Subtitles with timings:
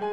[0.00, 0.06] Oi,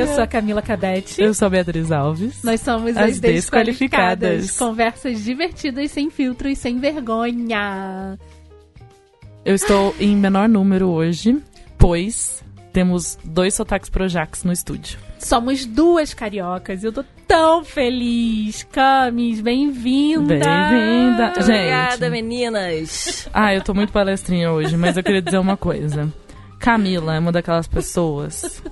[0.00, 1.20] eu sou a Camila Cabete.
[1.20, 2.42] Eu sou a Beatriz Alves.
[2.42, 4.46] Nós somos As as, desqualificadas.
[4.46, 4.56] Desqualificadas.
[4.56, 8.16] Conversas divertidas, sem filtro e sem vergonha.
[9.44, 11.40] Eu estou em menor número hoje,
[11.78, 14.98] pois temos dois sotaques projax no estúdio.
[15.18, 18.62] Somos duas cariocas e eu tô tão feliz.
[18.64, 20.38] Camis, bem-vinda.
[20.38, 21.32] Bem-vinda.
[21.36, 21.50] Gente.
[21.50, 23.28] Obrigada, meninas.
[23.32, 26.12] Ah, eu tô muito palestrinha hoje, mas eu queria dizer uma coisa.
[26.58, 28.62] Camila é uma daquelas pessoas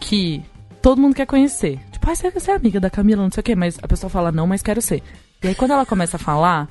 [0.00, 0.42] que
[0.80, 1.78] todo mundo quer conhecer.
[1.92, 4.32] Tipo, ah, você é amiga da Camila, não sei o quê, mas a pessoa fala,
[4.32, 5.02] não, mas quero ser.
[5.42, 6.68] E aí quando ela começa a falar,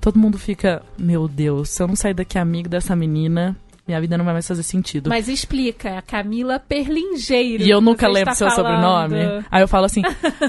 [0.00, 4.18] todo mundo fica, meu Deus, se eu não sair daqui amigo dessa menina, minha vida
[4.18, 5.08] não vai mais fazer sentido.
[5.08, 7.62] Mas explica, é a Camila Perlingeiro.
[7.62, 9.02] E eu nunca você lembro seu falando.
[9.08, 9.44] sobrenome.
[9.50, 10.02] Aí eu falo assim,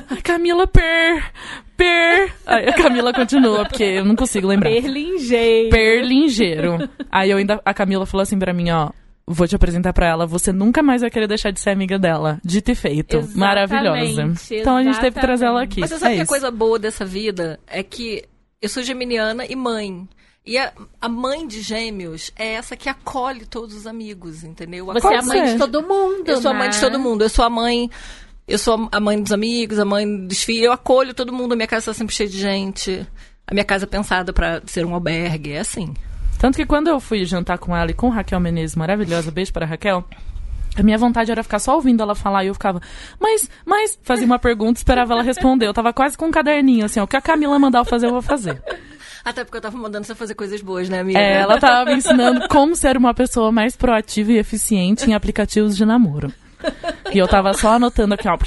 [0.10, 1.32] "Ai, Camila Per,
[1.78, 2.34] Per.
[2.46, 4.70] Aí a Camila continua, porque eu não consigo lembrar.
[4.70, 5.70] Perlingeiro.
[5.70, 6.90] Perlingeiro.
[7.10, 8.90] Aí eu ainda, a Camila falou assim pra mim, ó.
[9.32, 12.40] Vou te apresentar pra ela, você nunca mais vai querer deixar de ser amiga dela.
[12.44, 13.16] Dito e feito.
[13.16, 14.34] Exatamente, Maravilhosa.
[14.52, 15.82] Então a gente teve que trazer ela aqui.
[15.82, 16.30] Mas você sabe é que a isso.
[16.32, 18.24] coisa boa dessa vida é que
[18.62, 20.08] eu sou geminiana e mãe.
[20.46, 24.86] E a, a mãe de gêmeos é essa que acolhe todos os amigos, entendeu?
[24.88, 25.54] Você Pode é a mãe ser.
[25.54, 26.74] de todo mundo, Eu sou a mãe né?
[26.74, 27.22] de todo mundo.
[27.24, 27.90] Eu sou a mãe.
[28.48, 30.64] Eu sou a mãe dos amigos, a mãe dos filhos.
[30.66, 31.54] Eu acolho todo mundo.
[31.54, 33.06] A minha casa tá sempre cheia de gente.
[33.46, 35.52] A minha casa é pensada pra ser um albergue.
[35.52, 35.94] É assim.
[36.40, 39.66] Tanto que quando eu fui jantar com ela e com Raquel Menezes, maravilhosa, beijo para
[39.66, 40.04] Raquel.
[40.76, 42.82] A minha vontade era ficar só ouvindo ela falar e eu ficava,
[43.20, 45.68] mas, mas, fazia uma pergunta, esperava ela responder.
[45.68, 48.08] Eu tava quase com um caderninho, assim, ó, o que a Camila mandar eu fazer,
[48.08, 48.62] eu vou fazer.
[49.24, 51.20] Até porque eu tava mandando você fazer coisas boas, né, amiga?
[51.20, 55.76] É, ela tava me ensinando como ser uma pessoa mais proativa e eficiente em aplicativos
[55.76, 56.32] de namoro.
[57.12, 58.38] E eu tava só anotando aqui, ó.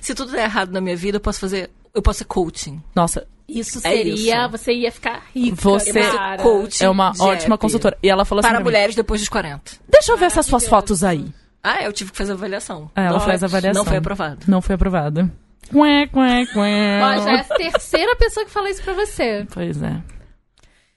[0.00, 1.70] Se tudo der errado na minha vida, eu posso fazer.
[1.96, 2.80] Eu posso ser coaching.
[2.94, 4.50] Nossa, Isso É seria, isso.
[4.50, 5.54] você ia ficar rica.
[5.56, 6.42] Você- cara.
[6.42, 6.84] Coach.
[6.84, 7.22] é uma Jeff.
[7.22, 7.96] ótima consultora.
[8.02, 9.72] E ela falou assim Para pra mim, mulheres depois dos 40.
[9.88, 11.24] deixa eu ver essas suas fotos aí.
[11.62, 12.90] Ah, eu tive que fazer avaliação.
[12.94, 13.82] É, ela não, faz avaliação.
[13.82, 14.38] Não foi aprovado.
[14.48, 15.32] Não foi aprovada.
[15.74, 17.00] Ué, ué, ué.
[17.02, 19.46] Ó, já é a terceira pessoa que fala isso pra você.
[19.52, 20.02] Pois é.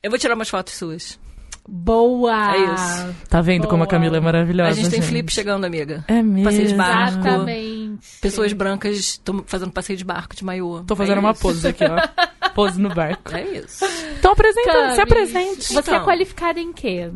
[0.04, 1.20] Eu vou tirar umas fotos suas.
[1.68, 2.56] Boa!
[2.56, 3.16] É isso.
[3.30, 3.88] Tá vendo como a Boa.
[3.88, 6.04] Camila é maravilhosa, a gente tem flip chegando, amiga.
[6.08, 6.44] É mesmo.
[6.46, 7.20] Passeio de barco.
[7.20, 7.79] Exatamente.
[8.22, 10.84] Pessoas brancas estão fazendo passeio de barco de maiô.
[10.86, 11.42] Tô fazendo É uma isso.
[11.42, 12.30] pose aqui, ó.
[12.56, 13.34] Pose no barco.
[13.36, 13.86] É isso.
[14.18, 15.62] Então apresenta, Camis, se apresente.
[15.74, 16.04] Você é Então.
[16.04, 17.10] qualificada em quê?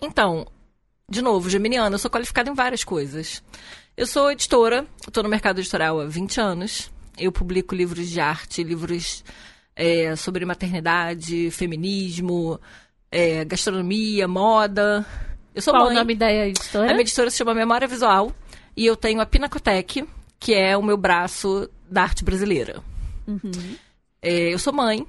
[0.00, 0.46] Então,
[1.08, 3.42] de novo, geminiana, eu sou qualificada em várias coisas.
[3.96, 6.90] Eu sou editora, tô no mercado editorial há 20 anos.
[7.18, 9.24] Eu publico livros de arte, livros
[9.74, 12.60] é, sobre maternidade, feminismo,
[13.10, 15.04] é, gastronomia, moda.
[15.54, 15.96] Eu sou Qual mãe.
[15.96, 16.84] o nome da editora?
[16.84, 18.32] A minha editora se chama Memória Visual
[18.80, 20.08] e eu tenho a Pinacotec,
[20.38, 22.82] que é o meu braço da arte brasileira.
[24.22, 25.06] É, eu sou mãe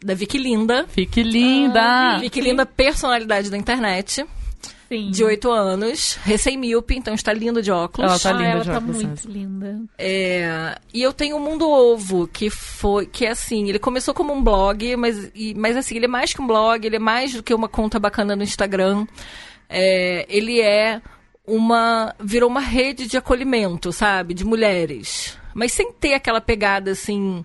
[0.00, 0.86] da Vicky Linda.
[0.86, 2.18] Fique linda.
[2.20, 4.24] Vicky Linda, personalidade da internet,
[4.88, 5.10] Sim.
[5.10, 8.08] de 8 anos, recém-míope, então está linda de óculos.
[8.08, 9.80] Ela tá ah, linda ela de tá óculos, muito linda.
[9.98, 14.32] É, e eu tenho o Mundo Ovo, que foi, que é assim, ele começou como
[14.32, 17.34] um blog, mas, e- mas assim, ele é mais que um blog, ele é mais
[17.34, 19.08] do que uma conta bacana no Instagram.
[19.68, 21.02] É, ele é
[21.48, 25.36] uma, virou uma rede de acolhimento, sabe, de mulheres.
[25.54, 27.44] Mas sem ter aquela pegada, assim,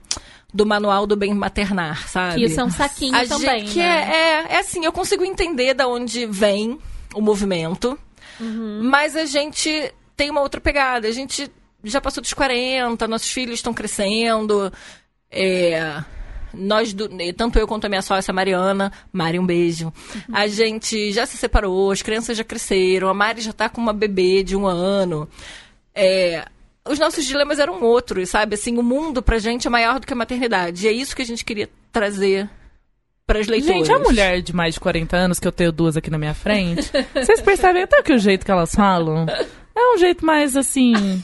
[0.54, 2.36] do manual do bem maternar, sabe?
[2.36, 3.86] Que isso é um saquinho A também, gente, que né?
[3.86, 6.78] é, é, é assim, eu consigo entender da onde vem
[7.16, 7.98] o movimento,
[8.82, 11.08] mas a gente tem uma outra pegada.
[11.08, 11.50] A gente
[11.84, 14.72] já passou dos 40, nossos filhos estão crescendo.
[15.32, 16.04] é,
[16.54, 19.92] nós, do- eh, tanto eu quanto a minha sócia Mariana, Mari, um beijo.
[20.32, 23.94] A gente já se separou, as crianças já cresceram, a Mari já tá com uma
[23.94, 25.28] bebê de um ano.
[25.96, 26.46] É,
[26.88, 28.56] os nossos dilemas eram outros, sabe?
[28.56, 30.86] Assim, o mundo pra gente é maior do que a maternidade.
[30.86, 32.50] E é isso que a gente queria trazer
[33.26, 33.88] para as leitoras.
[33.88, 36.34] Gente, a mulher de mais de 40 anos, que eu tenho duas aqui na minha
[36.34, 39.26] frente, vocês percebem até que o jeito que elas falam
[39.76, 41.24] é um jeito mais assim.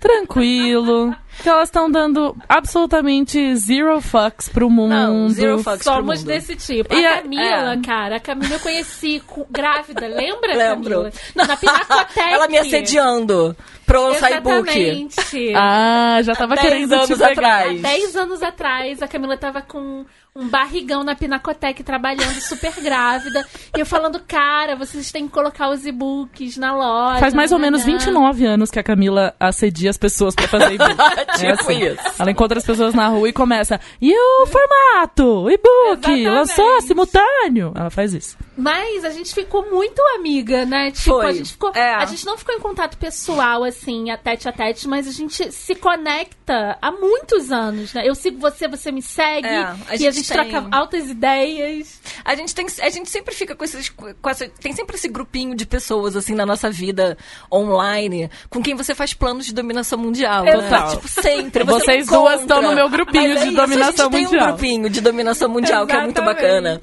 [0.00, 1.14] Tranquilo.
[1.42, 4.90] Que elas estão dando absolutamente zero fucks pro mundo.
[4.90, 6.26] Não, zero fucks pro Somos mundo.
[6.26, 6.92] desse tipo.
[6.94, 7.80] E a Camila, é.
[7.80, 10.90] cara, a Camila eu conheci com- grávida, lembra, Lembro.
[10.94, 11.12] Camila?
[11.36, 12.32] Na Pinacotec.
[12.32, 13.56] Ela me assediando
[13.88, 14.16] e-book.
[14.16, 15.52] Exatamente.
[15.54, 17.30] Ah, já tava Há 10 querendo te anos pegar.
[17.32, 17.78] atrás.
[17.84, 20.04] Há 10 anos atrás, a Camila tava com
[20.38, 23.44] um barrigão na Pinacotec, trabalhando super grávida.
[23.76, 27.18] E eu falando, cara, vocês têm que colocar os e-books na loja.
[27.18, 27.98] Faz mais ou menos nananã.
[27.98, 30.94] 29 anos que a Camila assedia as pessoas pra fazer e-book.
[30.94, 31.82] Tipo É assim.
[31.82, 32.20] isso.
[32.20, 33.80] Ela encontra as pessoas na rua e começa.
[34.00, 35.50] E o formato?
[35.50, 36.24] E-book?
[36.26, 37.72] Lançou simultâneo?
[37.74, 38.36] Ela faz isso.
[38.56, 40.90] Mas a gente ficou muito amiga, né?
[40.92, 41.26] Tipo, Foi.
[41.26, 41.72] a gente ficou.
[41.74, 41.94] É.
[41.94, 45.50] A gente não ficou em contato pessoal, assim, a tete a tete, mas a gente
[45.50, 48.02] se conecta há muitos anos, né?
[48.06, 49.46] Eu sigo você, você me segue.
[49.46, 52.00] É, a e a gente troca altas ideias.
[52.24, 53.88] A gente, tem, a gente sempre fica com esses.
[53.88, 57.16] Com essa, tem sempre esse grupinho de pessoas, assim, na nossa vida
[57.52, 60.44] online, com quem você faz planos de dominação mundial.
[60.44, 60.52] né?
[60.52, 60.90] Total.
[60.96, 61.64] Tipo, sempre.
[61.64, 62.18] Você Vocês encontra.
[62.30, 64.28] duas estão no meu grupinho Mas é de isso, dominação a gente mundial.
[64.28, 66.80] tem um grupinho de dominação mundial, que é muito bacana.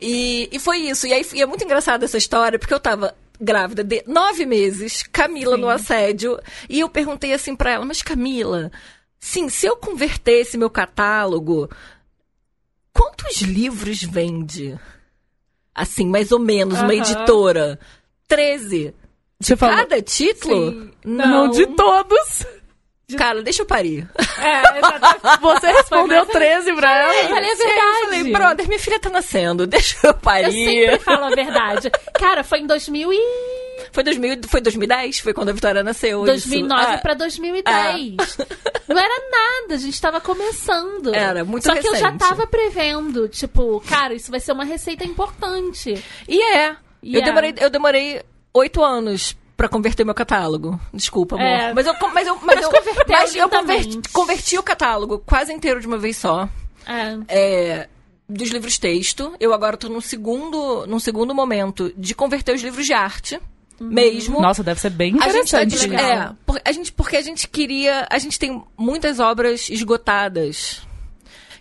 [0.00, 1.06] E, e foi isso.
[1.06, 5.02] E aí e é muito engraçada essa história, porque eu tava grávida de nove meses,
[5.02, 6.38] Camila no assédio,
[6.68, 8.70] e eu perguntei assim pra ela, mas Camila,
[9.18, 11.68] sim, se eu convertesse meu catálogo,
[12.92, 14.78] quantos livros vende?
[15.74, 16.94] Assim, mais ou menos, uma Aham.
[16.94, 17.78] editora.
[18.28, 18.94] Treze.
[19.40, 20.70] De Você falou- cada título?
[20.70, 20.90] Sim.
[21.04, 22.46] Não, de todos.
[23.16, 24.08] Cara, deixa eu parir.
[24.38, 24.62] É.
[25.40, 27.14] Você respondeu 13 pra ela.
[27.14, 28.00] Eu falei a Eu verdade.
[28.04, 30.52] falei, brother, minha filha tá nascendo, deixa eu Eu parir.
[30.52, 31.90] sempre falo a verdade.
[32.14, 33.62] Cara, foi em 2000 e...
[33.90, 35.18] Foi, 2000, foi 2010?
[35.20, 36.24] Foi quando a Vitória nasceu?
[36.24, 36.92] 2009 isso.
[36.92, 38.16] Ah, pra 2010.
[38.88, 41.14] Não era nada, a gente tava começando.
[41.14, 42.18] Era muito Só que eu já recente.
[42.18, 46.02] tava prevendo, tipo, cara, isso vai ser uma receita importante.
[46.28, 46.76] E é.
[47.02, 47.24] E eu, é.
[47.24, 48.22] demorei, eu demorei
[48.54, 50.80] oito anos pra converter meu catálogo.
[50.92, 51.46] Desculpa, amor.
[51.46, 51.72] É.
[51.72, 55.52] Mas eu, mas eu, mas Mas eu, converteu mas eu converti, converti o catálogo quase
[55.52, 56.48] inteiro de uma vez só.
[56.86, 57.18] É.
[57.28, 57.88] É,
[58.28, 59.34] dos livros texto.
[59.38, 63.40] Eu agora tô num segundo, num segundo momento de converter os livros de arte.
[63.80, 63.88] Uhum.
[63.88, 64.40] Mesmo.
[64.40, 65.94] Nossa, deve ser bem A gente tá interessante.
[66.00, 68.06] é, por- a gente, porque a gente queria.
[68.10, 70.82] A gente tem muitas obras esgotadas.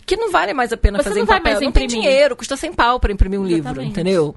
[0.06, 1.54] Que não vale mais a pena Você fazer não em vai papel.
[1.54, 2.04] mais Não tem imprimir.
[2.04, 3.92] dinheiro, custa 100 pau pra imprimir um livro, Exatamente.
[3.92, 4.36] entendeu?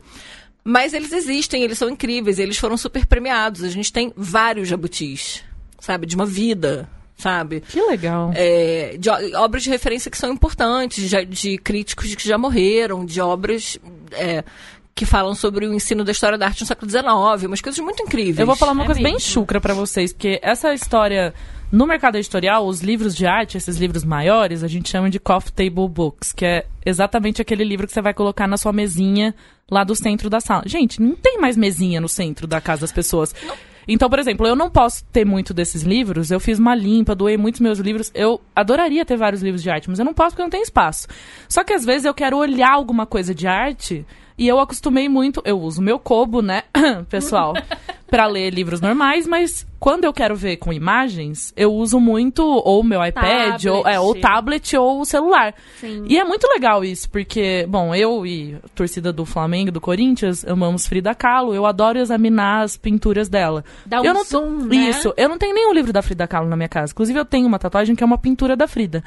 [0.65, 3.63] Mas eles existem, eles são incríveis, eles foram super premiados.
[3.63, 5.45] A gente tem vários jabutis,
[5.79, 6.07] sabe?
[6.07, 6.89] De uma vida,
[7.19, 7.61] sabe?
[7.61, 8.33] Que legal.
[8.35, 13.21] É, de obras de referência que são importantes, de, de críticos que já morreram, de
[13.21, 13.79] obras
[14.13, 14.43] é,
[14.95, 17.05] que falam sobre o ensino da história da arte no século XIX,
[17.47, 18.39] umas coisas muito incríveis.
[18.39, 19.29] Eu vou falar uma É coisa bem mesmo.
[19.29, 21.35] chucra pra vocês, porque essa história
[21.73, 25.53] no mercado editorial, os livros de arte, esses livros maiores, a gente chama de coffee
[25.53, 29.35] table books, que é exatamente aquele livro que você vai colocar na sua mesinha
[29.69, 30.63] lá do centro da sala.
[30.67, 33.35] Gente, não tem mais mesinha no centro da casa das pessoas.
[33.89, 36.31] Então, por exemplo, eu não posso ter muito desses livros.
[36.31, 38.13] Eu fiz uma limpa, doei muitos meus livros.
[38.15, 40.63] Eu adoraria ter vários livros de arte, mas eu não posso porque eu não tenho
[40.63, 41.09] espaço.
[41.49, 44.07] Só que às vezes eu quero olhar alguma coisa de arte
[44.37, 45.41] e eu acostumei muito.
[45.45, 46.63] Eu uso meu Kobo, né,
[47.09, 47.55] pessoal,
[48.09, 52.83] pra ler livros normais, mas quando eu quero ver com imagens, eu uso muito ou
[52.83, 54.23] meu iPad, ou, é, ou Tablet.
[54.23, 55.55] tablet ou o celular.
[55.81, 56.05] Sim.
[56.09, 60.45] E é muito legal isso, porque, bom, eu e a torcida do Flamengo, do Corinthians,
[60.45, 63.65] amamos Frida Kahlo, eu adoro examinar as pinturas dela.
[63.85, 64.77] Dá um eu não, zoom, né?
[64.77, 66.93] Isso, eu não tenho nenhum livro da Frida Kahlo na minha casa.
[66.93, 69.03] Inclusive, eu tenho uma tatuagem que é uma pintura da Frida.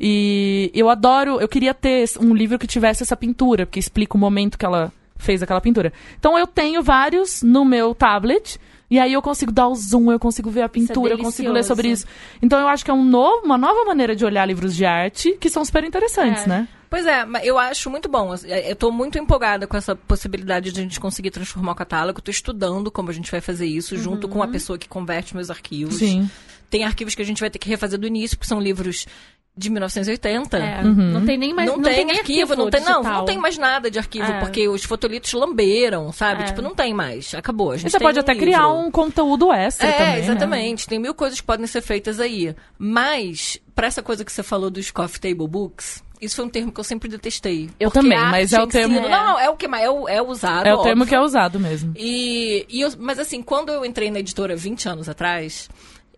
[0.00, 4.20] E eu adoro, eu queria ter um livro que tivesse essa pintura, porque explica o
[4.20, 5.92] momento que ela fez aquela pintura.
[6.18, 8.58] Então eu tenho vários no meu tablet.
[8.90, 11.62] E aí eu consigo dar o zoom, eu consigo ver a pintura, eu consigo ler
[11.62, 12.06] sobre isso.
[12.40, 15.32] Então eu acho que é um novo, uma nova maneira de olhar livros de arte
[15.38, 16.48] que são super interessantes, É.
[16.48, 16.68] né?
[16.88, 18.34] Pois é, eu acho muito bom.
[18.46, 22.22] Eu tô muito empolgada com essa possibilidade de a gente conseguir transformar o catálogo.
[22.22, 25.50] Tô estudando como a gente vai fazer isso, junto com a pessoa que converte meus
[25.50, 25.96] arquivos.
[25.96, 26.30] Sim.
[26.70, 29.06] Tem arquivos que a gente vai ter que refazer do início, porque são livros
[29.56, 30.56] de 1980.
[30.56, 30.94] É, Uhum.
[30.94, 33.18] Não tem nem mais não, não tem, nem arquivo, não tem, não, digital.
[33.18, 34.38] não tem mais nada de arquivo, É.
[34.38, 36.42] porque os fotolitos lamberam, sabe?
[36.42, 36.46] É.
[36.46, 37.34] Tipo, não tem mais.
[37.34, 37.72] Acabou.
[37.72, 38.46] A gente E você tem pode um até livro.
[38.46, 40.12] criar um conteúdo extra É, também.
[40.12, 40.18] né?
[40.20, 40.86] exatamente.
[40.86, 42.54] Tem mil coisas que podem ser feitas aí.
[42.78, 46.70] Mas, pra essa coisa que você falou dos coffee table books, isso foi um termo
[46.72, 47.68] que eu sempre detestei.
[47.80, 49.84] Eu também, mas é o termo- ensino- Não, não, é o que mais.
[49.84, 50.66] É, o- é usado.
[50.66, 51.06] É o termo óbvio.
[51.08, 51.92] que é usado mesmo.
[51.96, 55.68] E, e eu- mas assim, quando eu entrei na editora 20 anos atrás,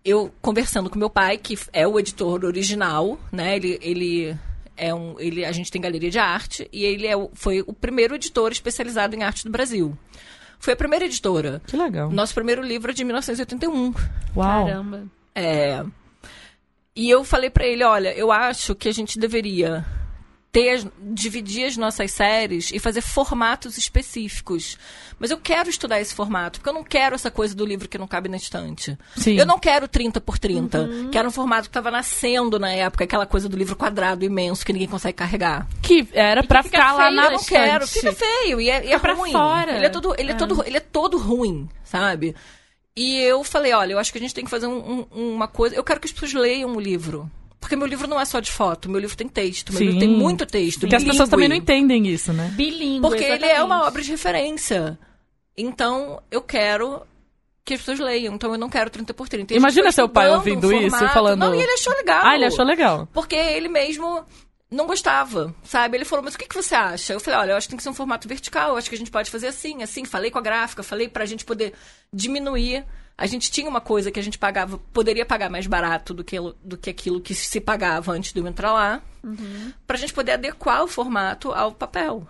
[0.03, 3.55] eu conversando com meu pai, que é o editor original, né?
[3.55, 4.37] Ele, ele
[4.77, 5.19] é um.
[5.19, 8.51] Ele, a gente tem galeria de arte e ele é, o- foi o primeiro editor
[8.51, 9.97] especializado em arte do Brasil.
[10.59, 11.61] Foi a primeira editora.
[11.67, 12.09] Que legal.
[12.11, 13.93] Nosso primeiro livro é de 1981.
[14.35, 14.65] Uau.
[14.65, 15.07] Caramba.
[15.33, 15.83] É,
[16.95, 19.85] E eu falei pra ele, olha, eu acho que a gente deveria
[20.51, 24.77] ter as- dividir as nossas séries e fazer formatos específicos.
[25.17, 27.97] Mas eu quero estudar esse formato, porque eu não quero essa coisa do livro que
[27.97, 28.97] não cabe na estante.
[29.15, 29.35] Sim.
[29.37, 33.03] Eu não quero 30 por 30, que era um formato que estava nascendo na época,
[33.05, 35.67] aquela coisa do livro quadrado imenso que ninguém consegue carregar.
[35.81, 39.13] Que era fica ficar lá na Eu quero, fica feio e é, e é pra
[39.13, 39.31] ruim.
[39.31, 39.77] fora.
[39.77, 40.33] Ele é todo, ele é.
[40.33, 40.37] É.
[40.37, 42.35] todo, ele é todo ruim, sabe?
[42.93, 45.47] E eu falei, olha, eu acho que a gente tem que fazer um- um- uma
[45.47, 45.75] coisa.
[45.75, 47.31] Eu quero que as pessoas leiam o livro.
[47.61, 49.85] Porque meu livro não é só de foto, meu livro tem texto, meu Sim.
[49.85, 50.81] livro tem muito texto.
[50.81, 52.51] Porque as pessoas também não entendem isso, né?
[52.55, 53.01] Bilíngue.
[53.01, 53.87] Porque ele é uma exatamente.
[53.87, 54.99] obra de referência.
[55.55, 57.03] Então, eu quero
[57.63, 58.33] que as pessoas leiam.
[58.33, 59.53] Então, eu não quero 30 por 30.
[59.53, 61.93] E a gente Imagina seu pai ouvindo um isso e falando- Não, e ele achou
[61.93, 62.21] legal.
[62.25, 63.07] Ah, ele achou legal.
[63.13, 64.25] Porque ele mesmo
[64.69, 65.97] não gostava, sabe?
[65.97, 67.13] Ele falou, mas o que, que você acha?
[67.13, 68.95] Eu falei, olha, eu acho que tem que ser um formato vertical, eu acho que
[68.95, 70.03] a gente pode fazer assim, assim.
[70.03, 71.73] Falei com a gráfica, falei pra gente poder
[72.11, 72.83] diminuir.
[73.21, 76.37] A gente tinha uma coisa que a gente pagava, poderia pagar mais barato do que,
[76.63, 79.71] do que aquilo que se pagava antes de eu entrar lá, uhum.
[79.85, 82.27] pra gente poder adequar o formato ao papel.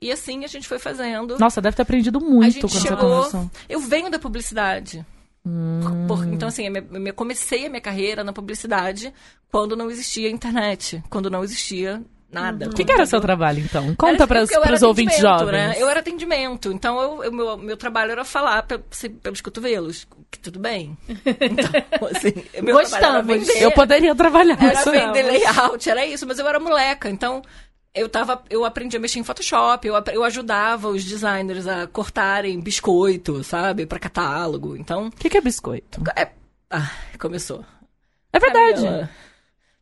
[0.00, 1.36] E assim a gente foi fazendo.
[1.40, 3.50] Nossa, deve ter aprendido muito quando chegou, você começou.
[3.68, 5.04] Eu venho da publicidade.
[5.44, 6.06] Hum.
[6.06, 9.12] Por, então, assim, eu comecei a minha carreira na publicidade
[9.50, 12.00] quando não existia internet, quando não existia
[12.40, 12.68] nada.
[12.68, 13.94] O que, que, era o seu trabalho, então?
[13.94, 15.52] Conta para os ouvintes jovens.
[15.52, 15.74] Né?
[15.78, 18.66] Eu era atendimento, então eu, eu, meu, meu trabalho era falar
[19.22, 20.96] pelos cotovelos, que tudo bem.
[21.08, 23.26] Então, assim, meu Gostamos.
[23.26, 24.62] Vender, eu poderia trabalhar.
[24.62, 27.42] Era vender layout, era isso, mas eu era moleca, então
[27.94, 32.60] eu tava, eu aprendi a mexer em Photoshop, eu, eu ajudava os designers a cortarem
[32.60, 34.76] biscoito, sabe, para catálogo.
[34.76, 36.02] Então, o que, que, é biscoito?
[36.14, 36.28] É,
[36.70, 37.64] ah, começou.
[38.32, 38.82] É verdade.
[38.82, 39.10] Camila,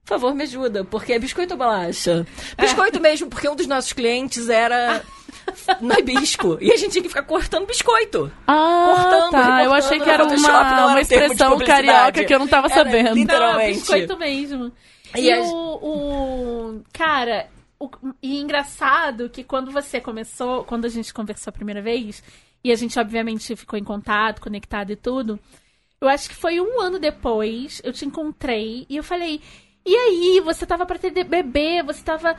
[0.05, 2.27] por favor, me ajuda, porque é biscoito ou bolacha?
[2.61, 3.01] Biscoito é.
[3.01, 5.03] mesmo, porque um dos nossos clientes era
[5.81, 6.59] nabisco.
[6.61, 8.31] E a gente tinha que ficar cortando biscoito.
[8.47, 9.65] Ah, cortando, tá.
[9.65, 13.15] Eu achei que era uma, uma expressão carioca que eu não tava era, sabendo.
[13.15, 13.73] Literalmente.
[13.73, 14.73] Não, biscoito mesmo.
[15.17, 16.83] E, e o, o...
[16.93, 17.89] Cara, o,
[18.23, 22.23] e engraçado que quando você começou, quando a gente conversou a primeira vez,
[22.63, 25.41] e a gente obviamente ficou em contato, conectado e tudo,
[26.01, 29.41] eu acho que foi um ano depois, eu te encontrei e eu falei.
[29.87, 32.37] E aí, você tava pra ter bebê, você tava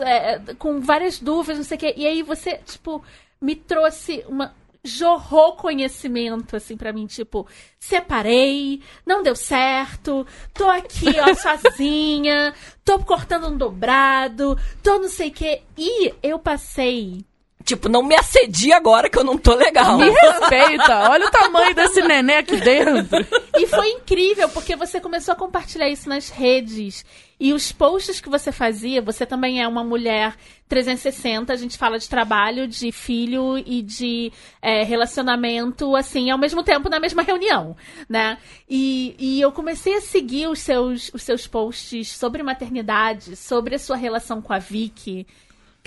[0.00, 1.94] é, com várias dúvidas, não sei o quê.
[1.96, 3.02] E aí você, tipo,
[3.40, 4.54] me trouxe uma,
[4.84, 7.46] jorrou conhecimento, assim, para mim, tipo,
[7.78, 12.54] separei, não deu certo, tô aqui, ó, sozinha,
[12.84, 15.62] tô cortando um dobrado, tô não sei o quê.
[15.76, 17.24] E eu passei
[17.68, 19.98] Tipo, não me assedia agora que eu não tô legal.
[19.98, 21.10] Me respeita.
[21.10, 23.18] Olha o tamanho desse neném aqui dentro.
[23.58, 27.04] E foi incrível, porque você começou a compartilhar isso nas redes.
[27.38, 30.34] E os posts que você fazia, você também é uma mulher
[30.66, 34.32] 360, a gente fala de trabalho, de filho e de
[34.62, 37.76] é, relacionamento, assim, ao mesmo tempo na mesma reunião,
[38.08, 38.38] né?
[38.66, 43.78] E, e eu comecei a seguir os seus, os seus posts sobre maternidade, sobre a
[43.78, 45.26] sua relação com a Vicky.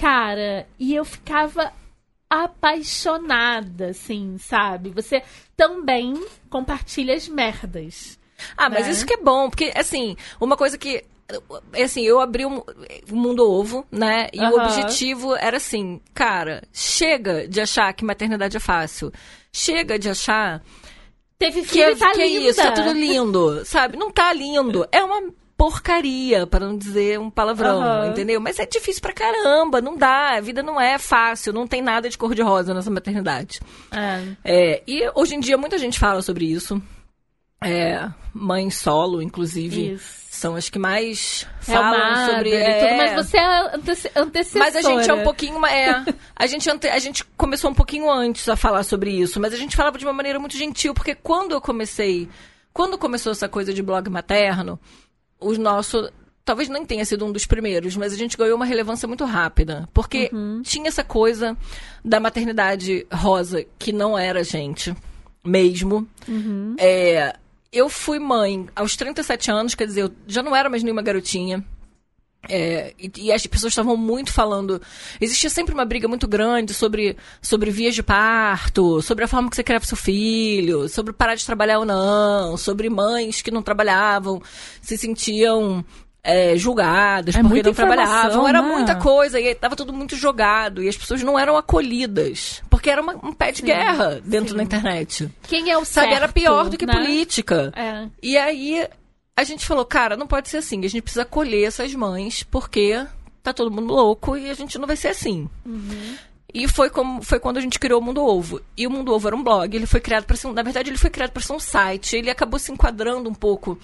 [0.01, 1.71] Cara, e eu ficava
[2.27, 4.89] apaixonada, assim, sabe?
[4.89, 5.21] Você
[5.55, 6.15] também
[6.49, 8.17] compartilha as merdas.
[8.57, 8.79] Ah, né?
[8.79, 11.03] mas isso que é bom, porque, assim, uma coisa que.
[11.81, 14.27] Assim, eu abri o um, mundo ovo, né?
[14.33, 14.49] E uhum.
[14.49, 19.13] o objetivo era assim, cara, chega de achar que maternidade é fácil.
[19.53, 20.63] Chega de achar.
[21.37, 23.97] Teve filho que, tá que é isso, é tudo lindo, sabe?
[23.97, 24.85] Não tá lindo.
[24.91, 25.31] É uma
[25.61, 28.09] porcaria, para não dizer um palavrão, uhum.
[28.09, 28.41] entendeu?
[28.41, 32.09] Mas é difícil pra caramba, não dá, a vida não é fácil, não tem nada
[32.09, 33.59] de cor-de-rosa nessa maternidade.
[33.91, 34.23] É.
[34.43, 34.83] é.
[34.87, 36.81] E hoje em dia muita gente fala sobre isso.
[37.63, 39.93] É, mãe solo, inclusive.
[39.93, 40.21] Isso.
[40.31, 44.65] São as que mais falam sobre é, tudo, mas você é antece antecessora.
[44.65, 46.03] Mas a gente é um pouquinho é,
[46.35, 49.57] a gente ante, a gente começou um pouquinho antes a falar sobre isso, mas a
[49.57, 52.27] gente falava de uma maneira muito gentil, porque quando eu comecei,
[52.73, 54.79] quando começou essa coisa de blog materno,
[55.41, 56.09] o nosso
[56.45, 59.87] talvez nem tenha sido um dos primeiros, mas a gente ganhou uma relevância muito rápida.
[59.93, 60.61] Porque uhum.
[60.63, 61.57] tinha essa coisa
[62.03, 64.95] da maternidade rosa que não era a gente
[65.43, 66.07] mesmo.
[66.27, 66.75] Uhum.
[66.77, 67.35] É,
[67.71, 71.63] eu fui mãe aos 37 anos, quer dizer, eu já não era mais nenhuma garotinha.
[72.49, 74.81] É, e, e, as pessoas estavam muito falando.
[75.19, 79.55] Existia sempre uma briga muito grande sobre, sobre vias de parto, sobre a forma que
[79.55, 84.41] você criava seu filho, sobre parar de trabalhar ou não, sobre mães que não trabalhavam,
[84.81, 85.85] se sentiam
[86.23, 88.47] é, julgadas é porque não trabalhavam.
[88.47, 88.67] Era né?
[88.67, 92.61] muita coisa e estava tudo muito jogado e as pessoas não eram acolhidas.
[92.69, 94.57] Porque era uma, um pé de sim, guerra dentro sim.
[94.57, 95.29] da internet.
[95.43, 96.93] Quem é o Sabe, certo, era pior do que né?
[96.93, 97.71] política.
[97.75, 98.07] É.
[98.21, 98.87] E aí
[99.47, 100.79] a gente falou, cara, não pode ser assim.
[100.79, 103.05] A gente precisa acolher essas mães, porque
[103.43, 105.49] tá todo mundo louco e a gente não vai ser assim.
[105.65, 106.15] Uhum.
[106.53, 108.61] E foi, como, foi quando a gente criou o Mundo Ovo.
[108.77, 110.51] E o Mundo Ovo era um blog, ele foi criado para ser.
[110.51, 112.15] Na verdade, ele foi criado para ser um site.
[112.17, 113.79] Ele acabou se enquadrando um pouco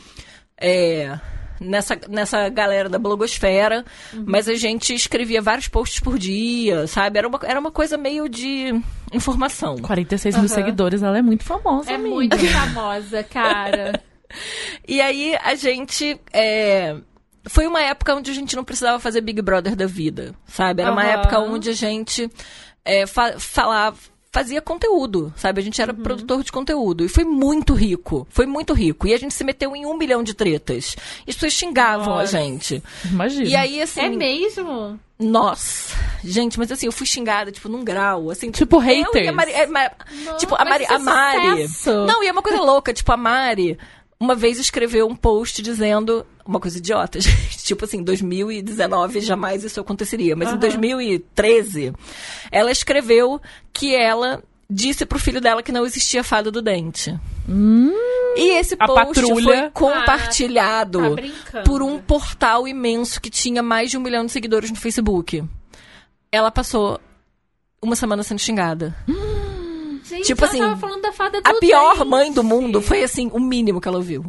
[0.59, 1.17] é,
[1.61, 3.85] nessa, nessa galera da blogosfera.
[4.13, 4.25] Uhum.
[4.27, 7.17] Mas a gente escrevia vários posts por dia, sabe?
[7.17, 8.73] Era uma, era uma coisa meio de
[9.13, 9.77] informação.
[9.77, 10.47] 46 mil uhum.
[10.49, 12.15] seguidores, ela é muito famosa, É amiga.
[12.15, 14.01] muito famosa, cara.
[14.87, 16.19] E aí a gente.
[16.31, 16.95] É...
[17.49, 20.81] Foi uma época onde a gente não precisava fazer Big Brother da vida, sabe?
[20.81, 20.97] Era uhum.
[20.97, 22.29] uma época onde a gente
[22.83, 23.97] é, fa falava
[24.37, 25.59] fazia conteúdo, sabe?
[25.59, 26.03] A gente era uhum.
[26.03, 27.03] produtor de conteúdo.
[27.03, 28.27] E foi muito rico.
[28.29, 29.07] Foi muito rico.
[29.07, 30.95] E a gente se meteu em um milhão de tretas.
[31.25, 32.37] E as pessoas xingavam Nossa.
[32.37, 32.83] a gente.
[33.05, 33.45] Imagina.
[33.45, 34.01] E aí, assim.
[34.01, 34.99] É mesmo?
[35.19, 38.51] Nossa, gente, mas assim, eu fui xingada, tipo, num grau, assim.
[38.51, 39.27] Tipo, haters.
[39.27, 39.65] A Mari, é,
[40.37, 40.85] tipo, a Mari.
[40.85, 41.67] A Mari
[42.05, 43.79] não, e é uma coisa louca, tipo, a Mari
[44.19, 47.63] uma vez escreveu um post dizendo uma coisa idiota, gente.
[47.63, 51.93] tipo assim, 2019 jamais isso aconteceria, mas em 2013
[52.51, 53.39] ela escreveu
[53.71, 57.17] que ela disse pro filho dela que não existia fada do dente.
[58.35, 59.43] e esse post patrulha.
[59.43, 61.63] foi compartilhado tá brincando.
[61.63, 65.43] por um portal imenso que tinha mais de um milhão de seguidores no Facebook.
[66.31, 66.99] Ela passou
[67.81, 68.95] uma semana sendo xingada.
[70.07, 72.07] Gente, Tipo assim, tava falando da fada do A pior dente.
[72.07, 74.25] mãe do mundo foi assim, o mínimo que ela ouviu.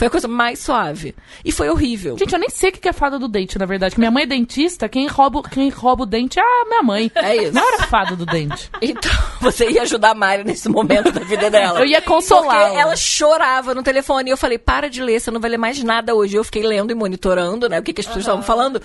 [0.00, 1.14] Foi a coisa mais suave.
[1.44, 2.16] E foi horrível.
[2.16, 3.94] Gente, eu nem sei o que é fada do dente, na verdade.
[3.94, 7.12] Que minha mãe é dentista, quem rouba, quem rouba o dente é a minha mãe.
[7.14, 7.52] É isso.
[7.52, 8.70] Não era fada do dente.
[8.80, 11.80] Então, você ia ajudar a Mari nesse momento da vida dela.
[11.80, 12.68] Eu ia consolar.
[12.68, 15.58] Porque ela chorava no telefone e eu falei, para de ler, você não vai ler
[15.58, 16.34] mais nada hoje.
[16.34, 18.80] Eu fiquei lendo e monitorando, né, o que, que as pessoas estavam falando.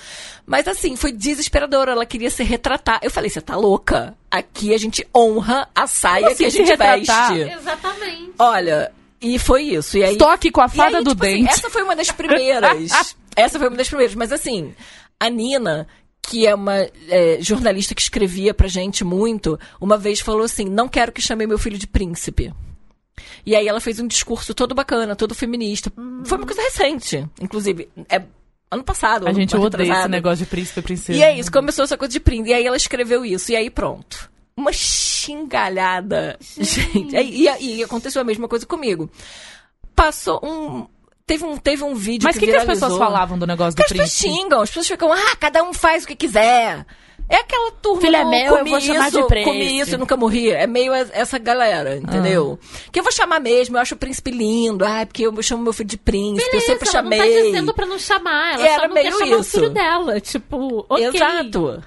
[0.46, 3.00] Mas assim, foi desesperador, ela queria se retratar.
[3.02, 4.14] Eu falei, você tá louca?
[4.30, 7.40] Aqui a gente honra a saia assim que a gente veste.
[7.40, 8.34] Exatamente.
[8.38, 8.92] Olha,
[9.22, 9.98] e foi isso.
[9.98, 11.50] E aí, aqui com a fada aí, do tipo assim, dente.
[11.50, 13.16] essa foi uma das primeiras.
[13.36, 14.16] essa foi uma das primeiras.
[14.16, 14.74] Mas assim,
[15.20, 15.88] a Nina,
[16.22, 16.76] que é uma
[17.10, 21.48] é, jornalista que escrevia pra gente muito, uma vez falou assim: não quero que chamem
[21.48, 22.54] meu filho de príncipe.
[23.46, 25.92] E aí ela fez um discurso todo bacana, todo feminista.
[26.26, 27.88] Foi uma coisa recente, inclusive.
[28.10, 28.22] É
[28.70, 29.26] ano passado.
[29.26, 31.20] A ano gente odeia esse negócio de príncipe e princesa.
[31.20, 32.50] E é isso, começou essa coisa de príncipe.
[32.50, 33.52] E aí ela escreveu isso.
[33.52, 34.30] E aí pronto.
[34.58, 36.38] Uma xingalhada.
[36.40, 37.16] Gente.
[37.16, 39.10] E, e- e aconteceu a mesma coisa comigo.
[39.96, 40.88] Passou um.
[41.28, 43.74] Teve um, teve um vídeo Mas o que que, que as pessoas falavam do negócio
[43.76, 44.42] do Porque as pessoas príncipe?
[44.44, 46.86] xingam, as pessoas ficam, ah, cada um faz o que quiser.
[47.28, 49.52] É aquela turma Filho é do meu, eu comi vou chamar isso, de príncipe.
[49.52, 50.52] comi isso e nunca morri.
[50.52, 52.60] É meio es- essa galera, entendeu?
[52.62, 52.90] Ah.
[52.92, 54.86] Que eu vou chamar mesmo, eu acho o príncipe lindo.
[54.86, 57.18] Ah, porque eu chamo meu filho de príncipe, eu sempre ela chamei.
[57.18, 59.52] não tá dizendo pra não chamar, ela Era só não meio quer chamar o isso.
[59.52, 60.22] filho dela.
[60.22, 61.06] Tipo, ok.
[61.08, 61.84] Exato.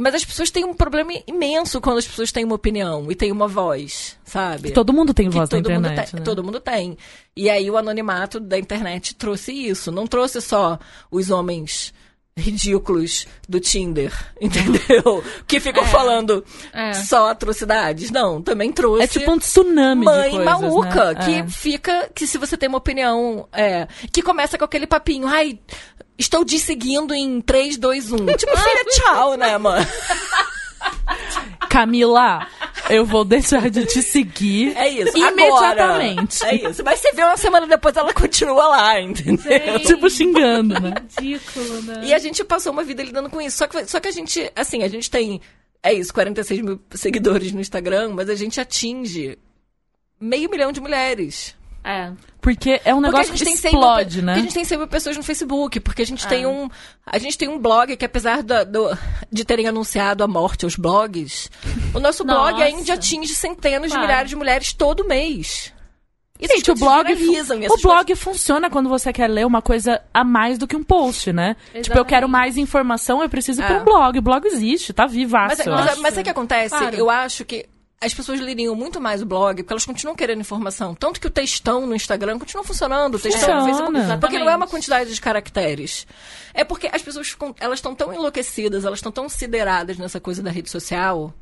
[0.00, 3.30] Mas as pessoas têm um problema imenso quando as pessoas têm uma opinião e têm
[3.30, 4.70] uma voz, sabe?
[4.70, 6.24] Todo mundo tem Que voz na todo mundo internet, tem, né?
[6.24, 6.96] todo mundo tem.
[7.36, 9.92] E aí o anonimato da internet trouxe isso.
[9.92, 10.78] Não trouxe só
[11.10, 11.92] os homens
[12.36, 15.22] ridículos do Tinder, entendeu?
[15.46, 16.94] Que ficam falando É.
[16.94, 18.10] só atrocidades.
[18.10, 21.24] Não, também trouxe É tipo um tsunami mãe de coisas, maluca né?
[21.24, 21.46] que É.
[21.48, 25.58] fica que se você tem uma opinião é, que começa com aquele papinho ai
[26.18, 29.86] estou te seguindo em 3, 2, 1 tipo filha tchau né mano
[31.68, 32.46] Camila,
[32.88, 36.42] eu vou deixar de te seguir é isso imediatamente.
[36.42, 36.56] agora.
[36.56, 40.94] é isso mas você vê uma semana depois ela continua lá entendeu Tipo, xingando, né?
[41.20, 42.00] Ridículo, né?
[42.04, 44.50] e a gente passou uma vida lidando com isso só que só que a gente
[44.56, 45.40] assim a gente tem
[45.82, 49.36] é isso 46 mil seguidores no Instagram mas a gente atinge
[50.20, 52.12] meio milhão de mulheres É.
[52.40, 54.32] Porque é um negócio que explode, sempre, né?
[54.34, 56.28] porque a gente tem sempre pessoas no Facebook, porque a gente É.
[56.28, 56.68] tem um.
[57.06, 58.96] A gente tem um blog que, apesar da- do-
[59.32, 61.50] de terem anunciado a morte aos blogs,
[61.94, 62.64] o nosso blog Nossa.
[62.64, 64.06] ainda atinge centenas de Claro.
[64.06, 65.72] milhares de mulheres todo mês.
[66.42, 70.24] Essas Gente, o coisas blog, o blog funciona quando você quer ler uma coisa a
[70.24, 71.54] mais do que um post, né?
[71.82, 73.80] Tipo, eu quero mais informação, eu preciso ir pra É.
[73.80, 74.18] um blog.
[74.18, 75.56] O blog existe, tá vivaço.
[75.58, 76.00] Mas, eu mas, acho.
[76.00, 76.70] mas sabe o que acontece?
[76.78, 76.96] Claro.
[76.96, 77.66] Eu acho que
[78.02, 80.94] as pessoas leriam muito mais o blog, porque elas continuam querendo informação.
[80.94, 83.98] Tanto que o textão no Instagram continua funcionando, o textão no Funciona.
[83.98, 84.20] Facebook.
[84.20, 86.06] Porque não é uma quantidade de caracteres.
[86.54, 90.42] É porque as pessoas ficam, elas estão tão enlouquecidas, elas estão tão sideradas nessa coisa
[90.42, 91.34] da rede social,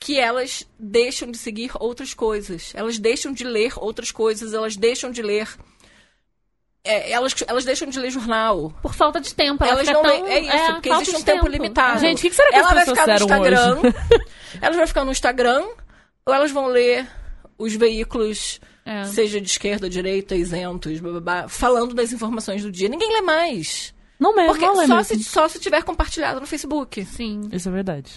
[0.00, 2.72] que elas deixam de seguir outras coisas.
[2.74, 5.48] Elas deixam de ler outras coisas, elas deixam de ler.
[6.86, 8.72] É, elas, elas deixam de ler jornal.
[8.82, 9.62] Por falta de tempo.
[9.64, 12.00] Ela Elas não tão, é isso, porque falta existe de um tempo limitado.
[12.00, 13.92] Gente, o que, que será que Ela as vai pessoas ficar no Instagram.
[14.62, 15.66] elas vão ficar no Instagram
[16.26, 17.06] ou elas vão ler
[17.58, 19.04] os veículos, É.
[19.04, 22.88] seja de esquerda, direita, isentos, blá, blá, blá, falando das informações do dia.
[22.88, 23.94] Ninguém lê mais.
[24.18, 25.16] Não mesmo, Porque não é só mesmo.
[25.16, 27.04] se, só se tiver compartilhado no Facebook.
[27.04, 27.48] Sim.
[27.52, 28.12] Isso é verdade.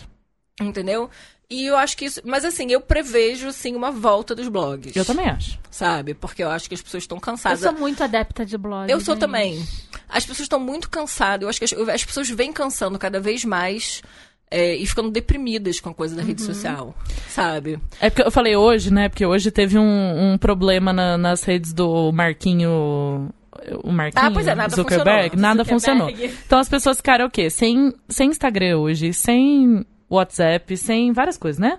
[0.61, 1.09] Entendeu?
[1.51, 2.21] E eu acho que isso.
[2.23, 4.95] Mas assim, eu prevejo sim uma volta dos blogs.
[4.95, 5.57] Eu também acho.
[5.71, 6.13] Sabe?
[6.13, 7.59] Porque eu acho que as pessoas estão Eu cansadas.
[7.61, 8.89] sou muito adepta de blog.
[8.91, 9.21] Eu sou gente.
[9.21, 9.65] também.
[10.07, 11.41] As pessoas estão muito cansadas.
[11.43, 14.03] Eu acho que as, as pessoas vêm cansando cada vez mais
[14.51, 16.27] é, e ficando deprimidas com a coisa da Uhum.
[16.27, 16.95] rede social.
[17.29, 17.79] Sabe?
[17.99, 19.09] É porque eu falei hoje, né?
[19.09, 23.29] Porque hoje teve um, um problema na- nas redes do Marquinho.
[23.83, 25.41] O Marquinho Ah, pois é, nada Zuckerberg, funcionou.
[25.41, 26.11] nada Zuckerberg.
[26.13, 26.35] funcionou.
[26.45, 27.49] Então as pessoas ficaram o quê?
[27.49, 31.77] Sem, sem Instagram hoje, sem WhatsApp, sem várias coisas, né?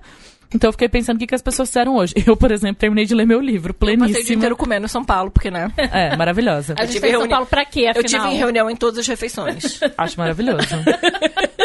[0.52, 2.12] Então eu fiquei pensando o que, que as pessoas fizeram hoje.
[2.26, 4.88] Eu, por exemplo, terminei de ler meu livro, Eu passei o dia inteiro comendo em
[4.88, 5.72] São Paulo, porque, né?
[5.76, 6.74] É, maravilhosa.
[6.78, 8.04] A gente tive tá em São Paulo pra quê, Eu afinal?
[8.24, 9.78] tive em reunião em todas as refeições.
[9.96, 10.66] Acho maravilhoso.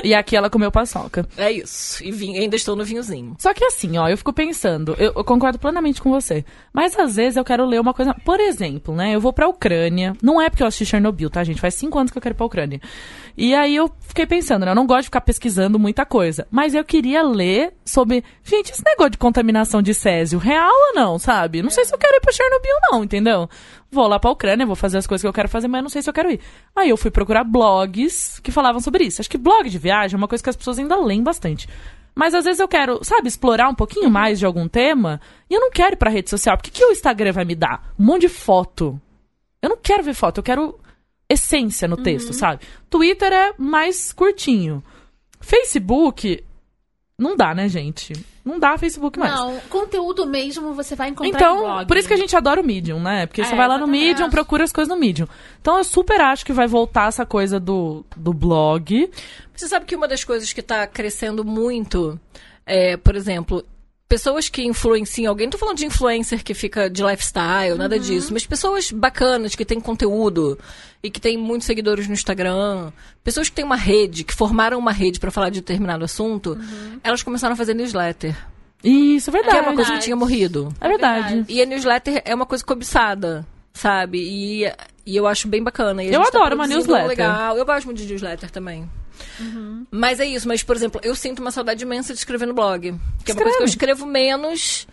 [0.03, 1.27] e aqui ela comeu paçoca.
[1.35, 2.03] é isso.
[2.05, 3.35] E vim- ainda estou no vinhozinho.
[3.39, 6.45] Só que assim, ó, eu fico pensando, eu, eu concordo plenamente com você.
[6.71, 8.13] Mas às vezes eu quero ler uma coisa.
[8.23, 9.15] Por exemplo, né?
[9.15, 10.13] Eu vou pra Ucrânia.
[10.21, 11.59] Não é porque eu assisti Chernobyl, tá, gente?
[11.59, 12.79] Faz cinco anos que eu quero ir pra Ucrânia.
[13.37, 14.71] E aí eu fiquei pensando, né?
[14.71, 16.47] Eu não gosto de ficar pesquisando muita coisa.
[16.49, 18.23] Mas eu queria ler sobre.
[18.43, 21.61] Gente, esse negócio de contaminação de césio, real ou não, sabe?
[21.61, 23.49] Não sei se eu quero ir pra Chernobyl, não, entendeu?
[23.91, 26.01] Vou lá pra Ucrânia, vou fazer as coisas que eu quero fazer, mas não sei
[26.01, 26.39] se eu quero ir.
[26.75, 29.21] Aí eu fui procurar blogs que falavam sobre isso.
[29.21, 31.67] Acho que blog de viagem é uma coisa que as pessoas ainda leem bastante.
[32.15, 35.19] Mas às vezes eu quero, sabe, explorar um pouquinho mais de algum tema
[35.49, 36.55] e eu não quero ir pra rede social.
[36.55, 37.93] Porque que o Instagram vai me dar?
[37.99, 38.99] Um monte de foto.
[39.61, 40.79] Eu não quero ver foto, eu quero
[41.29, 42.61] essência no texto, sabe?
[42.89, 44.83] Twitter é mais curtinho.
[45.39, 46.43] Facebook,
[47.17, 48.13] não dá, né, gente?
[48.43, 49.33] Não dá Facebook mais.
[49.33, 51.87] Não, conteúdo mesmo você vai encontrar em Então, blog.
[51.87, 53.25] por isso que a gente adora o Medium, né?
[53.25, 53.87] Porque você É, vai lá no.
[53.87, 55.27] Medium, procura as coisas no Medium.
[55.59, 59.09] Então eu super acho que vai voltar essa coisa do, do blog.
[59.55, 62.19] Você sabe que uma das coisas que está crescendo muito
[62.65, 63.63] é, por exemplo,
[64.07, 65.47] pessoas que influenciam alguém.
[65.47, 68.31] Não tô falando de influencer que fica de lifestyle, nada disso.
[68.33, 70.57] Mas pessoas bacanas que têm conteúdo
[71.03, 72.91] e que têm muitos seguidores no Instagram.
[73.23, 76.57] Pessoas que têm uma rede, que formaram uma rede para falar de determinado assunto.
[77.03, 78.35] Elas começaram a fazer newsletter.
[78.83, 79.57] Isso, é Que verdade.
[79.57, 80.73] é uma coisa que tinha morrido.
[80.79, 81.45] É verdade.
[81.49, 84.19] E a newsletter é uma coisa cobiçada, sabe?
[84.19, 84.65] E,
[85.05, 86.03] e eu acho bem bacana.
[86.03, 87.07] Eu tá adoro uma produzindo um newsletter.
[87.07, 87.57] Legal.
[87.57, 88.87] Eu gosto muito de newsletter também.
[89.91, 90.47] Mas é isso.
[90.47, 92.95] Mas, por exemplo, eu sinto uma saudade imensa de escrever no blog.
[93.23, 94.87] Que é uma coisa que eu escrevo menos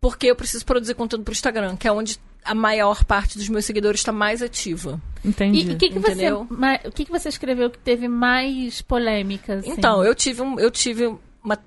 [0.00, 3.64] porque eu preciso produzir conteúdo pro Instagram, que é onde a maior parte dos meus
[3.64, 5.00] seguidores está mais ativa.
[5.24, 5.70] Entendi.
[5.70, 6.46] E o que, que você, Entendeu?
[6.48, 9.60] ma- o que, que você escreveu que teve mais polêmicas?
[9.64, 9.70] assim?
[9.72, 11.58] Então, eu tive, um, eu tive uma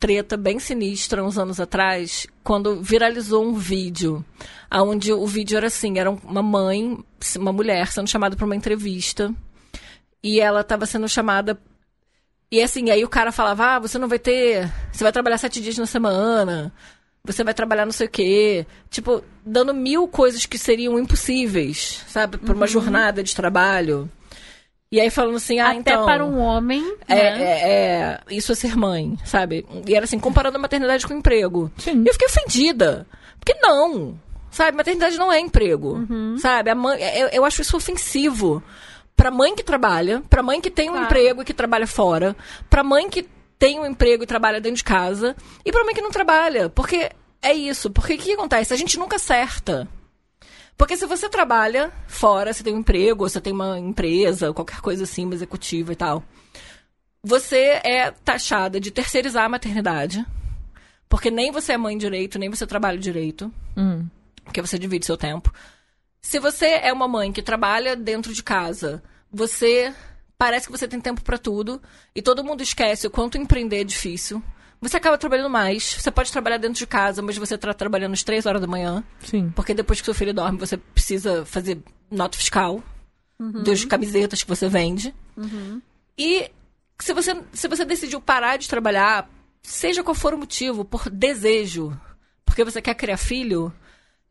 [0.00, 4.24] treta bem sinistra uns anos atrás, quando viralizou um vídeo,
[4.72, 6.98] onde o vídeo era assim, era uma mãe,
[7.36, 9.32] uma mulher sendo chamada para uma entrevista,
[10.24, 11.56] e ela estava sendo chamada
[12.54, 14.70] e assim, aí o cara falava, ah, você não vai ter.
[14.92, 16.72] Você vai trabalhar sete dias na semana.
[17.24, 18.64] Você vai trabalhar não sei o quê.
[18.90, 22.38] Tipo, dando mil coisas que seriam impossíveis, sabe?
[22.38, 24.08] Pra uma jornada de trabalho.
[24.92, 26.04] E aí falando assim, ah, Até então...
[26.04, 27.42] para um homem, É, né?
[27.42, 29.66] é, é, isso é ser mãe, sabe?
[29.88, 31.72] E era assim, comparando a maternidade com o emprego.
[31.78, 32.04] Sim.
[32.04, 33.04] E eu fiquei ofendida.
[33.40, 34.16] Porque não.
[34.48, 36.06] Sabe, maternidade não é emprego.
[36.38, 36.70] Sabe?
[36.70, 38.62] A mãe, eu, eu acho isso ofensivo.
[39.16, 41.06] Pra mãe que trabalha, pra mãe que tem um Claro.
[41.06, 42.36] emprego e que trabalha fora,
[42.68, 43.26] pra mãe que
[43.58, 46.68] tem um emprego e trabalha dentro de casa, e pra mãe que não trabalha.
[46.68, 47.90] Porque é isso.
[47.90, 48.74] Porque o que acontece?
[48.74, 49.88] A gente nunca acerta.
[50.76, 54.80] Porque se você trabalha fora, você tem um emprego, ou você tem uma empresa, qualquer
[54.80, 56.22] coisa assim, uma executiva e tal,
[57.22, 60.26] você é taxada de terceirizar a maternidade.
[61.08, 63.52] Porque nem você é mãe direito, nem você trabalha direito.
[63.76, 64.06] Hum.
[64.44, 65.52] Porque você divide seu tempo.
[66.24, 69.94] Se você é uma mãe que trabalha dentro de casa, você
[70.38, 71.82] parece que você tem tempo pra tudo
[72.14, 74.42] e todo mundo esquece o quanto empreender é difícil.
[74.80, 75.84] Você acaba trabalhando mais.
[75.84, 79.04] Você pode trabalhar dentro de casa, mas você tá trabalhando às três horas da manhã.
[79.20, 79.52] Sim.
[79.54, 82.82] Porque depois que seu filho dorme, você precisa fazer nota fiscal
[83.62, 85.14] das camisetas que você vende.
[86.16, 86.50] E
[87.02, 89.28] se você, se você decidiu parar de trabalhar,
[89.62, 91.94] seja qual for o motivo, por desejo,
[92.46, 93.70] porque você quer criar filho,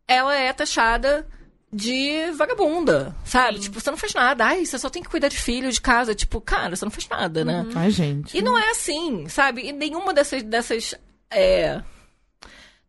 [0.07, 1.27] ela é taxada
[1.73, 3.59] de vagabunda, sabe?
[3.59, 4.45] Tipo, você não faz nada.
[4.45, 6.13] Ai, você só tem que cuidar de filho, de casa.
[6.13, 7.65] Tipo, cara, você não faz nada, né?
[7.75, 8.37] Ai, gente.
[8.37, 9.67] E não é assim, sabe?
[9.67, 10.93] E nenhuma dessas dessas
[11.31, 11.81] é,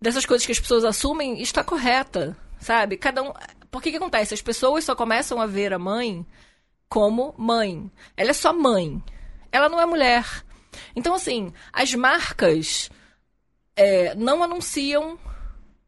[0.01, 2.99] dessas coisas que as pessoas assumem está correta, sabe?
[2.99, 3.33] Cada um.
[3.71, 4.35] Por que que acontece?
[4.35, 6.25] As pessoas só começam a ver a mãe
[6.89, 7.91] como mãe.
[8.17, 9.03] Ela é só mãe.
[9.51, 10.45] Ela não é mulher.
[10.95, 12.91] Então, assim, as marcas
[13.75, 15.19] é, não anunciam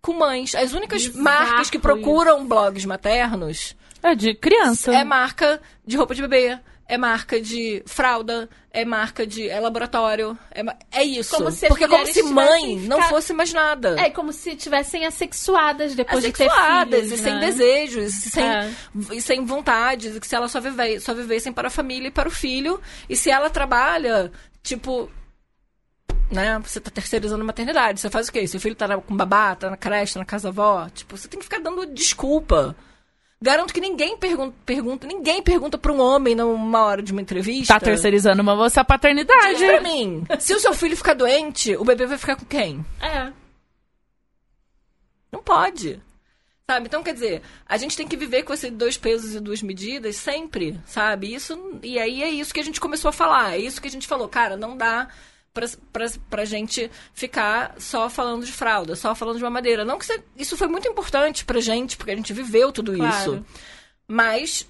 [0.07, 0.55] com mães.
[0.55, 4.95] As únicas Bizarro marcas que procuram blogs maternos É de criança.
[4.95, 10.39] é marca de roupa de bebê, é marca de fralda, é marca de é laboratório,
[10.53, 11.35] é, é isso.
[11.37, 13.97] Como Porque como se mãe tivessem não fosse mais nada.
[13.99, 17.41] É como se tivessem assexuadas depois de ter Assexuadas filhos, e sem né?
[17.41, 18.71] desejos, e sem, É.
[19.13, 22.13] e sem vontades, e que se ela só, vive, só vivessem para a família e
[22.13, 24.31] para o filho, e se ela trabalha,
[24.63, 25.11] tipo,
[26.31, 28.47] né, você tá terceirizando a maternidade, você faz o quê?
[28.47, 31.29] Seu filho tá na- com babá, tá na creche, tá na casa avó, tipo, você
[31.29, 32.75] tem que ficar dando desculpa.
[33.41, 37.75] Garanto que ninguém pergunta, pergunta ninguém pergunta pra um homem numa hora de uma entrevista.
[37.75, 39.59] Tá terceirizando uma você a paternidade.
[39.59, 42.85] Diz pra mim, se o seu filho ficar doente, o bebê vai ficar com quem?
[43.01, 43.31] É.
[45.31, 46.01] Não pode.
[46.69, 46.87] Sabe?
[46.87, 50.17] Então, quer dizer, a gente tem que viver com esses dois pesos e duas medidas
[50.17, 51.33] sempre, sabe?
[51.33, 53.53] Isso, e aí é isso que a gente começou a falar.
[53.55, 54.29] É isso que a gente falou.
[54.29, 55.09] Cara, não dá
[55.57, 59.85] pra, pra, pra gente ficar só falando de fralda, só falando de mamadeira.
[59.85, 63.17] Não que você- isso foi muito importante pra gente, porque a gente viveu tudo Claro.
[63.17, 63.45] isso.
[64.07, 64.69] Mas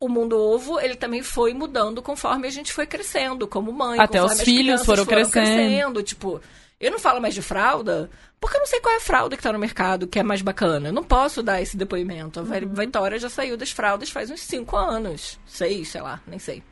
[0.00, 3.98] o mundo ovo, ele também foi mudando conforme a gente foi crescendo, como mãe.
[4.00, 6.02] Até os filhos crianças foram crescendo.
[6.02, 6.40] Tipo,
[6.80, 9.42] eu não falo mais de fralda, porque eu não sei qual é a fralda que
[9.42, 10.88] tá no mercado que é mais bacana.
[10.88, 12.40] Eu não posso dar esse depoimento.
[12.40, 12.74] A Uhum.
[12.74, 15.38] Vitória já saiu das fraldas faz uns cinco anos.
[15.46, 16.62] Seis, sei lá, nem sei.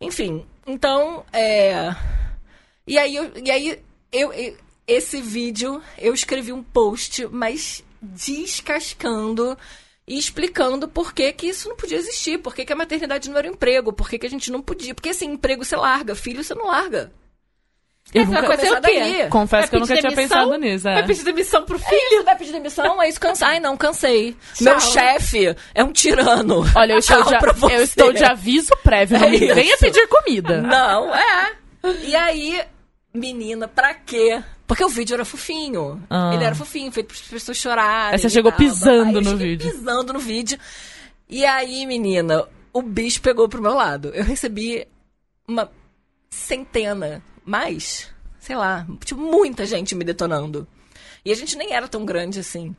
[0.00, 1.94] Enfim, então, é...
[2.86, 3.78] E aí, eu, e aí
[4.12, 9.56] eu, eu- esse vídeo, eu escrevi um post, mas descascando
[10.06, 13.38] e explicando por que, que isso não podia existir, por que, que a maternidade não
[13.38, 14.94] era um emprego, por que, que a gente não podia.
[14.94, 17.10] Porque assim, emprego você larga, filho você não larga.
[18.12, 18.80] Eu Essa nunca- coisa é o quê?
[19.00, 19.28] daí.
[19.30, 20.38] Confesso Vai que eu nunca pedir tinha demissão?
[20.50, 20.88] pensado nisso.
[20.88, 20.92] é.
[20.94, 22.00] Vai pedir demissão pro filho?
[22.10, 23.02] Filho, vai pedir demissão?
[23.02, 23.48] É isso, cansei.
[23.48, 24.36] Ai, não, cansei.
[24.60, 24.92] Meu Tchau.
[24.92, 26.62] chefe é um tirano.
[26.76, 27.74] Olha, eu estou, Tchau de, pra você.
[27.76, 29.18] eu estou de aviso prévio.
[29.18, 29.54] Não É me isso.
[29.54, 30.60] venha pedir comida.
[30.60, 31.52] Não, é.
[32.02, 32.62] E aí,
[33.14, 34.42] menina, pra quê?
[34.66, 36.02] Porque o vídeo era fofinho.
[36.10, 36.32] Ah.
[36.34, 38.14] Ele era fofinho, feito para as pessoas chorarem.
[38.14, 38.58] Aí você chegou tal.
[38.58, 39.70] pisando no vídeo.
[39.70, 40.58] pisando no vídeo.
[41.28, 44.08] E aí, menina, o bicho pegou pro meu lado.
[44.14, 44.86] Eu recebi
[45.46, 45.70] uma
[46.28, 50.66] centena, mais, sei lá, tipo, muita gente me detonando.
[51.24, 52.74] E a gente nem era tão grande assim.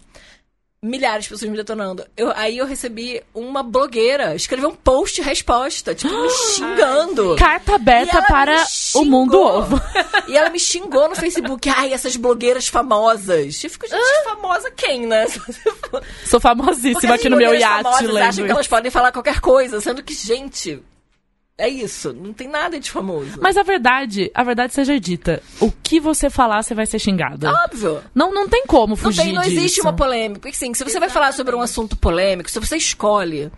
[0.86, 2.06] Milhares de pessoas me detonando.
[2.16, 7.36] Eu, aí eu recebi uma blogueira escrever um post resposta, tipo, me xingando.
[7.38, 9.82] Carta E aberta ela para o mundo ovo.
[10.28, 11.70] E ela me xingou no Facebook.
[11.70, 13.64] Ai, essas blogueiras famosas.
[13.64, 15.28] Eu fico, gente, famosa quem, né?
[16.26, 20.04] Sou famosíssima aqui no meu iate, famosas acham que elas podem falar qualquer coisa, sendo
[20.04, 20.82] que, gente,
[21.58, 22.12] é isso.
[22.14, 23.40] Não tem nada de famoso.
[23.42, 25.42] Mas a verdade, a verdade seja dita.
[25.60, 27.52] O que você falar, você vai ser xingada.
[27.66, 28.04] Óbvio.
[28.14, 29.82] Não, não tem como Não, fugir tem, não existe disso.
[29.82, 30.42] uma polêmica.
[30.42, 33.52] Porque, assim, se você vai falar sobre um assunto polêmico, se você escolhe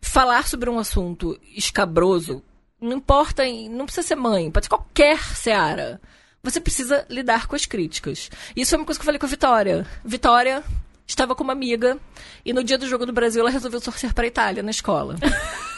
[0.00, 2.42] falar sobre um assunto escabroso,
[2.80, 6.00] não importa, não precisa ser mãe, pode ser qualquer seara.
[6.42, 8.30] Você precisa lidar com as críticas.
[8.54, 9.86] Isso foi uma coisa que eu falei com a Vitória.
[10.04, 10.62] Vitória
[11.06, 11.98] estava com uma amiga
[12.44, 15.16] e no dia do jogo do Brasil ela resolveu torcer para a Itália na escola.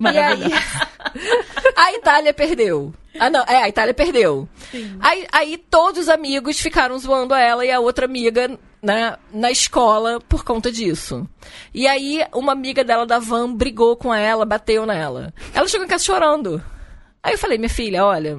[0.00, 0.40] E aí,
[1.76, 2.94] a Itália perdeu.
[3.18, 4.48] Ah, não, é, a Itália perdeu.
[5.00, 10.20] Aí, aí todos os amigos ficaram zoando ela e a outra amiga né, na escola
[10.20, 11.28] por conta disso.
[11.74, 15.34] E aí, uma amiga dela da van brigou com ela, bateu nela.
[15.52, 16.62] Ela chegou em casa chorando.
[17.22, 18.38] Aí eu falei, minha filha, olha,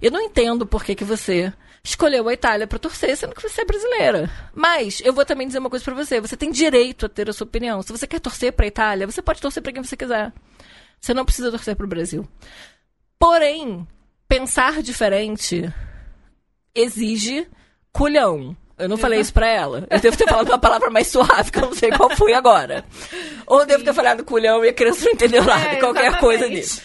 [0.00, 1.52] eu não entendo por que, que você
[1.86, 4.30] escolheu a Itália pra torcer, sendo que você é brasileira.
[4.52, 7.32] Mas eu vou também dizer uma coisa pra você: você tem direito a ter a
[7.32, 7.80] sua opinião.
[7.80, 10.32] Se você quer torcer pra Itália, você pode torcer pra quem você quiser.
[11.00, 12.26] Você não precisa torcer pro Brasil.
[13.18, 13.86] Porém,
[14.28, 15.72] pensar diferente
[16.74, 17.48] exige
[17.92, 18.56] culhão.
[18.78, 19.86] Eu não falei isso pra ela.
[19.88, 22.84] Eu devo ter falado uma palavra mais suave, que eu não sei qual foi agora.
[23.46, 26.20] Ou eu devo ter falado culhão e a criança não entendeu nada, É, qualquer exatamente.
[26.20, 26.82] coisa nisso.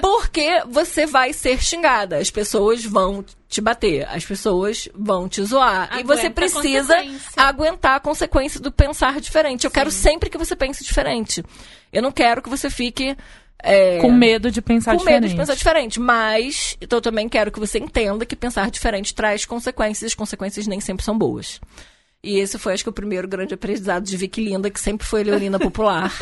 [0.00, 2.16] Porque você vai ser xingada.
[2.16, 4.08] As pessoas vão te bater.
[4.08, 5.90] As pessoas vão te zoar.
[5.98, 7.42] e você Aguenta a precisa consequência.
[7.42, 9.64] aguentar a consequência do pensar diferente.
[9.64, 11.44] Eu quero sempre que você pense diferente.
[11.92, 13.16] Eu não quero que você fique.
[13.62, 15.20] É, Com medo de pensar com diferente.
[15.22, 16.00] medo de pensar diferente.
[16.00, 20.02] Mas então, eu também quero que você entenda que pensar diferente traz consequências.
[20.02, 21.60] e As consequências nem sempre são boas.
[22.22, 25.24] E esse foi, acho que, o primeiro grande aprendizado de Vicky Linda, que sempre foi
[25.24, 26.12] Leonina Popular.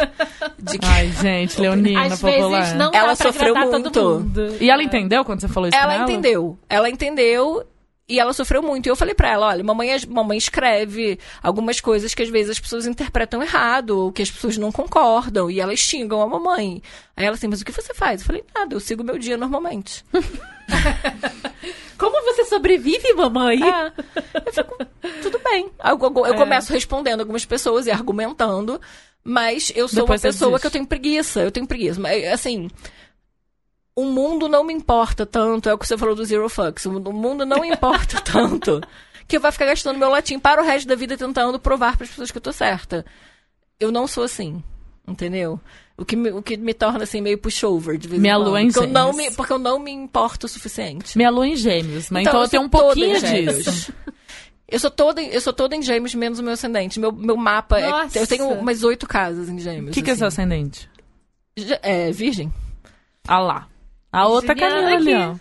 [0.57, 2.61] de que Ai, gente, Leonina Às popular.
[2.61, 3.91] vezes não Ela dá pra sofreu muito.
[3.91, 4.57] todo mundo.
[4.61, 6.05] E ela entendeu quando você falou isso ela?
[6.05, 6.57] entendeu.
[6.69, 7.65] Ela entendeu
[8.09, 8.87] e ela sofreu muito.
[8.87, 12.61] E eu falei pra ela, olha, mamãe, mamãe escreve algumas coisas que às vezes as
[12.61, 16.83] pessoas interpretam errado, ou que as pessoas não concordam, e elas xingam a mamãe.
[17.17, 18.21] Aí ela assim, mas o que você faz?
[18.21, 20.05] Eu falei, nada, eu sigo meu dia normalmente.
[21.99, 23.59] Como você sobrevive, mamãe?
[23.63, 23.93] É.
[24.47, 24.77] Eu fico,
[25.23, 25.69] tudo bem.
[25.85, 26.37] Eu, eu- eu É.
[26.37, 28.81] começo respondendo algumas pessoas e argumentando,
[29.25, 31.41] mas eu sou Depois uma pessoa que eu tenho preguiça.
[31.41, 32.01] Eu tenho preguiça.
[32.01, 32.71] Mas, assim,
[34.01, 35.69] o mundo não me importa tanto.
[35.69, 36.87] É o que você falou do Zero Fucks.
[36.87, 38.81] O mundo- não importa tanto
[39.27, 42.05] que eu vou ficar gastando meu latim para o resto da vida tentando provar para
[42.05, 43.05] as pessoas que eu tô certa.
[43.81, 44.63] Eu não sou assim.
[45.07, 45.59] Entendeu?
[45.97, 48.49] O que me, o que me torna assim meio pushover de vez Minha em quando.
[48.49, 49.31] lua em porque eu não gêmeos.
[49.31, 51.17] me Porque eu não me importo o suficiente.
[51.17, 53.65] Minha lua em gêmeos, mas então, eu tenho sou um pouquinho gêmeos.
[53.65, 53.93] disso.
[54.71, 57.01] Eu sou toda, eu sou toda em gêmeos, menos o meu ascendente.
[57.01, 57.89] Meu, meu mapa é.
[57.91, 58.19] Nossa.
[58.19, 59.91] Eu tenho umas oito casas em gêmeos.
[59.91, 60.43] O que, que é seu assim.
[60.43, 60.89] ascendente?
[61.83, 62.53] É, virgem.
[63.27, 63.67] Ah lá.
[64.23, 64.53] A outra
[64.97, 65.25] ali, aqui.
[65.25, 65.37] ó.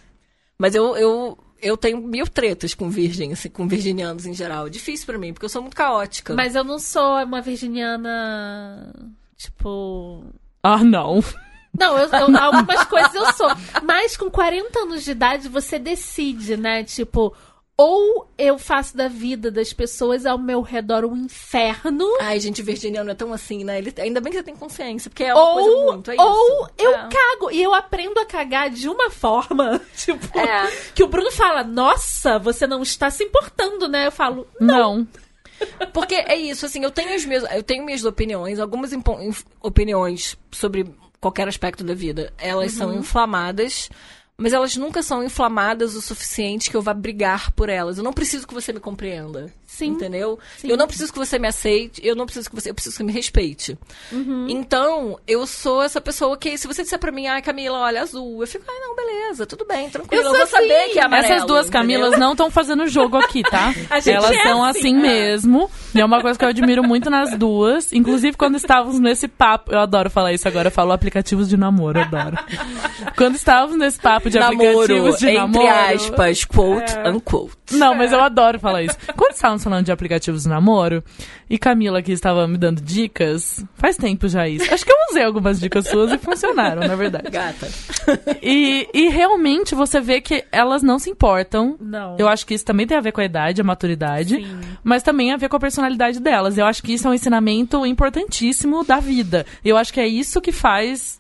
[0.58, 4.70] Mas eu, eu, eu tenho mil tretas com virgem, assim, com virginianos em geral.
[4.70, 6.34] Difícil pra mim, porque eu sou muito caótica.
[6.34, 8.94] Mas eu não sou uma virginiana.
[9.36, 10.24] Tipo.
[10.64, 11.24] Ah, não.
[11.80, 13.50] Não, eu, eu- algumas coisas eu sou.
[13.84, 16.84] Mas com 40 anos de idade, você decide, né?
[16.84, 17.36] Tipo,
[17.80, 22.06] ou eu faço da vida das pessoas ao meu redor um inferno.
[22.22, 23.78] Ai, gente, virginiano é tão assim, né?
[23.78, 26.10] Ele, ainda bem que você tem consciência, porque é uma coisa Ou, muito.
[26.12, 26.24] É isso.
[26.24, 27.08] ou eu É.
[27.10, 27.52] cago.
[27.52, 30.72] E eu aprendo a cagar de uma forma, tipo, É.
[30.96, 34.08] que o Bruno fala, nossa, você não está se importando, né?
[34.08, 35.08] Eu falo, Não.
[35.94, 38.92] Porque é isso, assim, eu tenho, as minhas, eu tenho minhas opiniões, algumas
[39.62, 40.86] opiniões sobre
[41.20, 42.32] qualquer aspecto da vida.
[42.38, 43.90] Elas são inflamadas,
[44.38, 47.98] mas elas nunca são inflamadas o suficiente que eu vá brigar por elas.
[47.98, 49.52] Eu não preciso que você me compreenda.
[49.68, 49.88] Sim.
[49.90, 50.40] Entendeu?
[50.58, 50.70] Sim.
[50.70, 53.04] Eu não preciso que você me aceite, eu não preciso que você, eu preciso que
[53.04, 53.78] me respeite.
[54.12, 54.48] Uhum.
[54.50, 58.42] Então, eu sou essa pessoa que, se você disser pra mim, ai, Camila, olha, azul,
[58.42, 60.24] eu fico, ai, não, beleza, tudo bem, tranquilo.
[60.24, 60.94] Eu Eu, vou saber assim.
[60.94, 61.34] que é amarelo.
[61.34, 61.82] Essas duas entendeu?
[61.82, 63.74] Camilas não estão fazendo jogo aqui, tá?
[63.92, 65.02] Elas é são assim, assim, é.
[65.02, 65.70] mesmo.
[65.94, 67.92] E é uma coisa que eu admiro muito nas duas.
[67.92, 69.72] Inclusive, quando estávamos nesse papo.
[69.74, 72.38] Eu adoro falar isso agora, eu falo aplicativos de namoro, eu adoro.
[73.18, 75.68] quando estávamos nesse papo de Namoro, aplicativos de entre namoro.
[75.96, 77.10] aspas, quote, É.
[77.10, 77.52] unquote.
[77.72, 78.96] Não, mas eu adoro falar isso.
[79.16, 81.04] Quando estávamos falando de aplicativos de namoro,
[81.50, 84.72] e Camila aqui estava me dando dicas, faz tempo já isso.
[84.74, 87.30] Acho que eu usei algumas dicas suas e funcionaram, na verdade.
[87.30, 87.68] Gata.
[88.42, 91.76] E, e realmente você vê que elas não se importam.
[91.80, 92.16] Não.
[92.18, 94.60] Eu acho que isso também tem a ver com a idade, a maturidade, Sim.
[94.84, 96.58] mas também a ver com a personalidade delas.
[96.58, 99.46] Eu acho que isso é um ensinamento importantíssimo da vida.
[99.64, 101.20] E eu acho que é isso que faz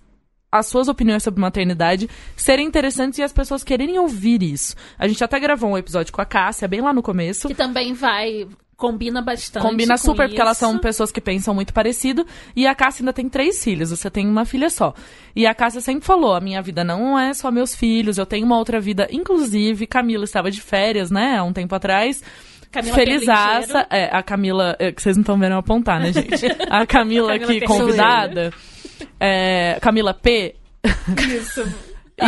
[0.52, 4.76] as suas opiniões sobre maternidade serem interessantes e as pessoas quererem ouvir isso.
[4.98, 7.48] A gente até gravou um episódio com a Cássia, bem lá no começo.
[7.48, 8.48] Que também vai.
[8.76, 9.64] Combina bastante.
[9.64, 10.68] Combina com super, porque elas isso.
[10.68, 12.26] são pessoas que pensam muito parecido.
[12.56, 14.94] E a Cássia ainda tem três filhos, você tem uma filha só.
[15.36, 18.46] E a Cássia sempre falou: a minha vida não é só meus filhos, eu tenho
[18.46, 19.08] uma outra vida.
[19.12, 22.24] Inclusive, Camila estava de férias, né, há um tempo atrás.
[22.72, 23.88] Camila Felizaça.
[23.90, 24.76] É, a Camila.
[24.78, 26.46] é, que vocês não estão vendo eu apontar, né, gente?
[26.70, 28.54] A Camila Camila aqui, convidada.
[29.20, 30.56] É, Camila P.
[31.28, 31.64] Isso.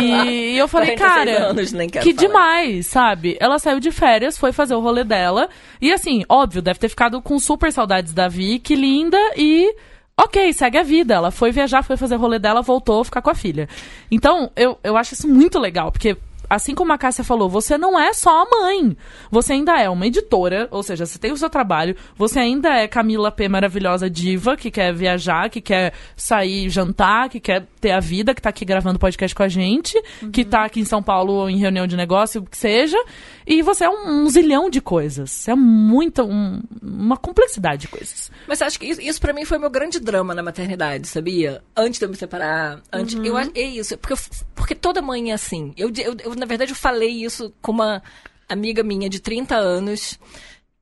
[0.00, 2.28] E eu falei, 46 cara, anos, que falar.
[2.28, 3.36] demais, sabe?
[3.40, 5.48] Ela saiu de férias, foi fazer o rolê dela.
[5.80, 9.74] E assim, óbvio, deve ter ficado com super saudades da Vi, que linda, e.
[10.16, 11.14] Ok, segue a vida.
[11.14, 13.68] Ela foi viajar, foi fazer o rolê dela, voltou ficar com a filha.
[14.10, 16.16] Então, eu, eu acho isso muito legal, porque.
[16.50, 18.96] Assim como a Cássia falou, você não é só a mãe.
[19.30, 21.94] Você ainda é uma editora, ou seja, você tem o seu trabalho.
[22.16, 23.48] Você ainda é Camila P.
[23.48, 28.42] maravilhosa diva, que quer viajar, que quer sair jantar, que quer ter a vida, que
[28.42, 29.96] tá aqui gravando podcast com a gente,
[30.32, 32.98] que tá aqui em São Paulo em reunião de negócio, o que seja.
[33.46, 35.30] E você é um, um zilhão de coisas.
[35.30, 38.30] Você é muita, um- uma complexidade de coisas.
[38.48, 41.62] Mas acho que isso, isso para mim foi meu grande drama na maternidade, sabia?
[41.76, 44.18] Antes de eu me separar, antes, eu acho- é isso, porque eu-
[44.54, 45.72] porque toda mãe é assim.
[45.76, 48.02] Eu, eu, eu, na verdade eu falei isso com uma
[48.48, 50.18] amiga minha de 30 anos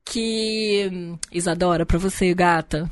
[0.04, 2.90] que Isadora pra você, gata.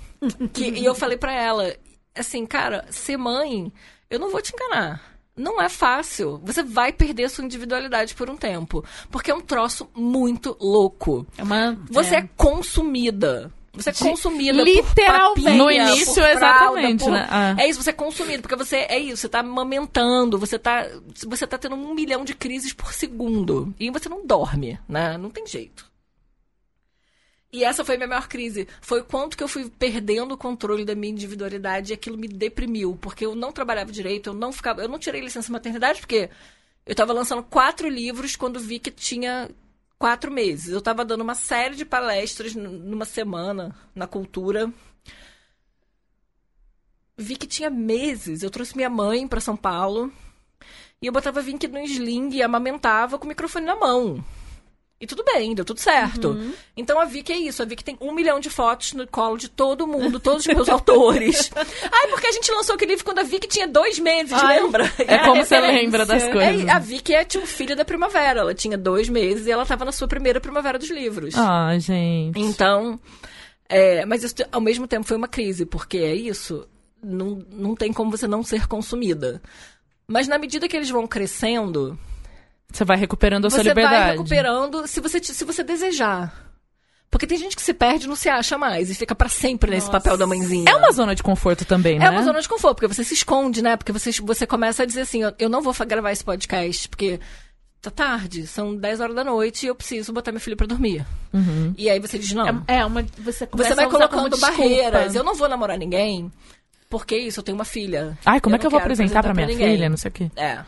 [0.53, 1.75] Que, e eu falei pra ela,
[2.15, 3.73] assim, cara, ser mãe,
[4.11, 5.03] eu não vou te enganar.
[5.37, 6.41] Não é fácil.
[6.45, 8.83] Você vai perder sua individualidade por um tempo.
[9.11, 11.27] Porque é um troço muito louco.
[11.37, 11.79] É uma.
[11.91, 12.29] Você é, é.
[12.37, 13.53] consumida.
[13.77, 14.95] Você é consumida literalmente.
[14.95, 17.27] por papinha, No início, por fralda, exatamente, por- né?
[17.31, 17.55] Ah.
[17.59, 20.87] É isso, você é consumido, porque você é isso, você tá amamentando, você tá,
[21.27, 23.75] você tá tendo um milhão de crises por segundo.
[23.79, 25.17] E você não dorme, né?
[25.19, 25.87] Não tem jeito.
[27.53, 28.67] E essa foi a minha maior crise.
[28.81, 32.29] Foi o quanto que eu fui perdendo o controle da minha individualidade e aquilo me
[32.29, 32.99] deprimiu.
[33.01, 34.83] Porque eu não trabalhava direito, eu não ficava.
[34.83, 36.29] Eu não tirei licença maternidade, porque
[36.85, 39.49] eu tava lançando quatro livros quando vi que tinha
[39.99, 40.73] quatro meses.
[40.73, 44.73] Eu tava dando uma série de palestras numa semana na cultura.
[47.17, 48.43] Vi que tinha meses.
[48.43, 50.13] Eu trouxe minha mãe pra São Paulo.
[51.01, 54.25] E eu botava Vink no sling e amamentava com o microfone na mão.
[54.99, 56.39] E tudo bem, deu tudo certo.
[56.75, 57.63] Então a Vicky é isso.
[57.63, 60.69] A Vicky tem um milhão de fotos no colo de todo mundo, todos os meus
[60.71, 61.51] autores.
[61.55, 64.91] Ai, porque a gente lançou aquele livro quando a Vicky tinha dois meses, Ai, lembra?
[64.99, 66.65] É, a como você lembra das coisas.
[66.65, 68.41] É, a Vicky é tipo filha da primavera.
[68.41, 71.35] Ela tinha dois meses e ela tava na sua primeira primavera dos livros.
[71.35, 72.41] Ah, gente.
[72.41, 72.99] Então,
[73.69, 76.67] é, mas isso ao mesmo tempo foi uma crise, porque é isso,
[77.03, 79.43] não, não tem como você não ser consumida.
[80.09, 81.99] Mas na medida que eles vão crescendo,
[82.73, 84.11] Você vai recuperando a sua você vai liberdade.
[84.13, 86.47] recuperando se você, se você desejar.
[87.11, 89.71] Porque tem gente que se perde e não se acha mais e fica pra sempre
[89.71, 89.99] nesse Nossa.
[90.01, 90.71] papel da mãezinha.
[90.71, 92.07] É uma zona de conforto também, né?
[92.07, 93.77] É uma zona de conforto, porque você se esconde, né?
[93.77, 97.21] Porque você, você começa a dizer assim, eu, eu não vou gravar esse podcast, porque
[97.81, 101.07] tá tarde, são 10 horas da noite e eu preciso botar meu filho pra dormir.
[101.33, 101.73] Uhum.
[101.79, 102.65] E aí você diz, não.
[102.67, 103.03] É, é uma.
[103.19, 105.15] Você, começa Você vai colocando barreiras.
[105.15, 106.31] Eu não vou namorar ninguém,
[106.91, 108.19] porque isso, eu tenho uma filha.
[108.27, 109.75] Ai, como é não que eu vou apresentar pra minha ninguém.
[109.75, 109.89] filha?
[109.89, 110.31] Não sei o quê.
[110.37, 110.59] É.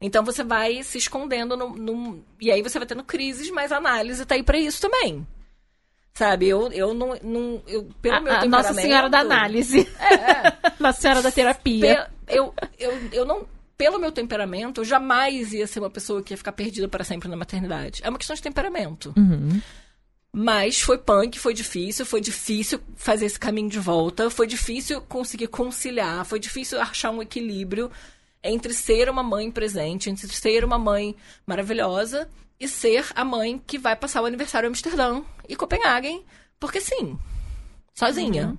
[0.00, 3.76] Então você vai se escondendo no, no- E aí você vai tendo crises, mas a
[3.78, 5.26] análise tá aí pra isso também.
[6.14, 7.16] Sabe, eu, eu não.
[7.22, 8.44] não eu, pelo A, meu a.
[8.46, 9.88] Nossa Senhora da Análise.
[10.00, 10.58] É, é.
[10.80, 12.08] Nossa Senhora da Terapia.
[12.26, 13.46] Pe- eu, eu, eu não.
[13.76, 17.28] Pelo meu temperamento, eu jamais ia ser uma pessoa que ia ficar perdida para sempre
[17.28, 18.00] na maternidade.
[18.04, 19.14] É uma questão de temperamento.
[19.16, 19.60] Uhum.
[20.32, 25.46] Mas foi punk, foi difícil, foi difícil fazer esse caminho de volta, foi difícil conseguir
[25.46, 27.88] conciliar, foi difícil achar um equilíbrio
[28.42, 31.14] entre ser uma mãe presente, entre ser uma mãe
[31.46, 32.28] maravilhosa
[32.60, 36.24] e ser a mãe que vai passar o aniversário em Amsterdã e Copenhagen,
[36.58, 37.18] porque sim,
[37.94, 38.56] sozinha.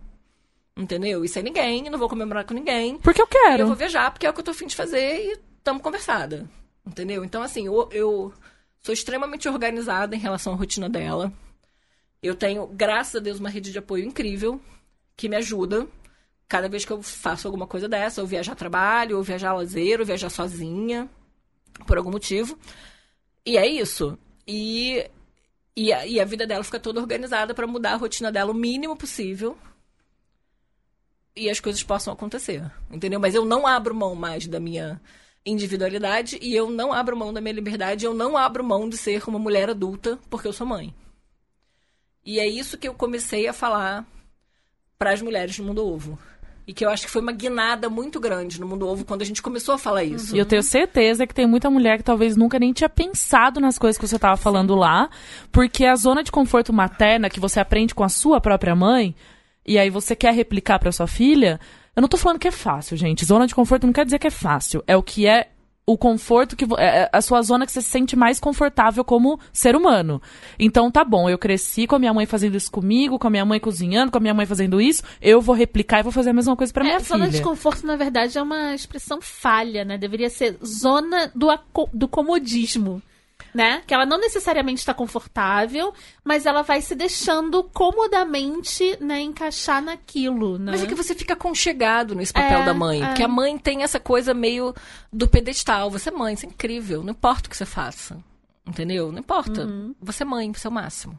[0.77, 1.25] Entendeu?
[1.25, 2.97] E sem ninguém, não vou comemorar com ninguém.
[2.99, 3.67] Porque eu E eu quero.
[3.67, 6.49] vou viajar porque é o que eu tô afim de fazer e tamo conversada.
[6.87, 7.23] Entendeu?
[7.25, 8.33] Então, assim, eu, eu
[8.81, 11.33] sou extremamente organizada em relação à rotina dela.
[12.23, 14.59] Eu tenho, graças a Deus, uma rede de apoio incrível
[15.17, 15.85] que me ajuda.
[16.49, 20.05] Cada vez que eu faço alguma coisa dessa, ou viajar trabalho, ou viajar lazer, ou
[20.05, 21.07] viajar sozinha,
[21.85, 22.57] por algum motivo.
[23.45, 24.17] E é isso.
[24.47, 25.07] E,
[25.77, 28.55] e, a, e a vida dela fica toda organizada para mudar a rotina dela o
[28.55, 29.57] mínimo possível.
[31.35, 32.69] E as coisas possam acontecer.
[32.91, 33.19] Entendeu?
[33.19, 34.99] Mas eu não abro mão mais da minha
[35.45, 39.23] individualidade e eu não abro mão da minha liberdade, eu não abro mão de ser
[39.27, 40.93] uma mulher adulta porque eu sou mãe.
[42.25, 44.05] E é isso que eu comecei a falar
[44.97, 46.19] para as mulheres no mundo ovo.
[46.69, 49.25] E que eu acho que foi uma guinada muito grande no mundo ovo quando a
[49.25, 50.35] gente começou a falar isso.
[50.35, 53.79] E eu tenho certeza que tem muita mulher que talvez nunca nem tinha pensado nas
[53.79, 55.09] coisas que você estava falando lá,
[55.51, 59.15] porque a zona de conforto materna que você aprende com a sua própria mãe,
[59.65, 61.59] e aí você quer replicar para sua filha,
[61.95, 63.25] eu não tô falando que é fácil, gente.
[63.25, 64.83] Zona de conforto não quer dizer que é fácil.
[64.85, 65.49] É o que é
[65.89, 69.39] o conforto que é, é a sua zona que você se sente mais confortável como
[69.51, 70.21] ser humano.
[70.59, 73.45] Então tá bom, eu cresci com a minha mãe fazendo isso comigo, com a minha
[73.45, 76.33] mãe cozinhando, com a minha mãe fazendo isso, eu vou replicar e vou fazer a
[76.33, 77.17] mesma coisa para minha é, filha.
[77.17, 79.97] Zona de conforto na verdade é uma expressão falha, né?
[79.97, 81.47] Deveria ser zona do,
[81.91, 83.01] do comodismo
[83.53, 83.81] né?
[83.85, 85.93] Que ela não necessariamente está confortável,
[86.23, 90.71] mas ela vai se deixando comodamente, né, encaixar naquilo, né?
[90.71, 93.03] Mas é que você fica conchegado nesse papel é, da mãe.
[93.03, 93.07] É.
[93.07, 94.73] Porque a mãe tem essa coisa meio
[95.11, 95.89] do pedestal.
[95.91, 97.03] Você é mãe, isso é incrível.
[97.03, 98.17] Não importa o que você faça.
[98.67, 99.11] Entendeu?
[99.11, 99.63] Não importa.
[99.65, 99.95] Uhum.
[100.01, 101.17] Você é mãe, você é o máximo.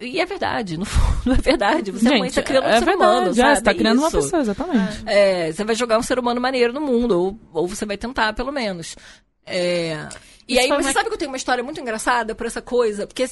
[0.00, 1.90] E é verdade, no fundo é verdade.
[1.90, 3.96] Você Gente, é mãe, tá criando um é ser verdade, humano, já, Você tá criando
[3.96, 4.04] Isso.
[4.04, 5.02] uma pessoa, exatamente.
[5.06, 8.32] É, você vai jogar um ser humano maneiro no mundo, ou, ou você vai tentar,
[8.32, 8.96] pelo menos.
[9.44, 10.08] É...
[10.48, 13.06] E aí, você sabe que eu tenho uma história muito engraçada por essa coisa?
[13.06, 13.24] Porque,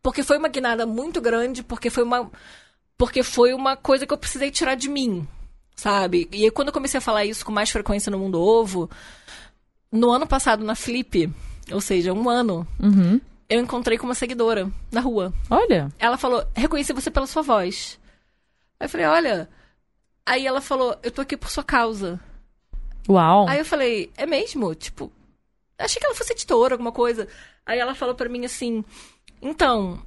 [0.00, 2.30] porque foi uma guinada muito grande, porque foi uma.
[2.96, 5.26] Porque foi uma coisa que eu precisei tirar de mim,
[5.74, 6.28] sabe?
[6.30, 8.88] E aí, quando eu comecei a falar isso com mais frequência no Mundo Ovo,
[9.90, 11.28] no ano passado, na Flip,
[11.72, 13.20] ou seja, um ano, uhum.
[13.48, 15.32] eu encontrei com uma seguidora na rua.
[15.50, 15.90] Olha.
[15.98, 17.98] Ela falou: reconheci você pela sua voz.
[18.78, 19.48] Aí eu falei: olha.
[20.24, 22.20] Aí ela falou: eu tô aqui por sua causa.
[23.08, 23.48] Uau.
[23.48, 24.72] Aí eu falei, é mesmo?
[24.74, 25.10] Tipo,
[25.80, 27.26] achei que ela fosse editora, alguma coisa.
[27.66, 28.84] Aí ela falou para mim assim:
[29.42, 30.02] então,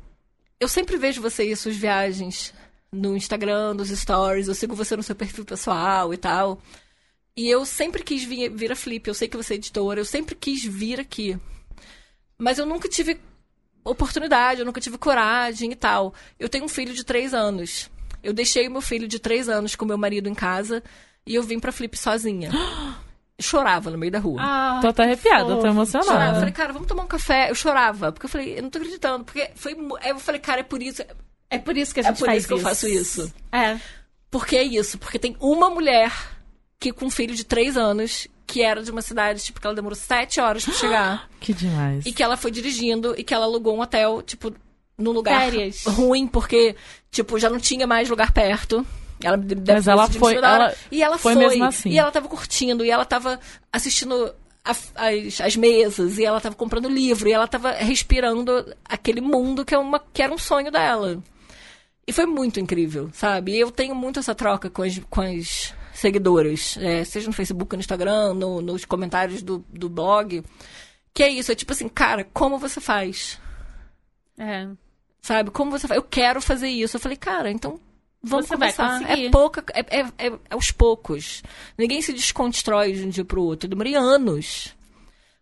[0.59, 2.53] eu sempre vejo você e suas viagens
[2.91, 6.61] no Instagram, nos stories, eu sigo você no seu perfil pessoal e tal.
[7.35, 10.05] E eu sempre quis vir, vir a Flip, eu sei que você é editora, eu
[10.05, 11.37] sempre quis vir aqui.
[12.37, 13.19] Mas eu nunca tive
[13.83, 16.13] oportunidade, eu nunca tive coragem e tal.
[16.39, 17.89] Eu tenho um filho de três anos.
[18.21, 20.83] Eu deixei o meu filho de três anos com meu marido em casa
[21.25, 22.51] e eu vim pra Flip sozinha.
[23.43, 24.41] chorava no meio da rua.
[24.41, 26.11] Ah, tô até arrepiada, tô emocionada.
[26.11, 26.31] Chorava.
[26.31, 27.49] Eu falei, cara, vamos tomar um café.
[27.49, 29.23] Eu chorava, porque eu falei, eu não tô acreditando.
[29.23, 29.75] Porque foi.
[30.05, 31.03] Eu falei, cara, é por isso.
[31.49, 33.31] É por isso que a gente é por isso que eu faço isso.
[33.51, 33.77] É.
[34.31, 36.11] Porque é isso, porque tem uma mulher
[36.79, 39.75] que com um filho de três anos, que era de uma cidade, tipo, que ela
[39.75, 41.29] demorou sete horas pra chegar.
[41.39, 42.05] que demais.
[42.05, 44.53] E que ela foi dirigindo e que ela alugou um hotel, tipo,
[44.97, 45.83] num lugar Férias.
[45.85, 46.75] ruim, porque,
[47.11, 48.85] tipo, já não tinha mais lugar perto.
[49.23, 50.35] Ela deve Mas ela foi.
[50.35, 51.47] Ela e ela foi, foi.
[51.47, 51.89] mesmo assim.
[51.89, 53.39] E ela tava curtindo, e ela tava
[53.71, 54.93] assistindo as,
[55.41, 59.77] as mesas, e ela tava comprando livro, e ela tava respirando aquele mundo que, é
[59.77, 61.21] uma, que era um sonho dela.
[62.05, 63.53] E foi muito incrível, sabe?
[63.53, 67.75] E eu tenho muito essa troca com as, com as seguidoras, é, seja no Facebook,
[67.75, 70.43] no Instagram, no, nos comentários do, do blog.
[71.13, 73.39] Que é isso, é tipo assim, cara, como você faz?
[74.37, 74.67] É.
[75.21, 75.51] Sabe?
[75.51, 75.97] Como você faz?
[75.97, 76.97] Eu quero fazer isso.
[76.97, 77.79] Eu falei, cara, então
[78.23, 79.01] Vamos Você começar.
[79.09, 81.43] É pouca, é, é, é, aos poucos.
[81.77, 83.65] Ninguém se desconstrói de um dia pro outro.
[83.65, 84.73] Eu demorei anos.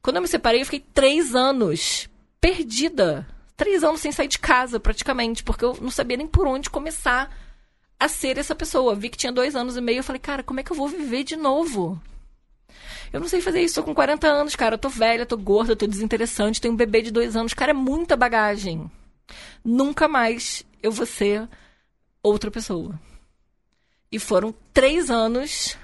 [0.02, 2.10] Quando eu me separei, eu fiquei três anos
[2.40, 3.28] perdida.
[3.56, 7.30] Três anos sem sair de casa, praticamente, porque eu não sabia nem por onde começar
[8.00, 8.96] a ser essa pessoa.
[8.96, 10.88] Vi que tinha dois anos e meio, eu falei, cara, como é que eu vou
[10.88, 12.02] viver de novo?
[13.14, 14.74] Eu não sei fazer isso, tô com 40 anos, cara.
[14.74, 17.54] Eu tô velha, tô gorda, tô desinteressante, tenho um bebê de dois anos.
[17.54, 18.90] Cara, é muita bagagem.
[19.64, 21.48] Nunca mais eu vou ser
[22.24, 23.00] outra pessoa.
[24.12, 25.78] E foram três anos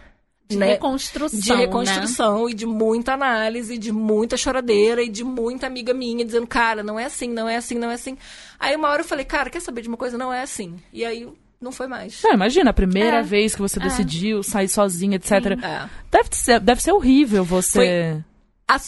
[0.49, 1.39] de né, reconstrução.
[1.39, 2.51] De reconstrução né?
[2.51, 6.99] e de muita análise, de muita choradeira e de muita amiga minha dizendo, cara, não
[6.99, 8.17] é assim, não é assim, não é assim.
[8.59, 10.17] Aí uma hora eu falei, cara, quer saber de uma coisa?
[10.17, 10.77] Não é assim.
[10.93, 11.27] E aí
[11.59, 12.23] não foi mais.
[12.23, 13.23] É, imagina, a primeira é.
[13.23, 13.83] vez que você é.
[13.83, 15.31] decidiu sair sozinha, etc.
[15.31, 15.89] É.
[16.09, 17.79] Deve, ser, deve ser horrível você.
[17.79, 18.23] Foi,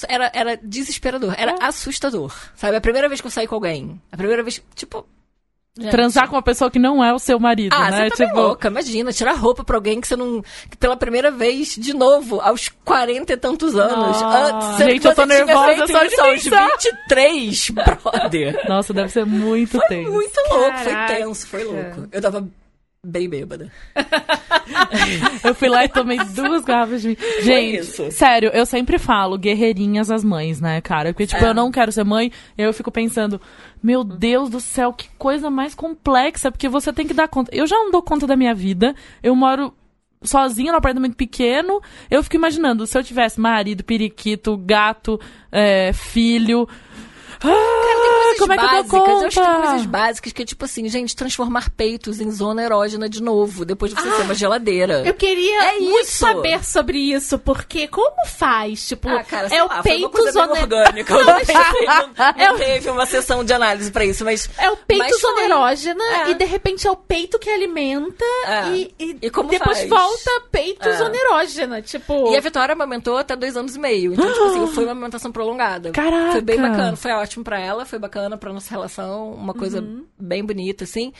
[0.07, 1.55] era, era desesperador, era é.
[1.61, 2.33] assustador.
[2.55, 2.77] Sabe?
[2.77, 5.05] A primeira vez que eu saí com alguém, a primeira vez, tipo,
[5.77, 5.91] Gente.
[5.91, 8.09] Transar com uma pessoa que não é o seu marido, ah, né?
[8.09, 8.39] Você tá tipo...
[8.39, 10.41] louca, imagina, tirar roupa pra alguém que você não.
[10.69, 14.21] Que pela primeira vez, de novo, aos 40 e tantos anos.
[14.21, 18.67] Ah, gente, eu tô nervosa só de aos 23, brother.
[18.67, 20.11] Nossa, deve ser muito foi tenso.
[20.11, 21.07] Muito louco, Caraca.
[21.07, 22.09] foi tenso, foi louco.
[22.11, 22.49] Eu tava
[23.09, 23.71] bem bêbada.
[25.43, 27.43] eu fui lá e tomei duas garrafas de vinho.
[27.43, 31.11] Gente, sério, eu sempre falo, guerreirinhas as mães, né, cara?
[31.11, 31.49] Porque, tipo, é.
[31.49, 33.41] eu não quero ser mãe, eu fico pensando,
[33.81, 37.53] meu Deus do céu, que coisa mais complexa, porque você tem que dar conta.
[37.53, 38.93] Eu já não dou conta da minha vida,
[39.23, 39.73] eu moro
[40.21, 41.81] sozinha num apartamento pequeno,
[42.11, 45.19] eu fico imaginando, se eu tivesse marido, periquito, gato,
[45.51, 46.67] é, filho,
[47.39, 49.11] Coisas como básicas, é que eu, dou conta?
[49.11, 52.63] eu acho que tem coisas básicas que é tipo assim, gente, transformar peitos em zona
[52.63, 55.03] erógena de novo, depois de você ah, ser uma geladeira.
[55.05, 56.17] Eu queria é muito isso.
[56.17, 58.87] saber sobre isso, porque como faz?
[58.87, 61.17] Tipo, ah, cara, é o peito zona orgânica.
[61.19, 64.49] Não, mas, não, não é teve uma sessão de análise pra isso, mas.
[64.57, 66.31] É o peito zona erógena é.
[66.31, 68.69] e de repente é o peito que alimenta é.
[68.69, 69.89] e, e, e depois faz?
[69.89, 70.97] volta peito é.
[70.97, 71.81] zona erógena.
[71.81, 72.31] Tipo.
[72.31, 74.13] E a Vitória amamentou até dois anos e meio.
[74.13, 75.91] Então, tipo assim, foi uma amamentação prolongada.
[75.91, 76.31] Caraca.
[76.31, 79.81] Foi bem bacana, foi ótimo ótimo para ela, foi bacana pra nossa relação, uma coisa
[79.81, 80.05] uhum.
[80.19, 81.13] bem bonita, assim.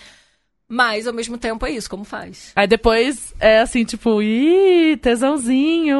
[0.68, 2.52] Mas, ao mesmo tempo, é isso, como faz.
[2.56, 5.98] Aí depois é assim, tipo, ih, tesãozinho.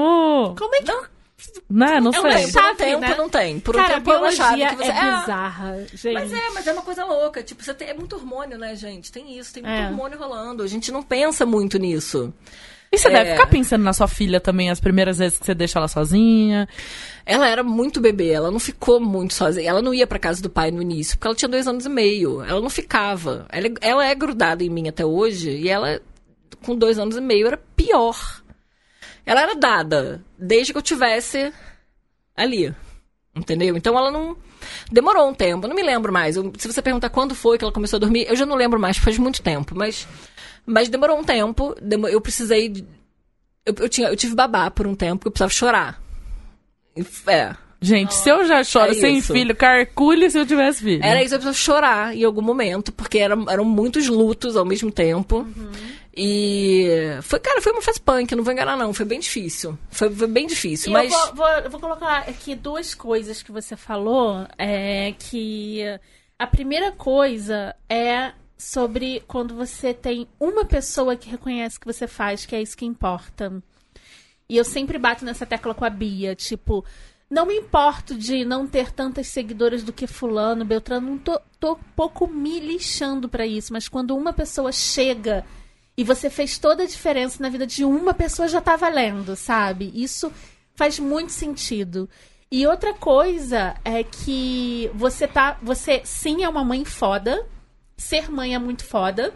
[0.58, 0.92] Como é que.
[1.70, 2.00] Não, né?
[2.00, 2.48] não, não sei.
[2.48, 3.16] Chave, por um tempo né?
[3.16, 3.60] não tem.
[3.60, 4.92] Por um Cara, tempo é uma chave que você.
[4.92, 6.14] É bizarra, gente.
[6.14, 7.42] Mas é, mas é uma coisa louca.
[7.42, 9.12] Tipo, você tem, é muito hormônio, né, gente?
[9.12, 9.88] Tem isso, tem muito é.
[9.88, 10.62] hormônio rolando.
[10.62, 12.34] A gente não pensa muito nisso.
[12.92, 13.12] E você é...
[13.12, 16.68] deve ficar pensando na sua filha também as primeiras vezes que você deixa ela sozinha.
[17.26, 19.70] Ela era muito bebê, ela não ficou muito sozinha.
[19.70, 21.90] Ela não ia para casa do pai no início, porque ela tinha dois anos e
[21.90, 22.44] meio.
[22.44, 23.46] Ela não ficava.
[23.50, 26.02] Ela, ela é grudada em mim até hoje, e ela,
[26.66, 28.42] com dois anos e meio, era pior.
[29.26, 31.54] Ela era dada, desde que eu tivesse
[32.36, 32.74] ali.
[33.36, 33.78] Entendeu?
[33.78, 34.36] Então ela não.
[34.92, 36.36] Demorou um tempo, eu não me lembro mais.
[36.36, 38.80] Eu, se você perguntar quando foi que ela começou a dormir, eu já não lembro
[38.80, 39.76] mais, faz muito tempo.
[39.76, 40.08] Mas
[40.66, 41.76] mas demorou um tempo.
[42.10, 42.70] Eu precisei.
[42.70, 42.86] De...
[43.66, 46.02] Eu, eu, tinha, eu tive babá por um tempo, eu precisava chorar.
[47.28, 47.56] É.
[47.82, 49.32] Gente, se eu já choro é sem isso.
[49.32, 51.02] filho, carcule se eu tivesse filho.
[51.02, 54.92] Era isso, eu precisava chorar em algum momento, porque eram, eram muitos lutos ao mesmo
[54.92, 55.38] tempo.
[55.38, 55.72] Uhum.
[56.16, 56.90] E
[57.22, 58.94] foi, cara, foi uma fase punk, não vou enganar, não.
[58.94, 59.80] Foi bem difícil.
[59.90, 60.90] Foi, foi bem difícil.
[60.90, 61.14] E mas.
[61.14, 64.46] Eu vou, vou, vou, colocar aqui duas coisas que você falou.
[64.58, 65.82] É que
[66.38, 72.46] a primeira coisa é sobre quando você tem uma pessoa que reconhece que você faz,
[72.46, 73.64] que é isso que importa.
[74.50, 76.84] E eu sempre bato nessa tecla com a Bia, tipo,
[77.30, 81.78] não me importo de não ter tantas seguidoras do que fulano, Beltrano, não tô, tô
[81.96, 85.46] pouco me lixando para isso, mas quando uma pessoa chega
[85.96, 89.92] e você fez toda a diferença na vida de uma pessoa, já tá valendo, sabe?
[89.94, 90.32] Isso
[90.76, 92.10] faz muito sentido.
[92.52, 97.46] E outra coisa é que você tá, você sim é uma mãe foda,
[98.00, 99.34] ser mãe é muito foda.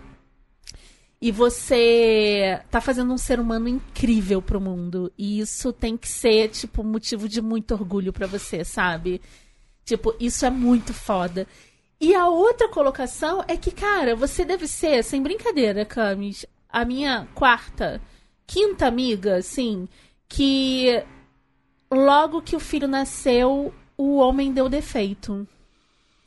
[1.22, 5.12] E você tá fazendo um ser humano incrível pro mundo.
[5.18, 9.22] E isso tem que ser, tipo, motivo de muito orgulho para você, sabe?
[9.86, 11.48] Tipo, isso é muito foda.
[12.00, 17.26] E a outra colocação é que, cara, você deve ser, sem brincadeira, Camis, a minha
[17.34, 18.02] quarta,
[18.46, 19.88] quinta amiga, assim,
[20.28, 21.02] que
[21.90, 25.48] logo que o filho nasceu, o homem deu defeito.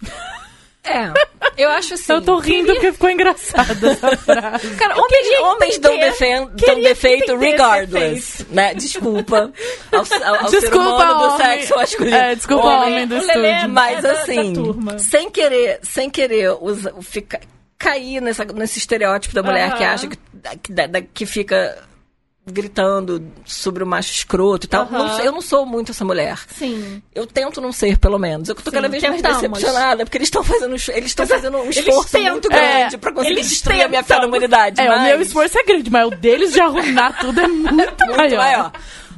[0.86, 1.12] É.
[1.56, 2.12] Eu acho assim.
[2.12, 2.74] Eu tô rindo queria...
[2.74, 4.76] porque ficou engraçada essa frase.
[4.76, 8.46] Cara, homens, homens dão, defen dão defeito regardless.
[8.50, 8.74] Né?
[8.74, 9.52] Desculpa.
[9.90, 12.16] Ao, ao, ao desculpa, ser humano do sexo masculino.
[12.16, 13.46] É, desculpa, homem, homem do estúdio.
[13.46, 14.54] É Mas assim,
[14.98, 17.40] sem querer, sem querer usar, ficar,
[17.78, 20.16] cair nessa, nesse estereótipo da mulher que acha que,
[20.62, 21.76] que, que fica
[22.48, 24.84] gritando sobre o macho escroto e tal.
[24.84, 24.92] Uhum.
[24.92, 26.38] Não, eu não sou muito essa mulher.
[26.48, 27.02] Sim.
[27.12, 28.48] Eu tento não ser, pelo menos.
[28.48, 31.68] Eu tô Sim, cada vez mais decepcionada, porque eles estão fazendo, eles estão fazendo um
[31.68, 34.80] esforço muito grande é, pra conseguir destruir a minha fé na humanidade.
[34.80, 35.00] É, mas...
[35.00, 38.38] o meu esforço é grande, mas o deles de arruinar tudo é muito, muito maior.
[38.38, 38.72] maior.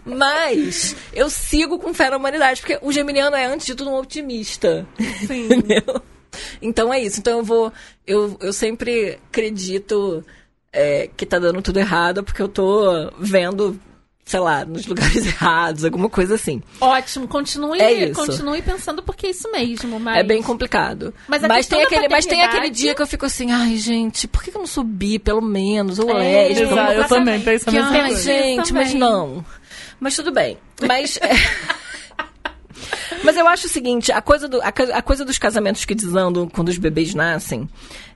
[0.07, 3.95] Mas eu sigo com fé na humanidade, porque o geminiano é, antes de tudo, um
[3.95, 4.87] otimista.
[5.27, 5.45] Sim.
[5.53, 6.03] Entendeu?
[6.63, 7.21] Então é isso.
[7.21, 7.71] Então eu vou.
[8.07, 10.25] Eu, eu sempre acredito
[10.73, 13.79] é, que tá dando tudo errado porque eu tô vendo
[14.29, 16.63] sei lá, nos lugares errados, alguma coisa assim.
[16.79, 20.19] Ótimo, continue, é continue pensando porque é isso mesmo, mas...
[20.19, 21.15] É bem complicado.
[21.27, 24.43] Mas, mas tem, aquele, mas tem aquele dia que eu fico assim, ai, gente, por
[24.43, 26.73] que, eu não subi, pelo menos, ou é, lésbica?
[26.73, 29.43] Exato, eu também penso mesma Ai, gente, mas não.
[29.99, 30.59] Mas tudo bem.
[30.87, 31.19] Mas...
[33.25, 36.49] Mas eu acho o seguinte, a coisa, do, a, a, coisa dos casamentos que desandam
[36.49, 37.69] quando os bebês nascem,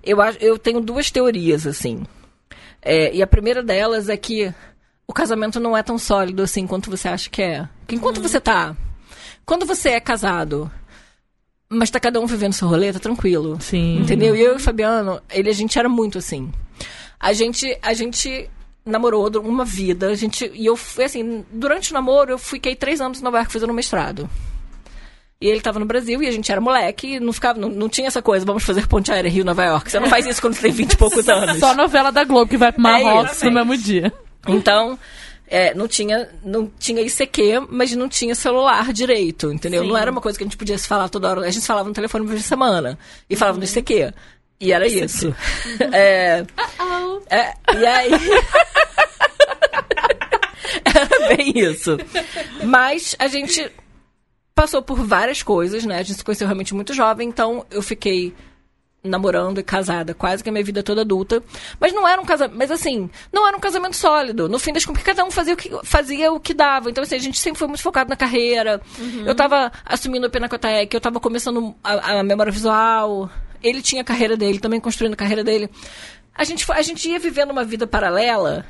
[0.04, 2.04] eu, eu tenho duas teorias, assim.
[2.82, 4.52] É, e a primeira delas é que
[5.06, 7.68] o casamento não é tão sólido assim quanto você acha que é.
[7.80, 8.22] Porque enquanto uhum.
[8.22, 8.76] você tá.
[9.46, 10.70] Quando você é casado,
[11.68, 13.58] mas tá cada um vivendo seu rolê, tá tranquilo.
[13.60, 13.98] Sim.
[14.00, 14.36] Entendeu?
[14.36, 16.50] E eu e o Fabiano, ele, a gente era muito assim.
[17.18, 18.50] A gente, a gente
[18.84, 20.50] namorou uma vida, a gente.
[20.54, 23.72] E eu fui assim, durante o namoro, eu fiquei três anos em Nova York fazendo
[23.72, 24.28] mestrado.
[25.42, 28.06] E ele tava no Brasil e a gente era moleque, não ficava, não, não tinha
[28.06, 29.90] essa coisa, vamos fazer ponte aérea Rio-Nova York.
[29.90, 31.58] Você não faz isso quando você tem 20 e poucos anos.
[31.58, 34.12] Só novela da Globo que vai pro Marrocos É no mesmo dia.
[34.46, 34.96] Então,
[35.48, 39.82] é, não tinha não tinha ICQ, mas não tinha celular direito, entendeu?
[39.82, 39.88] Sim.
[39.88, 41.40] Não era uma coisa que a gente podia se falar toda hora.
[41.40, 42.96] A gente falava no telefone uma vez por semana
[43.28, 44.14] e falava no ICQ.
[44.60, 45.34] E era isso.
[45.92, 46.44] É,
[46.78, 48.12] Oh, é, e aí.
[50.84, 51.98] Era bem isso.
[52.64, 53.70] Mas a gente
[54.54, 55.98] passou por várias coisas, né?
[55.98, 58.34] A gente se conheceu realmente muito jovem, então eu fiquei
[59.04, 61.42] namorando e casada quase que a minha vida toda adulta.
[61.80, 62.56] Mas não era um casamento.
[62.56, 64.48] Mas assim, não era um casamento sólido.
[64.48, 66.90] No fim das contas, cada um fazia o que, fazia o que dava.
[66.90, 68.80] Então, assim, a gente sempre foi muito focado na carreira.
[69.26, 73.28] Eu tava assumindo a Pinacoteca, eu tava começando a, a memória visual.
[73.62, 75.68] Ele tinha a carreira dele, também construindo a carreira dele.
[76.34, 78.64] A gente, a gente ia vivendo uma vida paralela.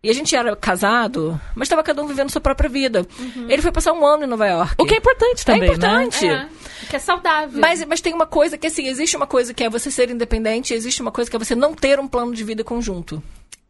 [0.00, 3.04] E a gente era casado, mas estava cada um vivendo sua própria vida.
[3.48, 4.74] Ele foi passar um ano em Nova York.
[4.78, 6.26] O que é importante também, é importante.
[6.28, 6.48] é.
[6.88, 7.60] Que é saudável.
[7.60, 10.72] Mas, mas tem uma coisa que, assim, existe uma coisa que é você ser independente,
[10.72, 13.20] existe uma coisa que é você não ter um plano de vida conjunto.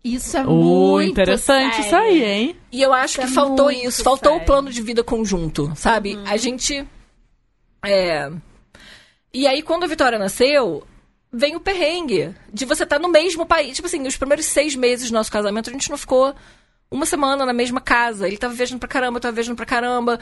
[0.05, 0.47] isso é né?
[0.47, 0.53] Oh,
[0.93, 1.87] muito interessante sério.
[1.87, 2.57] isso aí, hein?
[2.71, 6.19] E eu acho Isso que é faltou isso, faltou o plano de vida conjunto, sabe?
[6.27, 6.87] A gente.
[7.83, 8.31] É.
[9.33, 10.87] E aí, quando a Vitória nasceu,
[11.33, 13.77] vem o perrengue de você estar no mesmo país.
[13.77, 16.35] Tipo assim, os primeiros seis meses do nosso casamento, a gente não ficou
[16.91, 18.27] uma semana na mesma casa.
[18.27, 20.19] Ele tava viajando pra caramba, eu tava viajando pra caramba.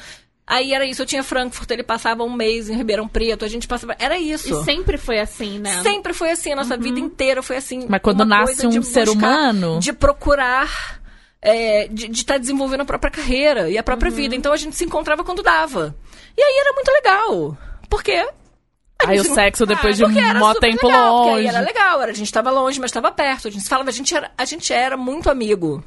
[0.48, 3.66] Aí era isso, eu tinha Frankfurt, ele passava um mês em Ribeirão Preto, a gente
[3.66, 3.96] passava.
[3.98, 4.61] Era isso.
[4.62, 5.82] E sempre foi assim, né?
[5.82, 7.84] Sempre foi assim, a nossa vida inteira foi assim.
[7.88, 11.00] Mas quando Uma nasce coisa de um ser buscar- humano- De procurar.
[11.42, 14.34] é, de estar desenvolvendo a própria carreira e a própria vida.
[14.34, 15.94] Então a gente se encontrava quando dava.
[16.36, 17.59] E aí era muito legal.
[17.88, 18.28] Porque.
[19.05, 21.49] Aí o sexo depois de um era mó tempo legal, porque longe.
[21.49, 23.49] Aí era legal, era, a gente tava longe, mas tava perto.
[23.49, 25.84] A gente falava, a gente era, a gente era muito amigo.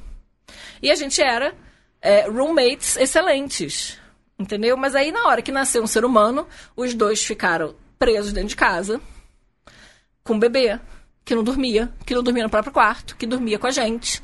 [0.82, 1.56] E a gente era
[2.02, 3.98] é, roommates excelentes.
[4.38, 4.78] Entendeu?
[4.78, 8.56] Mas aí, na hora que nasceu um ser humano, os dois ficaram presos dentro de
[8.56, 9.02] casa,
[10.24, 10.80] com um bebê,
[11.26, 14.22] que não dormia, que não dormia no próprio quarto, que dormia com a gente.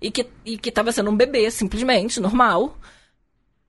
[0.00, 2.78] E que, e que tava sendo um bebê, simplesmente, normal.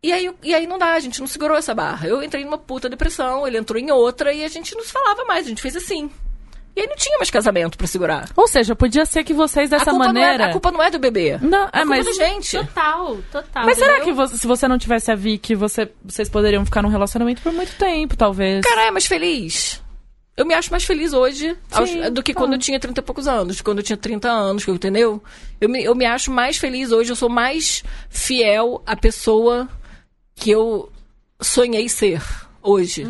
[0.02, 2.08] E aí, e aí não dá, a gente não segurou essa barra.
[2.08, 5.26] Eu entrei numa puta depressão, ele entrou em outra e a gente não se falava
[5.26, 6.10] mais, a gente fez assim.
[6.74, 8.30] E aí não tinha mais casamento pra segurar.
[8.38, 10.44] Ou seja, podia ser que vocês dessa a culpa maneira.
[10.46, 11.38] É, a culpa não é do bebê.
[11.42, 12.08] Não, a é, culpa mas.
[12.08, 12.58] é da gente.
[12.58, 13.66] Total, total.
[13.66, 14.06] Mas será entendeu?
[14.06, 17.52] que você- se você não tivesse a Vicky, você, vocês poderiam ficar num relacionamento por
[17.52, 18.66] muito tempo, talvez?
[18.66, 19.82] Cara, é mais feliz.
[20.38, 22.40] Eu me acho mais feliz hoje aos- Sim, do que tá.
[22.40, 25.22] quando eu tinha 30 e poucos anos, quando eu tinha 30 anos, entendeu?
[25.60, 29.68] Eu me, eu me acho mais feliz hoje, eu sou mais fiel à pessoa
[30.40, 30.92] que eu
[31.42, 32.22] sonhei ser
[32.62, 33.08] hoje.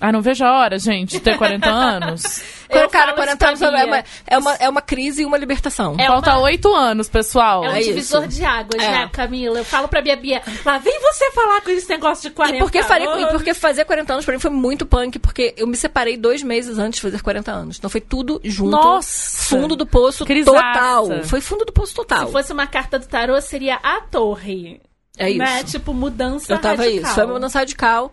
[0.00, 2.22] Ah, não vejo a hora, gente, de ter 40 anos.
[2.68, 5.36] Cara, Eu cara, falo 40 anos é uma, é, uma, é uma crise e uma
[5.36, 5.96] libertação.
[5.98, 7.64] É Falta uma- oito anos, pessoal.
[7.64, 8.38] É um É divisor isso.
[8.38, 8.90] de águas, É.
[8.90, 9.58] né, Camila?
[9.58, 12.60] Eu falo pra Bia Bia, lá vem você falar com esse negócio de 40 E
[12.60, 13.32] porque, faria, e anos.
[13.32, 16.78] porque fazer 40 anos pra mim foi muito punk, porque eu me separei dois meses
[16.78, 17.76] antes de fazer 40 anos.
[17.78, 18.70] Então foi tudo junto.
[18.70, 19.48] Nossa!
[19.56, 20.56] Fundo do poço Crisaça.
[20.56, 21.24] total.
[21.24, 22.26] Foi fundo do poço total.
[22.26, 24.80] Se fosse uma carta do tarô, seria a torre.
[25.18, 25.38] É isso.
[25.38, 25.64] Né?
[25.64, 27.04] Tipo, mudança Eu tava radical.
[27.04, 27.14] isso.
[27.14, 28.12] Foi uma mudança radical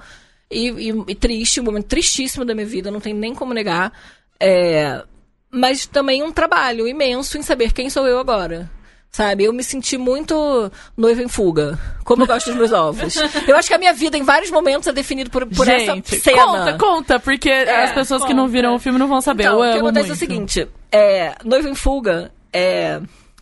[0.49, 3.91] e, e- e triste, um momento tristíssimo da minha vida, não tem nem como negar.
[4.39, 5.03] É,
[5.49, 8.69] mas também um trabalho imenso em saber quem sou eu agora.
[9.13, 11.77] Sabe, eu me senti muito noiva em fuga.
[12.05, 13.13] Como eu gosto dos meus ovos.
[13.45, 16.23] Eu acho que a minha vida, em vários momentos, é definida por, por gente, essa
[16.23, 16.41] cena.
[16.45, 18.53] conta, conta, porque as pessoas que não conta.
[18.53, 19.43] viram o filme não vão saber.
[19.43, 20.11] Então, eu o que acontece muito.
[20.11, 23.01] é o seguinte: é, Noiva em Fuga, é,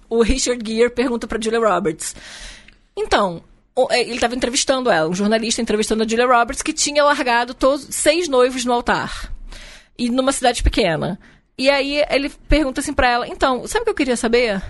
[0.10, 2.16] o Richard Gere pergunta pra Julia Roberts.
[2.98, 3.44] Então,
[3.90, 7.88] é, ele estava entrevistando ela, um jornalista entrevistando a Julia Roberts, que tinha largado todos,
[7.92, 9.32] seis noivos no altar.
[9.98, 11.20] E numa cidade pequena.
[11.58, 14.62] E aí ele pergunta assim pra ela: Então, sabe o que eu queria saber?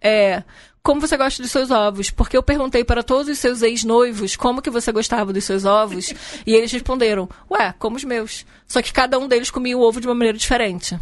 [0.00, 0.42] É.
[0.82, 2.10] Como você gosta dos seus ovos?
[2.10, 6.12] Porque eu perguntei para todos os seus ex-noivos como que você gostava dos seus ovos.
[6.46, 8.44] e eles responderam: Ué, como os meus.
[8.68, 10.98] Só que cada um deles comia o ovo de uma maneira diferente.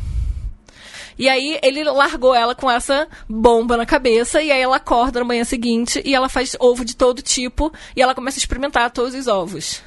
[1.19, 5.25] E aí ele largou ela com essa bomba na cabeça, e aí ela acorda na
[5.25, 9.15] manhã seguinte e ela faz ovo de todo tipo e ela começa a experimentar todos
[9.15, 9.83] os ovos.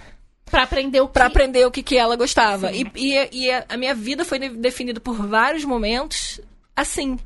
[0.49, 1.13] Pra aprender o que...
[1.13, 2.71] Pra aprender o que, que ela gostava.
[2.71, 6.39] E, e, e a minha vida foi de- definida por vários momentos
[6.75, 7.17] assim.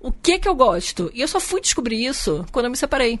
[0.00, 1.10] O que que eu gosto?
[1.12, 3.18] E eu só fui descobrir isso quando eu me separei.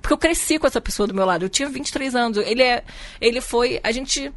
[0.00, 1.44] Porque eu cresci com essa pessoa do meu lado.
[1.44, 2.36] Eu tinha 23 anos.
[2.38, 2.84] Ele é.
[3.20, 3.80] Ele foi.
[3.82, 4.30] A gente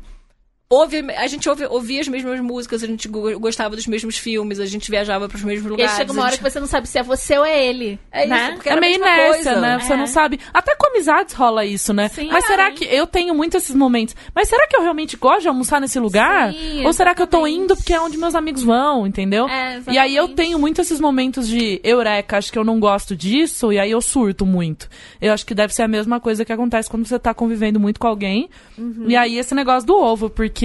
[0.73, 4.65] ouve, a gente ouve, ouvia as mesmas músicas, a gente gostava dos mesmos filmes, a
[4.65, 5.93] gente viajava para os mesmos lugares.
[5.93, 6.43] E chega uma hora gente...
[6.43, 7.99] que você não sabe se é você ou é ele.
[8.11, 8.43] É né?
[8.45, 9.79] isso, porque é meio inércia, né?
[9.79, 9.97] Você É.
[9.97, 10.39] não sabe.
[10.53, 12.07] Até com amizades rola isso, né?
[12.09, 12.29] Sim.
[12.31, 12.75] Mas Ah, será sim.
[12.75, 14.15] que eu tenho muito esses momentos?
[14.33, 16.51] Mas será que eu realmente gosto de almoçar nesse lugar?
[16.53, 19.47] Sim, Ou será que eu tô indo porque é onde meus amigos vão, entendeu?
[19.47, 23.15] É, e aí eu tenho muito esses momentos de eureka, acho que eu não gosto
[23.15, 24.89] disso, e aí eu surto muito.
[25.21, 27.99] Eu acho que deve ser a mesma coisa que acontece quando você tá convivendo muito
[27.99, 28.49] com alguém.
[28.77, 29.05] Uhum.
[29.07, 30.62] E aí esse negócio do ovo, porque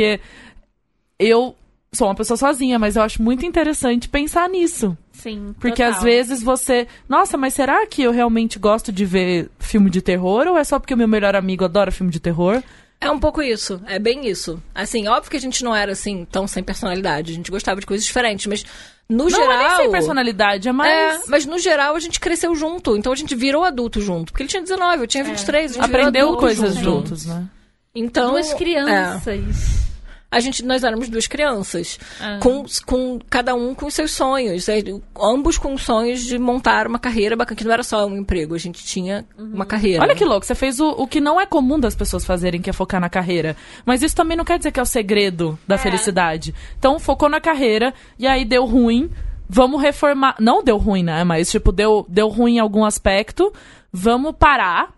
[1.18, 1.54] eu
[1.92, 4.96] sou uma pessoa sozinha, mas eu acho muito interessante pensar nisso.
[5.12, 5.54] Sim.
[5.58, 5.98] Porque total.
[5.98, 6.86] às vezes você.
[7.08, 10.46] Nossa, mas será que eu realmente gosto de ver filme de terror?
[10.46, 12.62] Ou é só porque o meu melhor amigo adora filme de terror?
[13.00, 14.60] É um pouco isso, é bem isso.
[14.74, 17.86] Assim, óbvio que a gente não era assim tão sem personalidade, a gente gostava de
[17.86, 18.64] coisas diferentes, mas
[19.08, 19.52] no Não geral.
[19.52, 20.90] é nem sem personalidade, é mais.
[20.90, 24.32] É, mas no geral a gente cresceu junto, então a gente virou adulto junto.
[24.32, 27.08] Porque ele tinha 19, eu tinha 23, a gente Aprendeu coisas junto.
[27.10, 27.46] juntos, né?
[27.94, 29.87] Então, Duas é, crianças.
[30.30, 32.38] A gente, nós éramos duas crianças, Ah.
[32.42, 34.82] com, com cada um com os seus sonhos, é,
[35.18, 38.58] ambos com sonhos de montar uma carreira bacana, que não era só um emprego, a
[38.58, 40.02] gente tinha uma carreira.
[40.02, 42.68] Olha que louco, você fez o, o que não é comum das pessoas fazerem, que
[42.68, 43.56] é focar na carreira.
[43.86, 46.54] Mas isso também não quer dizer que é o segredo da felicidade.
[46.78, 49.10] Então, focou na carreira, e aí deu ruim,
[49.48, 50.36] vamos reformar.
[50.38, 51.24] Não deu ruim, né?
[51.24, 53.50] Mas, tipo, deu, deu ruim em algum aspecto.
[53.90, 54.92] Vamos parar,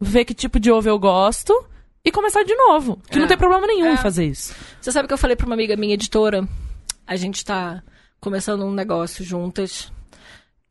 [0.00, 1.54] ver que tipo de ovo eu gosto
[2.04, 3.00] e começar de novo.
[3.10, 3.28] Que não É.
[3.28, 3.96] tem problema nenhum em É.
[3.96, 4.54] fazer isso.
[4.80, 6.46] Você sabe que eu falei pra uma amiga minha editora?
[7.06, 7.82] A gente tá
[8.20, 9.92] começando um negócio juntas,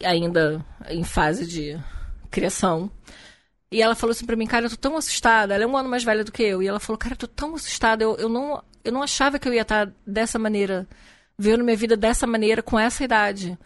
[0.03, 1.77] ainda em fase de
[2.31, 2.91] criação.
[3.71, 5.53] E ela falou assim pra mim, cara, eu tô tão assustada.
[5.53, 6.61] Ela é um ano mais velha do que eu.
[6.61, 8.03] E ela falou, cara, eu tô tão assustada.
[8.03, 10.87] Eu, eu, não, eu não achava que eu ia estar dessa maneira,
[11.37, 13.57] vendo minha vida dessa maneira, com essa idade.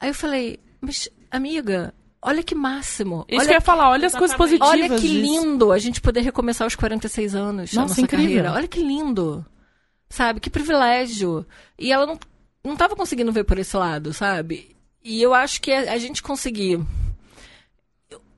[0.00, 3.24] Aí eu falei, mas, amiga, olha que máximo.
[3.28, 4.68] Isso olha que eu ia falar, olha as coisas positivas.
[4.68, 5.14] Olha que disso.
[5.14, 8.26] lindo a gente poder recomeçar aos 46 anos Nossa, nossa incrível.
[8.26, 8.52] carreira.
[8.52, 9.44] Olha que lindo.
[10.10, 10.40] Sabe?
[10.40, 11.46] Que privilégio.
[11.78, 12.18] E ela não,
[12.64, 14.74] não tava conseguindo ver por esse lado, sabe?
[15.04, 16.80] E eu acho que a, a gente conseguir.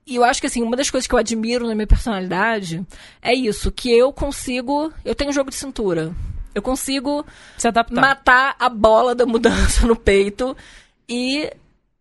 [0.07, 2.85] E eu acho que, assim, uma das coisas que eu admiro na minha personalidade
[3.23, 4.93] é isso, que eu consigo.
[5.05, 6.13] Eu tenho jogo de cintura.
[6.53, 7.25] Eu consigo
[7.57, 8.01] Se adaptar.
[8.01, 10.57] matar a bola da mudança no peito
[11.09, 11.49] e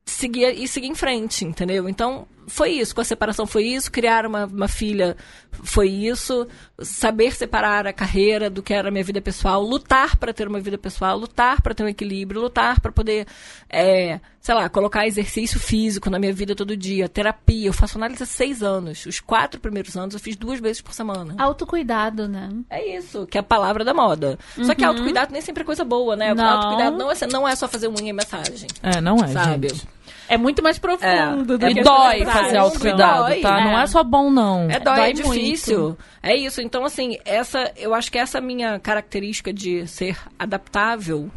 [0.09, 1.87] seguir, e seguir em frente, entendeu?
[1.87, 2.93] Então, foi isso.
[2.93, 3.91] Com a separação foi isso.
[3.91, 5.15] Criar uma, uma filha
[5.63, 6.47] foi isso.
[6.81, 9.61] Saber separar a carreira do que era a minha vida pessoal.
[9.61, 11.17] Lutar para ter uma vida pessoal.
[11.17, 12.41] Lutar para ter um equilíbrio.
[12.41, 13.27] Lutar para poder,
[13.69, 17.07] é, sei lá, colocar exercício físico na minha vida todo dia.
[17.07, 17.67] Terapia.
[17.67, 19.05] Eu faço análise há seis anos.
[19.05, 21.35] Os quatro primeiros anos eu fiz duas vezes por semana.
[21.37, 22.49] Autocuidado, né?
[22.69, 24.37] É isso, que é a palavra da moda.
[24.61, 26.33] Só que autocuidado nem sempre é coisa boa, né?
[26.33, 26.43] Não.
[26.43, 28.67] Autocuidado não é, não é só fazer unha e massagem.
[28.81, 29.69] É, não é, Sabe?
[29.69, 29.98] gente.
[30.29, 33.59] É muito mais profundo do É, que E as dói pessoas fazer autocuidado, Dói, tá?
[33.59, 33.63] é.
[33.63, 34.69] Não é só bom, não.
[34.69, 35.97] É dói, Dói é difícil.
[36.21, 36.61] É isso.
[36.61, 41.29] Então, assim, essa, eu acho que essa minha característica de ser adaptável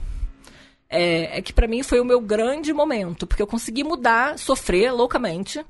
[0.91, 4.93] é, é que pra mim foi o meu grande momento, porque eu consegui mudar, sofrer
[4.93, 5.65] loucamente.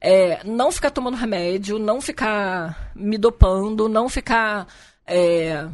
[0.00, 4.66] é, não ficar tomando remédio, não ficar me dopando, não ficar.
[5.06, 5.66] é,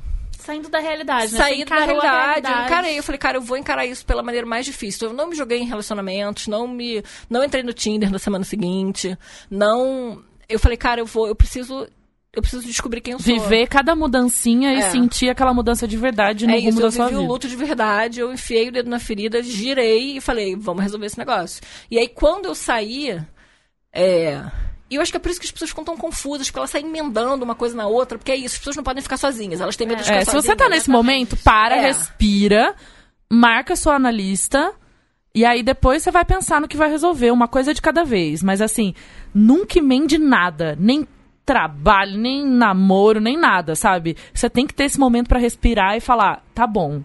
[0.47, 1.39] Saindo da realidade, né?
[1.39, 2.47] sair Você da realidade.
[2.53, 5.09] Eu encarei, eu falei, cara, eu vou encarar isso pela maneira mais difícil.
[5.09, 9.19] Eu não me joguei em relacionamentos, não me, não entrei no Tinder na semana seguinte,
[9.51, 11.89] não, eu falei, cara, eu vou, eu preciso,
[12.33, 13.35] eu preciso descobrir quem eu sou.
[13.35, 14.91] Viver cada mudancinha e É.
[14.91, 17.33] sentir aquela mudança de verdade no é rumo isso, da eu sua vivi o vida.
[17.33, 21.19] luto de verdade, eu enfiei o dedo na ferida, girei e falei, vamos resolver esse
[21.19, 21.61] negócio.
[21.91, 23.21] E aí, quando eu saí,
[23.93, 24.45] é...
[24.89, 26.71] E eu acho que é por isso que as pessoas ficam tão confusas, porque elas
[26.71, 29.61] saem emendando uma coisa na outra, porque é isso, as pessoas não podem ficar sozinhas,
[29.61, 30.45] elas têm medo de ficar É, se sozinhas.
[30.47, 31.81] você tá nesse momento, para, É.
[31.81, 32.75] respira,
[33.31, 34.73] marca sua analista.
[35.35, 38.43] E aí depois você vai pensar no que vai resolver, uma coisa de cada vez.
[38.43, 38.95] Mas assim,
[39.35, 41.07] nunca emende nada, nem
[41.45, 44.17] trabalho, nem namoro, nem nada, sabe?
[44.33, 47.03] Você tem que ter esse momento pra respirar e falar, tá bom.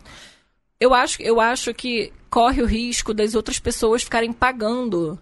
[0.79, 5.19] Eu acho, eu acho que corre o risco das outras pessoas ficarem pagando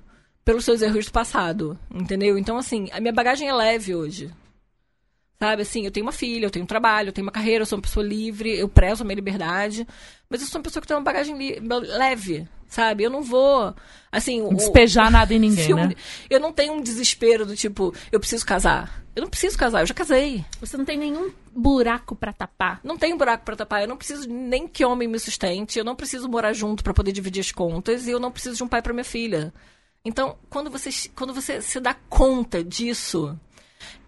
[0.50, 2.36] pelos seus erros do passado, entendeu?
[2.36, 4.32] Então, assim, a minha bagagem é leve hoje.
[5.40, 7.66] Sabe, assim, eu tenho uma filha, eu tenho um trabalho, eu tenho uma carreira, eu
[7.68, 9.88] sou uma pessoa livre, eu prezo a minha liberdade,
[10.28, 13.04] mas eu sou uma pessoa que tem uma bagagem leve, sabe?
[13.04, 13.74] Eu não vou,
[14.12, 14.42] assim...
[14.42, 15.96] o- Despejar nada em ninguém, filme- né?
[16.32, 19.06] Eu não tenho um desespero do tipo, eu preciso casar.
[19.16, 20.44] Eu não preciso casar, eu já casei.
[20.60, 22.80] Você não tem nenhum buraco pra tapar.
[22.84, 23.82] Não tem buraco pra tapar.
[23.84, 25.78] Eu não preciso nem que homem me sustente.
[25.78, 28.08] Eu não preciso morar junto pra poder dividir as contas.
[28.08, 29.54] E eu não preciso de um pai pra minha filha.
[30.06, 33.38] Então, quando você, quando você se dá conta disso,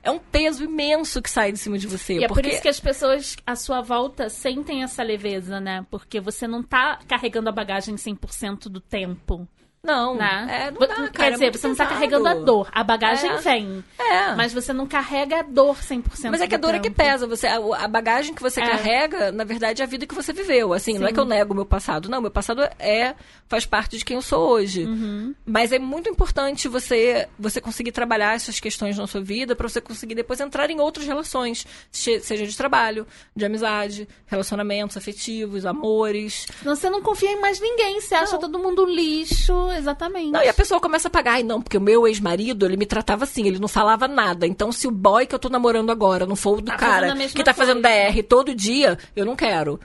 [0.04, 2.20] é um peso imenso que sai de cima de você.
[2.20, 5.86] E é porque por isso que as pessoas à sua volta sentem essa leveza, né?
[5.92, 9.48] Porque você não tá carregando a bagagem 100% do tempo.
[9.84, 10.48] Não, né?
[10.68, 11.96] é, não dá, Quer cara, é dizer, muito você não tá pesado.
[12.00, 12.70] carregando a dor.
[12.72, 13.38] A bagagem É.
[13.38, 13.84] vem.
[13.98, 14.36] É.
[14.36, 16.92] Mas você não carrega a dor 100% Mas é que a do dor é que
[16.92, 16.98] tempo.
[16.98, 17.26] pesa.
[17.26, 18.68] Você, a, a bagagem que você É.
[18.70, 20.72] carrega, na verdade, é a vida que você viveu.
[20.72, 21.14] Assim, não é Sim.
[21.16, 22.10] que eu nego o meu passado.
[22.10, 23.16] Não, meu passado é
[23.50, 24.86] faz parte de quem eu sou hoje.
[24.86, 25.34] Uhum.
[25.44, 29.82] Mas é muito importante você você conseguir trabalhar essas questões na sua vida para você
[29.82, 36.46] conseguir depois entrar em outras relações, seja de trabalho, de amizade, relacionamentos afetivos, amores.
[36.62, 38.00] Senão você não confia em mais ninguém.
[38.00, 39.71] Você acha todo mundo lixo.
[39.74, 40.32] Exatamente.
[40.32, 41.34] Não, e a pessoa começa a pagar.
[41.34, 44.46] Ai, não, porque o meu ex-marido, ele me tratava assim, ele não falava nada.
[44.48, 47.18] Então, se o boy que eu tô namorando agora não for o do Tá fazendo
[47.18, 48.12] cara que tá fazendo coisa.
[48.12, 49.80] DR todo dia, eu não quero.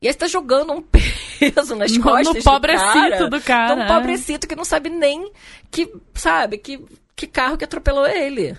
[0.00, 0.82] E aí você tá jogando um
[1.40, 3.84] peso nas No- costas no do pobrecito cara, do cara, é.
[3.84, 5.30] Um pobrecito que não sabe nem
[5.70, 6.84] que, sabe, que,
[7.14, 8.56] que carro que atropelou ele.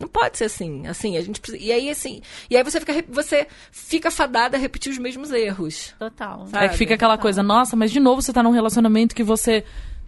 [0.00, 1.62] Não pode ser assim, assim, a gente precisa...
[1.62, 5.94] E aí, assim, e aí você fica, você fica fadada a repetir os mesmos erros.
[5.98, 6.46] Total.
[6.48, 6.64] Sabe?
[6.64, 9.64] É que fica aquela coisa, nossa, mas de novo você tá num relacionamento que você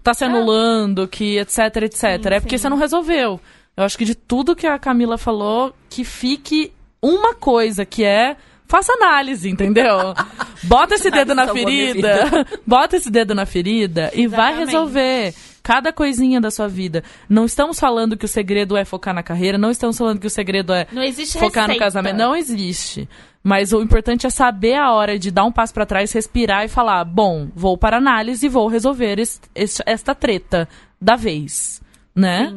[0.07, 2.05] tá se anulando, que etc, etc.
[2.31, 2.63] é porque sim.
[2.63, 3.41] você não resolveu.
[3.77, 8.37] Eu acho que de tudo que a Camila falou, que fique uma coisa, que é.
[8.69, 10.13] Faça análise, entendeu?
[10.65, 12.47] Bota esse dedo na ferida.
[12.67, 14.67] Bota esse dedo na ferida e vai Exatamente.
[14.67, 15.35] resolver
[15.67, 17.03] cada coisinha da sua vida.
[17.29, 20.31] Não estamos falando que o segredo é focar na carreira, não estamos falando que o
[20.31, 21.85] segredo é Não existe focar no receita.
[21.85, 22.17] casamento.
[22.17, 23.09] Não existe.
[23.43, 26.69] Mas o importante é saber a hora de dar um passo pra trás, respirar e
[26.69, 30.69] falar: bom, vou para análise e vou resolver es- es- esta treta
[31.01, 31.83] da vez.
[32.15, 32.53] Né?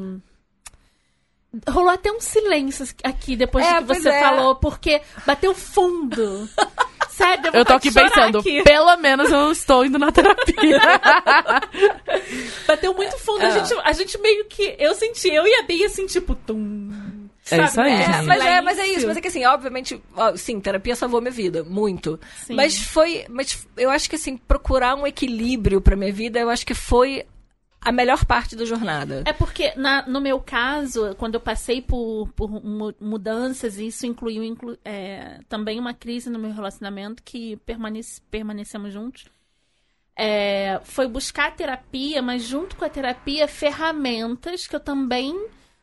[1.68, 4.20] Rolou até um silêncio aqui depois É, do que você é.
[4.20, 6.47] falou, porque bateu fundo.
[7.20, 8.63] Sério, Eu tô aqui pensando, aqui.
[8.63, 10.80] pelo menos eu estou indo na terapia.
[12.67, 13.41] Bateu muito fundo.
[13.43, 13.51] A, É.
[13.51, 14.76] gente, a gente meio que.
[14.80, 16.89] Eu senti, eu e a Bia assim, tipo, tum.
[17.51, 17.63] É sabe?
[17.67, 20.59] isso aí, É, mas, é, mas é isso, mas é que assim, obviamente, ó, sim,
[20.59, 22.20] terapia salvou minha vida, muito.
[22.45, 22.53] Sim.
[22.55, 26.63] Mas foi, mas eu acho que assim, procurar um equilíbrio pra minha vida, eu acho
[26.65, 27.26] que foi
[27.82, 29.23] a melhor parte da jornada.
[29.25, 34.05] É porque, na- no meu caso, quando eu passei por, por mu- mudanças, e isso
[34.05, 39.25] incluiu inclu- é, também uma crise no meu relacionamento, que permanece, permanecemos juntos,
[40.15, 45.34] é, foi buscar terapia, mas junto com a terapia, ferramentas que eu também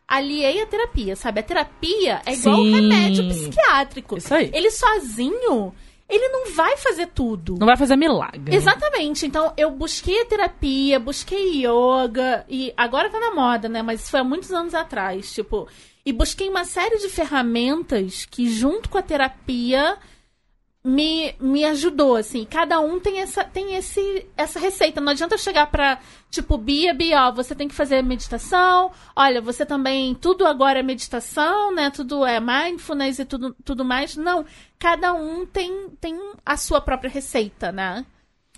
[0.06, 1.40] aliei à terapia, sabe?
[1.40, 2.68] A terapia é igual Sim.
[2.70, 4.18] um remédio psiquiátrico.
[4.18, 4.50] Isso aí.
[4.52, 5.74] Ele sozinho,
[6.08, 7.56] ele não vai fazer tudo.
[7.58, 8.54] Não vai fazer milagre.
[8.54, 9.26] Exatamente.
[9.26, 13.82] Então, eu busquei a terapia, busquei yoga, e agora tá na moda, né?
[13.82, 15.68] Mas isso foi há muitos anos atrás, tipo.
[16.04, 19.98] E busquei uma série de ferramentas que, junto com a terapia,
[20.86, 22.46] me, me ajudou, assim.
[22.48, 25.00] Cada um tem essa, tem esse, essa receita.
[25.00, 25.98] Não adianta eu chegar pra,
[26.30, 28.92] tipo, Bia, Bia, ó, você tem que fazer meditação.
[29.16, 31.90] Olha, você também, tudo agora é meditação, né?
[31.90, 34.16] Tudo é mindfulness e tudo, tudo mais.
[34.16, 34.44] Não.
[34.78, 38.06] Cada um tem, tem a sua própria receita, né?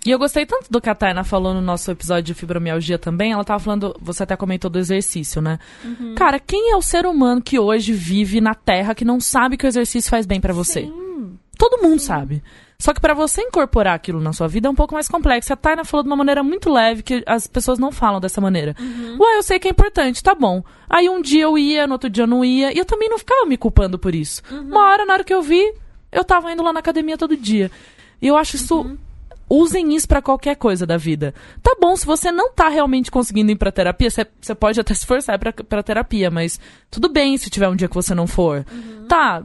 [0.05, 3.31] E eu gostei tanto do que a Taina falou no nosso episódio de fibromialgia também.
[3.31, 5.57] Ela tava falando, você até comentou do exercício, né?
[5.83, 6.13] Uhum.
[6.13, 9.65] Cara, quem é o ser humano que hoje vive na Terra que não sabe que
[9.65, 10.87] o exercício faz bem pra você?
[11.59, 12.41] Todo mundo sabe.
[12.79, 15.51] Só que pra você incorporar aquilo na sua vida é um pouco mais complexo.
[15.51, 18.73] A Taina falou de uma maneira muito leve que as pessoas não falam dessa maneira.
[19.19, 20.63] Ué, eu sei que é importante, tá bom.
[20.89, 22.73] Aí um dia eu ia, no outro dia eu não ia.
[22.73, 24.41] E eu também não ficava me culpando por isso.
[24.49, 25.73] Uma hora, na hora que eu vi,
[26.09, 27.69] eu tava indo lá na academia todo dia.
[28.21, 28.97] E eu acho isso
[29.49, 31.33] usem isso pra qualquer coisa da vida.
[31.61, 35.05] Tá bom, se você não tá realmente conseguindo ir pra terapia, você pode até se
[35.05, 38.63] forçar pra, pra terapia, mas tudo bem se tiver um dia que você não for.
[39.07, 39.43] Tá,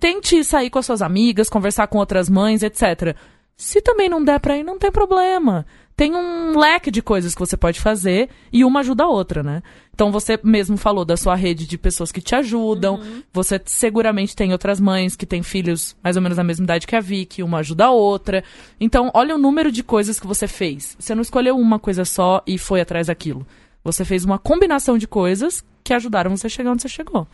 [0.00, 3.14] tente sair com as suas amigas, conversar com outras mães, etc.
[3.56, 5.66] Se também não der pra ir, não tem problema.
[5.94, 9.62] Tem um leque de coisas que você pode fazer e uma ajuda a outra, né?
[9.92, 12.98] Então você mesmo falou da sua rede de pessoas que te ajudam.
[13.34, 16.96] Você seguramente tem outras mães que têm filhos mais ou menos da mesma idade que
[16.96, 18.42] a Vicky, uma ajuda a outra.
[18.80, 20.96] Então, olha o número de coisas que você fez.
[20.98, 23.46] Você não escolheu uma coisa só e foi atrás daquilo.
[23.84, 27.28] Você fez uma combinação de coisas que ajudaram você a chegar onde você chegou.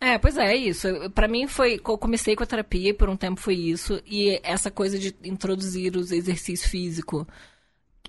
[0.00, 0.88] É, pois é, é isso.
[1.10, 1.74] Pra mim foi.
[1.74, 4.00] Eu comecei com a terapia e por um tempo foi isso.
[4.06, 7.26] E essa coisa de introduzir o exercício físico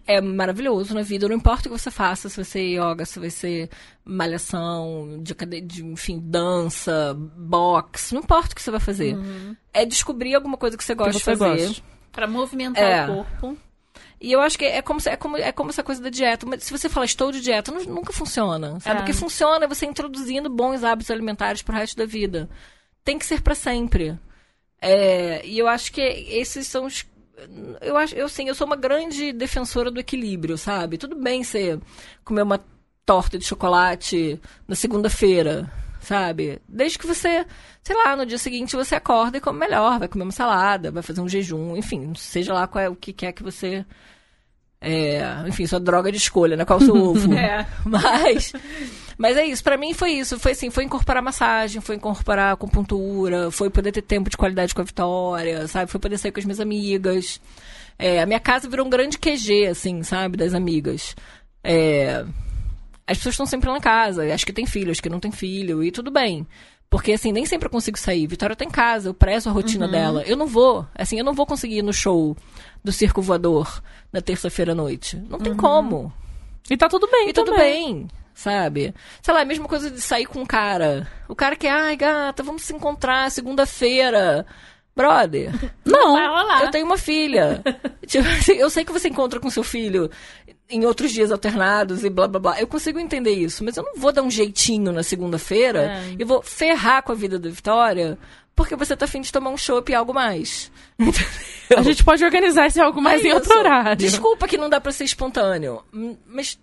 [0.06, 1.28] é maravilhoso na vida.
[1.28, 3.70] Não importa o que você faça, se vai ser yoga, se vai ser
[4.04, 9.16] malhação, de, de enfim, dança, boxe, não importa o que você vai fazer.
[9.74, 11.82] É descobrir alguma coisa que você gosta você de fazer.
[12.12, 13.04] Pra movimentar É.
[13.06, 13.58] o corpo.
[14.22, 16.46] E eu acho que é como, é, como, é como essa coisa da dieta.
[16.46, 18.80] Mas se você fala estou de dieta, nu- nunca funciona.
[18.80, 19.00] Sabe?
[19.00, 19.04] É.
[19.04, 22.50] O que funciona é você introduzindo bons hábitos alimentares pro resto da vida.
[23.04, 24.18] Tem que ser pra sempre.
[24.82, 27.06] É, e eu acho que esses são os.
[27.82, 30.98] Eu acho, eu sim, eu sou uma grande defensora do equilíbrio, sabe?
[30.98, 31.80] Tudo bem você
[32.26, 32.60] comer uma
[33.06, 36.62] torta de chocolate na segunda-feira, sabe?
[36.68, 37.46] Desde que você,
[37.84, 41.04] sei lá, no dia seguinte você acorda e come melhor, vai comer uma salada, vai
[41.04, 43.86] fazer um jejum, enfim, seja lá qual é o que quer que você
[44.82, 46.64] É, enfim, sua droga de escolha, né?
[46.64, 47.34] Qual o seu ovo?
[47.34, 47.68] É.
[47.86, 48.54] Mas,
[49.18, 49.62] mas é isso.
[49.62, 50.40] Pra mim foi isso.
[50.40, 54.82] Foi assim, foi incorporar massagem, foi incorporar acupuntura, foi poder ter tempo de qualidade com
[54.82, 55.92] a Vitória, sabe?
[55.92, 57.42] Foi poder sair com as minhas amigas.
[57.98, 60.38] É, a minha casa virou um grande QG, assim, sabe?
[60.38, 61.14] Das amigas.
[61.62, 62.24] É,
[63.10, 64.34] as pessoas estão sempre lá em casa.
[64.34, 65.84] Acho que tem filho, acho que não tem filho.
[65.84, 66.46] E tudo bem.
[66.90, 68.26] Porque, assim, nem sempre eu consigo sair.
[68.26, 70.24] Vitória tá em casa, eu prezo a rotina dela.
[70.26, 72.36] Eu não vou, assim, eu não vou conseguir ir no show
[72.84, 73.82] do Circo Voador
[74.12, 75.16] na terça-feira à noite.
[75.30, 76.12] Não tem como.
[76.70, 77.84] E tá tudo bem E tudo também.
[77.96, 78.94] bem, sabe?
[79.22, 81.08] Sei lá, é a mesma coisa de sair com um cara.
[81.28, 84.46] O cara que, ai, gata, vamos se encontrar segunda-feira.
[84.96, 85.52] Brother,
[85.86, 86.18] Não.
[86.64, 87.64] Eu tenho uma filha.
[88.06, 90.10] Tipo assim, eu sei que você encontra com seu filho
[90.70, 92.60] em outros dias alternados e blá blá blá.
[92.62, 96.16] Eu consigo entender isso, mas eu não vou dar um jeitinho na segunda-feira É.
[96.20, 98.18] e vou ferrar com a vida da Vitória
[98.56, 100.70] porque você tá afim de tomar um chopp e algo mais.
[101.00, 101.26] Entendeu?
[101.78, 103.96] A gente pode organizar esse algo mais É em outro horário.
[103.96, 106.60] Desculpa que não dá pra ser espontâneo, hum, mas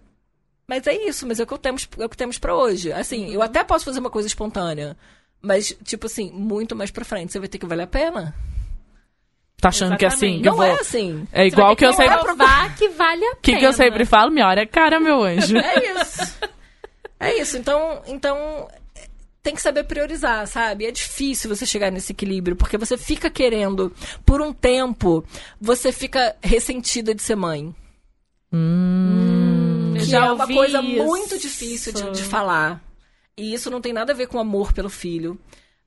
[0.68, 2.92] mas é isso, mas é o que temos, é o que temos para hoje.
[2.92, 3.32] Assim, Uhum.
[3.32, 4.96] eu até posso fazer uma coisa espontânea,
[5.40, 8.34] mas tipo assim, muito mais pra frente, você vai ter que valer a pena.
[9.60, 10.40] Tá achando que é assim?
[10.40, 10.42] Exatamente.
[10.42, 10.66] que eu não vou...
[10.66, 11.28] é assim.
[11.32, 12.20] É igual que eu Você vai sempre.
[12.20, 13.58] que provar que vale a O que, pena.
[13.58, 14.30] que eu sempre falo?
[14.30, 15.56] Minha hora é cara, meu anjo.
[15.56, 16.36] É isso.
[17.18, 17.56] É isso.
[17.56, 18.68] Então, então
[19.42, 20.84] tem que saber priorizar, sabe?
[20.84, 23.90] É difícil você chegar nesse equilíbrio, porque você fica querendo,
[24.26, 25.24] por um tempo,
[25.60, 27.74] você fica ressentida de ser mãe.
[28.52, 29.92] Hum.
[29.94, 31.04] Eu Que já é uma ouvi coisa isso.
[31.04, 32.82] muito difícil de, de falar.
[33.36, 35.38] E isso não tem nada a ver com amor pelo filho.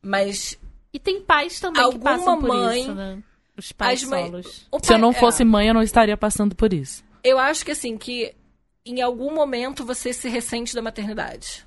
[0.01, 0.57] Mas
[0.93, 3.17] E tem pais também que Alguma passam por mãe- isso, né?
[3.60, 4.68] Os pais as mães- solos.
[4.72, 7.03] o Se eu pai- não é, fosse mãe, eu não estaria passando por isso.
[7.24, 8.34] eu acho que assim, que
[8.86, 11.66] em algum momento você se ressente da maternidade.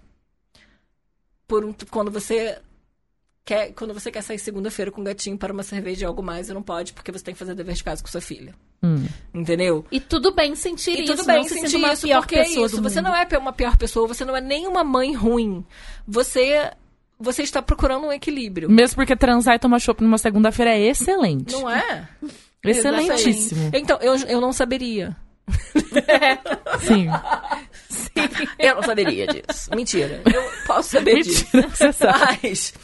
[1.47, 2.59] Por um, quando você
[3.45, 6.49] quer, quando você quer sair segunda-feira com o gatinho para uma cerveja e algo mais,
[6.49, 8.55] e não pode, porque você tem que fazer dever de casa com sua filha.
[8.83, 9.07] Hum.
[9.35, 9.85] Entendeu?
[9.93, 11.15] E tudo bem sentir E isso.
[11.15, 12.81] tudo bem não se sentir uma isso, porque é isso.
[12.83, 13.03] Você mundo.
[13.11, 15.65] não é uma pior pessoa, você não é nem uma mãe ruim.
[16.09, 16.71] Você,
[17.23, 18.71] você está procurando um equilíbrio.
[18.71, 21.53] Mesmo porque transar e tomar chopp numa segunda-feira é excelente.
[21.53, 22.09] Não é?
[22.65, 23.71] Excelentíssimo.
[23.73, 25.17] Então, eu, eu não saberia.
[26.81, 27.07] Sim.
[28.59, 29.71] Eu não saberia disso.
[29.75, 30.23] Mentira.
[30.33, 31.45] Eu posso saber disso.
[31.53, 32.39] Mentira, você sabe.
[32.43, 32.75] Mas,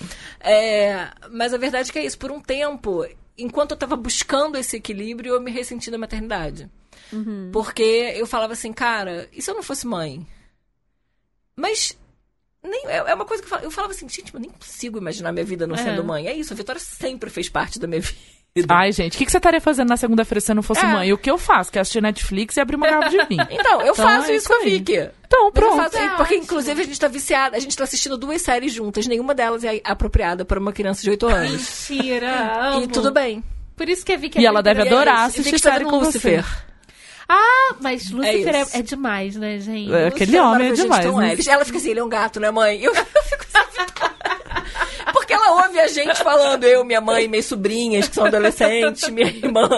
[0.41, 2.18] é, mas a verdade é que é isso.
[2.18, 6.68] Por um tempo, enquanto eu tava buscando esse equilíbrio, eu me ressenti da maternidade.
[7.53, 10.26] Porque eu falava assim, cara, e se eu não fosse mãe?
[11.57, 11.97] Mas.
[12.63, 14.99] Nem, é é uma coisa que eu falava, eu falava assim, gente, eu nem consigo
[14.99, 15.79] imaginar minha vida não É.
[15.79, 16.27] sendo mãe.
[16.27, 18.01] É isso, a Vitória sempre fez parte da minha
[18.55, 18.67] vida.
[18.75, 20.89] Ai, gente, o que, que você estaria fazendo na segunda-feira se eu não fosse É.
[20.89, 21.13] mãe?
[21.13, 21.71] O que eu faço?
[21.71, 23.47] Que é assistir Netflix e abrir uma garrafa de vinho.
[23.51, 24.65] Então, eu Então, faço é isso com a.
[24.65, 25.09] Vicky.
[25.27, 25.77] Então, pronto.
[25.77, 29.07] faço- É porque, inclusive, a gente tá viciada, a gente tá assistindo duas séries juntas,
[29.07, 31.89] nenhuma delas é apropriada para uma criança de 8 anos.
[31.89, 32.83] Mentira, amo.
[32.85, 33.45] e tudo bem.
[33.77, 35.99] Por isso que a Vicky E é ela deve adorar E assistir tá série com
[36.01, 36.43] Lucifer.
[36.43, 36.69] você.
[37.29, 39.93] Ah, mas Lucifer É é, é demais, né, gente?
[39.93, 41.47] É, aquele Lucifer homem é demais.
[41.47, 41.53] Né?
[41.53, 42.83] Ela fica assim, ele é um gato, né, mãe?
[42.83, 43.68] Eu, eu fico assim.
[45.12, 49.26] Porque ela ouve a gente falando, eu, minha mãe, minhas sobrinhas, que são adolescentes, minha
[49.26, 49.68] irmã.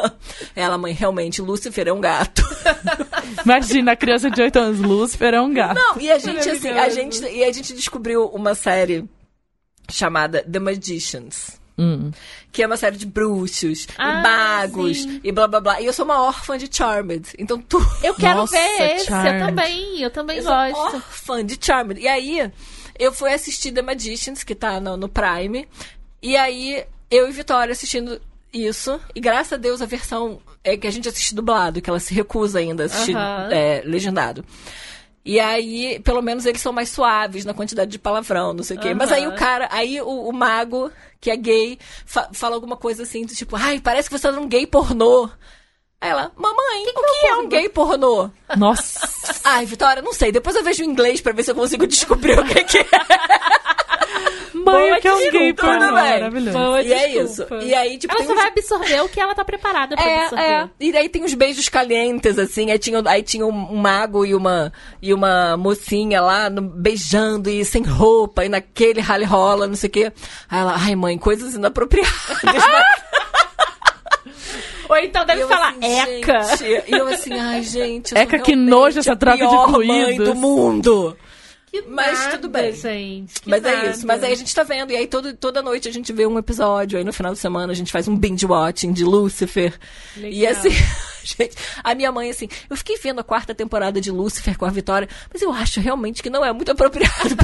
[0.55, 2.43] Ela, mãe, realmente, Lucifer é um gato.
[3.45, 5.75] Imagina a criança de 8 anos, Lúcifer é um gato.
[5.75, 9.05] Não, e a gente, assim, a gente, e a gente descobriu uma série
[9.91, 11.60] chamada The Magicians.
[11.81, 12.11] Hum.
[12.53, 15.21] Que é uma série de bruxos Ah, e magos sim.
[15.25, 15.81] e blá blá blá.
[15.81, 17.29] E eu sou uma órfã de Charmed.
[17.39, 17.79] Então tu.
[18.05, 19.41] Eu quero Nossa, ver esse, Charmed.
[19.41, 20.97] eu também, eu também Eu sou gosto.
[20.97, 22.01] órfã de Charmed.
[22.01, 22.51] E aí,
[22.99, 25.67] eu fui assistir The Magicians, que tá no, no Prime.
[26.23, 28.21] E aí, eu e Vitória assistindo
[28.53, 29.01] isso.
[29.15, 32.13] E graças a Deus a versão é que a gente assiste dublado, que ela se
[32.13, 33.17] recusa ainda a assistir
[33.51, 34.45] é, legendado.
[35.25, 38.81] E aí, pelo menos eles são mais suaves na quantidade de palavrão, não sei o
[38.81, 38.95] quê.
[38.95, 40.91] Mas aí o cara, aí o, o mago,
[41.21, 44.33] que é gay, fa- fala alguma coisa assim, do tipo, ai, parece que você tá
[44.33, 45.29] num gay pornô.
[46.01, 48.31] Aí ela, mamãe, o que é um gay pornô?
[48.57, 49.07] Nossa.
[49.45, 50.33] Ai, Vitória, não sei.
[50.33, 52.87] Depois eu vejo em inglês pra ver se eu consigo descobrir o que, que é.
[54.73, 55.73] Mãe, que é um desculpa, gay pornô.
[55.73, 55.95] tudo bem.
[55.95, 56.59] Maravilhoso.
[56.59, 57.37] Boa E é isso.
[57.45, 57.65] desculpa.
[57.65, 58.37] E aí, tipo, ela só uns...
[58.37, 60.45] vai absorver o que ela tá preparada pra absorver.
[60.45, 60.69] É, é.
[60.81, 62.71] E daí tem uns beijos calientes, assim.
[62.71, 67.65] Aí tinha, aí tinha um, mago e uma, e uma mocinha lá no- beijando e
[67.65, 70.13] sem roupa, e naquele rally rola, não sei o quê.
[70.51, 72.11] Aí ela, ai, mãe, coisas inapropriadas.
[74.89, 76.43] Ou então deve eu falar assim, eca.
[76.57, 78.11] gente, E eu assim, ai, gente.
[78.13, 80.29] eu sou Eca, que nojo essa a troca de pior mãe fluidos.
[80.29, 81.17] do mundo.
[81.71, 82.73] Que Mas nada, tudo bem.
[82.73, 83.41] gente.
[83.41, 83.91] que Mas é nada.
[83.91, 84.07] isso.
[84.07, 84.91] Mas aí a gente tá vendo.
[84.91, 86.99] E aí todo, toda noite a gente vê um episódio.
[86.99, 89.79] Aí no final de semana a gente faz um binge watching de Lucifer.
[90.17, 90.71] E assim,
[91.23, 91.55] gente,
[91.85, 95.09] a minha mãe, assim, eu fiquei vendo a quarta temporada de Lucifer com a Vitória,
[95.33, 97.37] mas eu acho realmente que não é muito apropriado.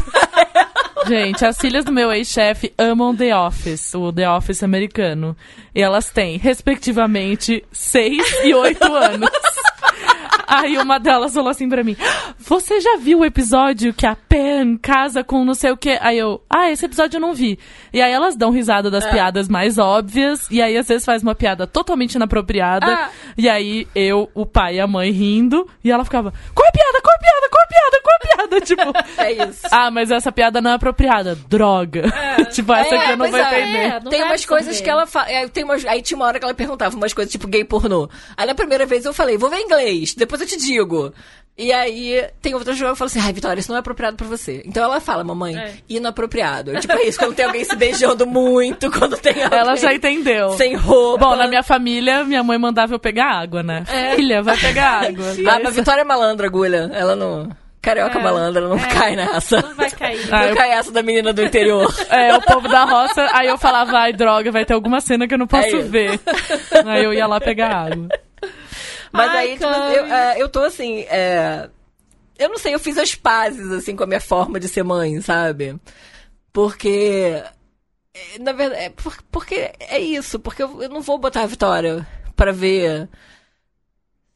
[1.06, 5.36] Gente, as filhas do meu ex-chefe amam The Office, o The Office americano.
[5.72, 9.30] E elas têm, respectivamente, 6 e 8 anos.
[10.46, 11.96] Aí uma delas falou assim pra mim:
[12.38, 15.98] Você já viu o episódio que a Pen casa com não sei o quê?
[16.00, 17.58] Aí eu, ah, esse episódio eu não vi.
[17.92, 19.10] E aí elas dão risada das É.
[19.10, 22.86] piadas mais óbvias, e aí às vezes faz uma piada totalmente inapropriada.
[22.86, 23.10] Ah.
[23.36, 26.72] E aí eu, o pai e a mãe rindo, e ela ficava: Qual é a
[26.72, 26.85] piada?
[26.85, 26.85] Qual é a piada?
[28.46, 28.56] É piada?
[28.56, 28.82] É tipo.
[29.18, 29.60] É isso.
[29.70, 31.34] Ah, mas essa piada não é apropriada.
[31.48, 32.02] Droga.
[32.52, 33.60] tipo, essa É, aqui eu não vou é.
[33.60, 33.78] entender.
[33.78, 35.30] É, não tem vai umas coisas que ela fala.
[35.30, 38.08] é, Tem umas, aí tinha uma hora que ela perguntava umas coisas tipo gay pornô.
[38.36, 41.12] Aí na primeira vez eu falei, vou ver inglês, depois eu te digo.
[41.58, 44.26] E aí tem outras que eu falo assim, ai, Vitória, isso não é apropriado pra
[44.26, 44.62] você.
[44.66, 45.72] Então ela fala, mamãe, É.
[45.88, 46.78] inapropriado.
[46.80, 50.50] Tipo, é isso, quando tem alguém se beijando muito, quando tem alguém Ela já entendeu.
[50.50, 51.24] sem roupa.
[51.24, 53.84] Bom, na minha família, minha mãe mandava eu pegar água, né?
[54.16, 55.24] Filha, vai pegar água.
[55.48, 56.90] Ah, mas Vitória é malandra, agulha.
[56.92, 57.48] Ela não.
[57.86, 58.22] Carioca É.
[58.22, 58.88] malandra, não É.
[58.88, 59.62] cai nessa.
[59.62, 60.28] Não vai cair.
[60.32, 61.92] Ah, não eu- cai essa da menina do interior.
[62.10, 65.34] É, o povo da roça, aí eu falava, ai, droga, vai ter alguma cena que
[65.34, 66.20] eu não posso É ver.
[66.84, 68.08] Aí eu ia lá pegar água.
[69.12, 71.68] Mas Ai, aí, tipo, eu, é, eu tô assim, é,
[72.38, 75.20] eu não sei, eu fiz as pazes, assim, com a minha forma de ser mãe,
[75.20, 75.76] sabe?
[76.52, 77.42] Porque,
[78.14, 81.46] é, na verdade, é por- porque é isso, porque eu, eu não vou botar a
[81.46, 83.08] Vitória pra ver,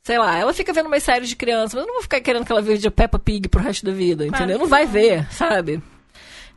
[0.03, 2.45] sei lá, ela fica vendo umas séries de criança, mas eu não vou ficar querendo
[2.45, 4.59] que ela veja Peppa Pig pro resto da vida, Claro entendeu?
[4.59, 4.93] Não vai não.
[4.93, 5.83] ver, sabe?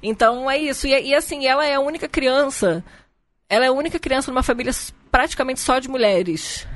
[0.01, 2.83] Então é isso, e, e assim, ela é a única criança,
[3.49, 4.73] ela é a única criança numa família
[5.11, 6.67] praticamente só de mulheres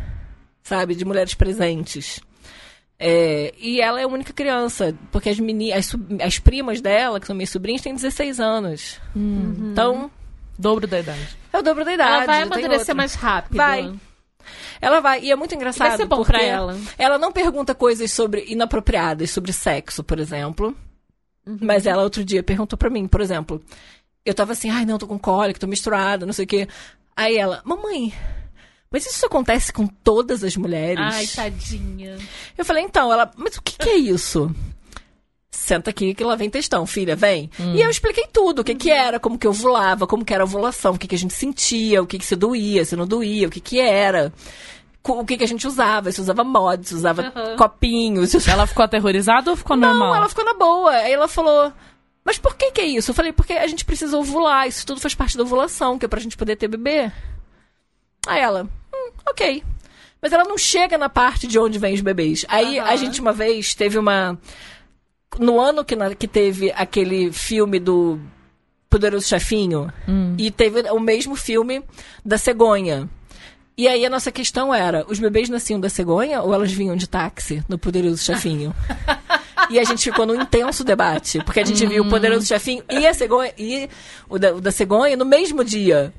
[0.68, 0.96] sabe?
[0.96, 2.20] De mulheres presentes.
[3.00, 7.28] É, e ela é a única criança, porque as, meni as, as primas dela, que
[7.28, 9.00] são minhas sobrinhas, têm 16 anos.
[9.16, 10.12] Então,
[10.58, 11.38] Dobro da idade.
[11.54, 12.12] é o dobro da idade.
[12.12, 13.56] Ela vai amadurecer mais rápido.
[13.56, 13.94] Vai.
[14.82, 15.90] Ela vai, e é muito engraçado.
[15.90, 16.78] Vai ser bom pra ela.
[16.98, 20.76] Ela não pergunta coisas sobre inapropriadas, sobre sexo, por exemplo.
[21.46, 21.60] Uhum.
[21.62, 23.62] Mas ela outro dia perguntou pra mim, por exemplo.
[24.26, 26.68] Eu tava assim, ai não, tô com cólica, tô misturada, não sei o quê.
[27.16, 28.14] Aí ela, mamãe,
[28.92, 31.04] mas isso acontece com todas as mulheres?
[31.04, 32.18] Ai, tadinha.
[32.58, 34.54] Eu falei, então, ela, mas o que, que é isso?
[35.60, 37.50] Senta aqui que lá vem textão, filha, vem.
[37.60, 40.44] E eu expliquei tudo, o que que era, como que eu ovulava, como que era
[40.44, 43.06] a ovulação, o que que a gente sentia, o que que se doía, se não
[43.08, 44.32] doía, o que que era.
[45.04, 47.56] O que que a gente usava, se usava mod, se usava Aham.
[47.58, 48.30] copinhos.
[48.30, 50.16] se usava- Ela ficou aterrorizada ou ficou Não, normal?
[50.16, 50.92] ela ficou na boa.
[50.92, 51.74] Aí ela falou,
[52.24, 53.10] mas por que que é isso?
[53.12, 56.08] Eu falei, porque a gente precisa ovular, isso tudo faz parte da ovulação, que é
[56.08, 57.12] pra gente poder ter bebê.
[58.28, 59.64] Aí ela, hum, ok.
[60.22, 62.46] Mas ela não chega na parte de onde vem os bebês.
[62.48, 62.90] Aí Aham.
[62.90, 64.38] a gente uma vez teve uma.
[65.40, 68.20] No ano que, na- que teve aquele filme do
[68.90, 69.92] Poderoso Chefinho,
[70.38, 71.84] e teve o mesmo filme
[72.26, 73.08] da cegonha.
[73.78, 77.08] E aí a nossa questão era: os bebês nasciam da cegonha ou elas vinham de
[77.08, 78.74] táxi no Poderoso Chefinho?
[79.70, 83.06] E a gente ficou num intenso debate, porque a gente viu o Poderoso Chefinho e
[83.06, 83.90] a cegonha e
[84.30, 86.14] o da, o da cegonha no mesmo dia.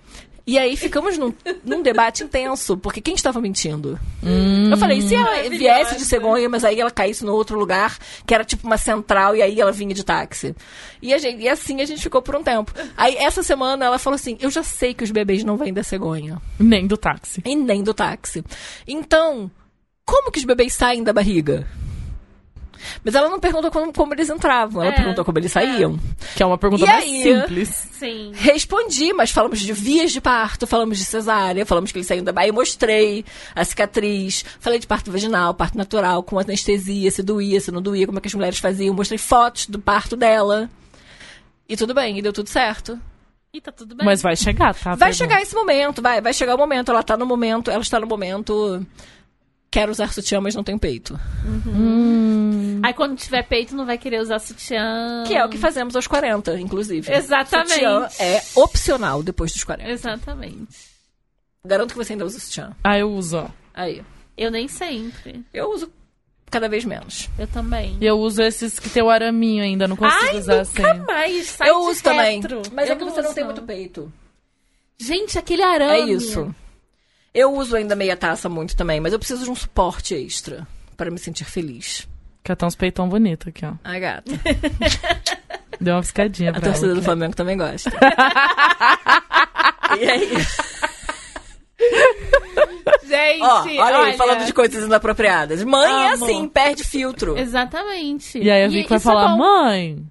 [0.49, 1.31] E aí ficamos num,
[1.63, 4.01] num debate intenso, porque quem estava mentindo?
[4.71, 8.33] Eu falei, se ela viesse de cegonha, mas aí ela caísse no outro lugar, que
[8.33, 10.57] era tipo uma central, e aí ela vinha de táxi.
[11.03, 12.73] E, a gente, e assim a gente ficou por um tempo.
[12.97, 15.83] Aí essa semana ela falou assim: Eu já sei que os bebês não vêm da
[15.83, 16.41] cegonha.
[16.59, 17.43] Nem do táxi.
[17.45, 18.43] E nem do táxi.
[18.87, 19.51] Então,
[20.03, 21.69] como que os bebês saem da barriga?
[23.05, 25.99] Mas ela não perguntou como, como eles entravam, ela É, perguntou como eles saíam.
[26.37, 27.23] Que é uma pergunta E mais aí?
[27.23, 27.69] simples.
[27.93, 28.33] Sim.
[28.35, 32.33] Respondi, mas falamos de vias de parto, falamos de cesárea, falamos que eles saíam da
[32.33, 32.53] barriga.
[32.55, 33.25] Mostrei
[33.55, 38.07] a cicatriz, falei de parto vaginal, parto natural, com anestesia, se doía, se não doía,
[38.07, 38.95] como é que as mulheres faziam.
[38.95, 40.69] Mostrei fotos do parto dela.
[41.69, 42.99] E tudo bem, e deu tudo certo.
[43.53, 44.05] E tá tudo bem.
[44.05, 44.91] Mas vai chegar, tá?
[44.95, 45.15] Vai Pergunta.
[45.15, 46.91] chegar esse momento, vai, vai chegar o momento.
[46.91, 48.87] Ela tá no momento, ela está no momento.
[49.71, 51.19] Quero usar sutiã, mas não tenho peito.
[52.83, 55.25] Aí quando tiver peito, não vai querer usar sutiã.
[55.27, 57.13] Que é o que fazemos aos 40, inclusive.
[57.13, 57.73] Exatamente.
[57.75, 59.91] Sutiã é opcional depois dos 40.
[59.91, 60.89] Exatamente.
[61.65, 62.71] Garanto que você ainda usa sutiã.
[62.83, 63.49] Ah, eu uso, ó.
[63.75, 64.03] Aí.
[64.37, 65.45] Eu nem sempre.
[65.53, 65.93] Eu uso
[66.51, 67.29] cada vez menos.
[67.39, 67.99] Eu também.
[68.01, 70.81] E eu uso esses que tem o araminho ainda, não consigo Ai, usar assim.
[70.81, 71.47] nunca mais.
[71.49, 72.41] Sai eu de uso também.
[72.41, 72.63] retro.
[72.73, 73.53] Mas Eu é que você não tem uso.
[73.53, 74.11] muito peito.
[74.99, 76.11] Gente, aquele arame.
[76.11, 76.55] É isso.
[77.39, 80.67] Eu uso ainda meia taça muito também, mas eu preciso de um suporte extra
[80.97, 82.09] para me sentir feliz.
[82.43, 83.75] Que tá uns peitão bonito aqui, ó.
[83.85, 84.33] Ai, gata.
[85.81, 86.97] Deu uma piscadinha A pra torcida ela.
[86.97, 87.91] do Flamengo também gosta.
[90.01, 90.31] e aí?
[93.05, 95.63] Gente, Ó, olha, aí, falando de coisas inapropriadas.
[95.63, 96.25] Mãe é Amo.
[96.25, 97.39] assim, perde filtro.
[97.39, 98.41] Exatamente.
[98.41, 99.39] E aí a Vicky vai é falar, bom.
[99.39, 100.05] mãe...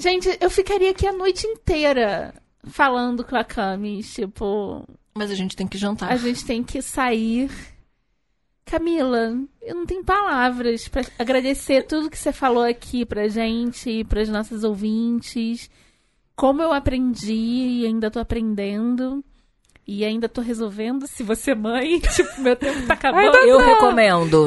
[0.00, 2.34] Gente, eu ficaria aqui a noite inteira
[2.64, 4.02] falando com a Cami.
[4.02, 4.84] Tipo,
[5.20, 6.10] Mas a gente tem que jantar.
[6.10, 7.50] a gente tem que sair.
[8.64, 14.30] Camila, eu não tenho palavras pra agradecer tudo que você falou aqui pra gente, pras
[14.30, 15.68] nossas ouvintes.
[16.34, 19.22] Como eu aprendi e ainda tô aprendendo.
[19.86, 22.00] E ainda tô resolvendo se você é mãe.
[22.16, 23.36] Tipo, meu tempo tá acabando.
[23.36, 24.46] Eu recomendo.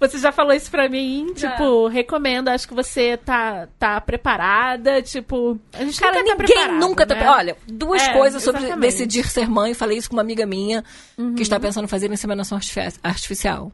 [0.00, 5.58] Você já falou isso pra mim, tipo, recomendo, acho que você tá, tá preparada, tipo...
[5.72, 7.14] A gente Cara, nunca tá ninguém preparado, nunca tá.
[7.14, 7.28] né?
[7.30, 8.86] Olha, duas É, coisas sobre exatamente.
[8.90, 9.74] decidir ser mãe.
[9.74, 10.84] Falei isso com uma amiga minha
[11.16, 11.34] Uhum.
[11.34, 13.72] que está pensando em fazer inseminação artifi- artificial.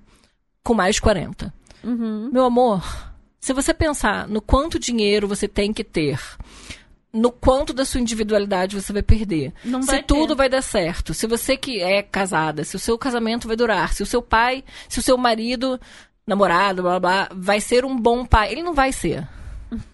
[0.64, 1.52] Com mais de 40.
[1.82, 2.30] Uhum.
[2.32, 2.82] Meu amor,
[3.40, 6.20] se você pensar no quanto dinheiro você tem que ter,
[7.12, 10.34] no quanto da sua individualidade você vai perder, Não se vai tudo ter.
[10.36, 14.02] vai dar certo, se você que é casada, se o seu casamento vai durar, se
[14.02, 15.78] o seu pai, se o seu marido,
[16.26, 18.52] namorado, blá blá, blá vai ser um bom pai.
[18.52, 19.28] Ele não vai ser.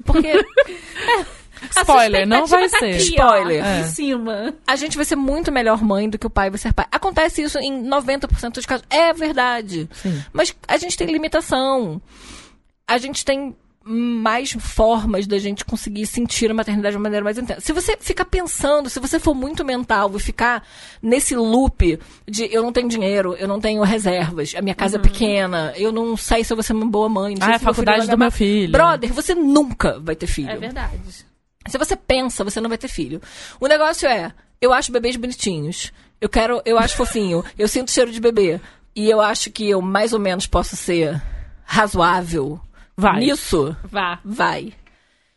[0.05, 0.29] Porque
[1.75, 2.95] A Spoiler, não vai tá ser.
[2.95, 3.65] aqui, ó, Spoiler.
[3.65, 3.85] Em É.
[3.85, 4.55] cima.
[4.65, 6.87] a gente vai ser muito melhor mãe do que o pai vai ser pai.
[6.93, 8.87] Acontece isso em 90% dos casos.
[8.89, 9.89] É verdade.
[9.93, 10.23] Sim.
[10.33, 12.01] Mas a gente tem limitação.
[12.87, 13.57] A gente tem
[13.89, 17.61] mais formas da gente conseguir sentir a maternidade de uma maneira mais intensa.
[17.63, 20.63] Se você ficar pensando, se você for muito mental e ficar
[21.03, 21.99] nesse loop
[22.29, 25.91] de eu não tenho dinheiro, eu não tenho reservas, a minha casa é pequena, eu
[25.91, 28.07] não sei se eu vou ser uma boa mãe, não Ah, é a meu faculdade
[28.07, 28.73] do meu filho.
[28.73, 30.51] Brother, você nunca vai ter filho.
[30.51, 30.99] É verdade.
[31.67, 33.21] Se você pensa, você não vai ter filho.
[33.59, 35.93] O negócio é, eu acho bebês bonitinhos.
[36.21, 37.45] Eu quero, eu acho fofinho.
[37.57, 38.61] Eu sinto cheiro de bebê.
[38.97, 41.23] E eu acho que eu mais ou menos posso ser
[41.65, 42.61] razoável
[43.01, 43.21] Vai.
[43.21, 43.77] nisso.
[43.85, 44.19] Vá.
[44.25, 44.75] Vai.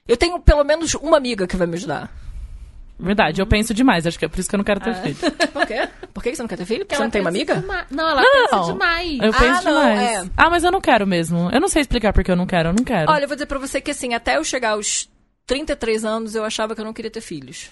[0.07, 2.11] Eu tenho pelo menos uma amiga que vai me ajudar.
[2.99, 5.15] Verdade, eu penso demais, acho que é por isso que eu não quero ter filho.
[5.51, 5.89] Por quê?
[6.13, 6.81] Por que você não quer ter filho?
[6.81, 7.67] Porque você Ela não tem uma pensa amiga?
[7.67, 8.73] dema- Não, ela Não, pensa não.
[8.73, 9.19] demais.
[9.19, 9.99] Eu penso Ah, não, demais.
[10.27, 10.29] é.
[10.37, 11.49] Ah, mas eu não quero mesmo.
[11.51, 13.11] Eu não sei explicar porque eu não quero, eu não quero.
[13.11, 15.09] Olha, eu vou dizer pra você que assim, até eu chegar aos
[15.47, 17.71] 33 anos, eu achava que eu não queria ter filhos.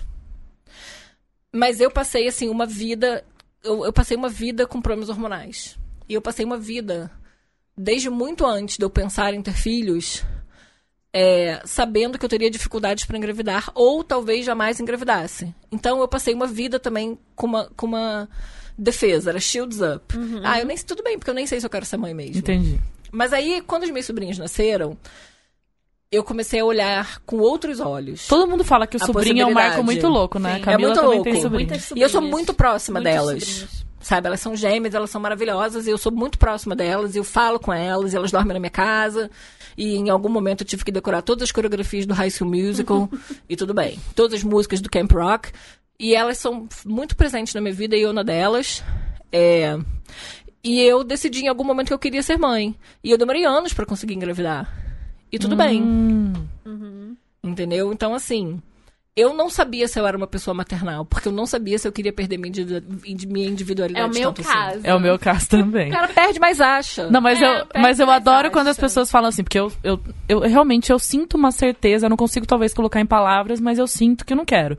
[1.53, 3.24] Mas eu passei, assim, uma vida.
[3.64, 5.78] Eu, eu passei uma vida com problemas hormonais.
[6.07, 7.11] E eu passei uma vida,
[7.81, 10.22] desde muito antes de eu pensar em ter filhos,
[11.14, 15.56] é, sabendo que eu teria dificuldades para engravidar, ou talvez jamais engravidasse.
[15.72, 18.27] Então eu passei uma vida também com uma, com uma
[18.77, 20.14] defesa, era shields up.
[20.43, 22.14] Ah, eu nem sei, tudo bem, porque eu nem sei se eu quero ser mãe
[22.14, 22.38] mesmo.
[22.39, 22.80] Entendi.
[23.11, 24.95] Mas aí, quando os meus sobrinhos nasceram,
[26.11, 28.27] eu comecei a olhar com outros olhos.
[28.27, 30.56] Todo mundo fala que o sobrinho é um marco muito louco, né?
[30.57, 30.61] Sim.
[30.61, 31.23] Camila É muito também louco.
[31.31, 31.69] tem sobrinho.
[31.69, 33.43] Muitas E eu sou muito próxima Muitos delas.
[33.43, 33.89] sobrinhos.
[34.01, 37.59] Sabe, elas são gêmeas, elas são maravilhosas, e eu sou muito próxima delas, eu falo
[37.59, 39.30] com elas, e elas dormem na minha casa.
[39.77, 43.09] E em algum momento eu tive que decorar todas as coreografias do High School Musical,
[43.49, 43.99] e tudo bem.
[44.15, 45.51] Todas as músicas do Camp Rock.
[45.99, 48.84] E elas são muito presentes na minha vida, e eu na delas.
[49.31, 49.77] É...
[50.63, 52.76] E eu decidi em algum momento que eu queria ser mãe.
[53.03, 54.69] E eu demorei anos pra conseguir engravidar.
[55.31, 55.81] E tudo bem.
[55.81, 56.34] Hum,
[57.43, 57.93] Entendeu?
[57.93, 58.61] Então, assim,
[59.15, 61.91] eu não sabia se eu era uma pessoa maternal, porque eu não sabia se eu
[61.91, 62.86] queria perder minha, individu-
[63.27, 64.06] minha individualidade.
[64.06, 64.49] É o meu tanto assim.
[64.57, 64.80] caso.
[64.84, 65.90] é o meu caso também.
[65.90, 67.10] O cara perde, mas acha.
[67.10, 68.49] Não, mas, É, eu, mas eu adoro acha.
[68.52, 72.10] quando as pessoas falam assim, porque eu, eu, eu realmente eu sinto uma certeza, eu
[72.10, 74.77] não consigo talvez colocar em palavras, mas eu sinto que eu não quero.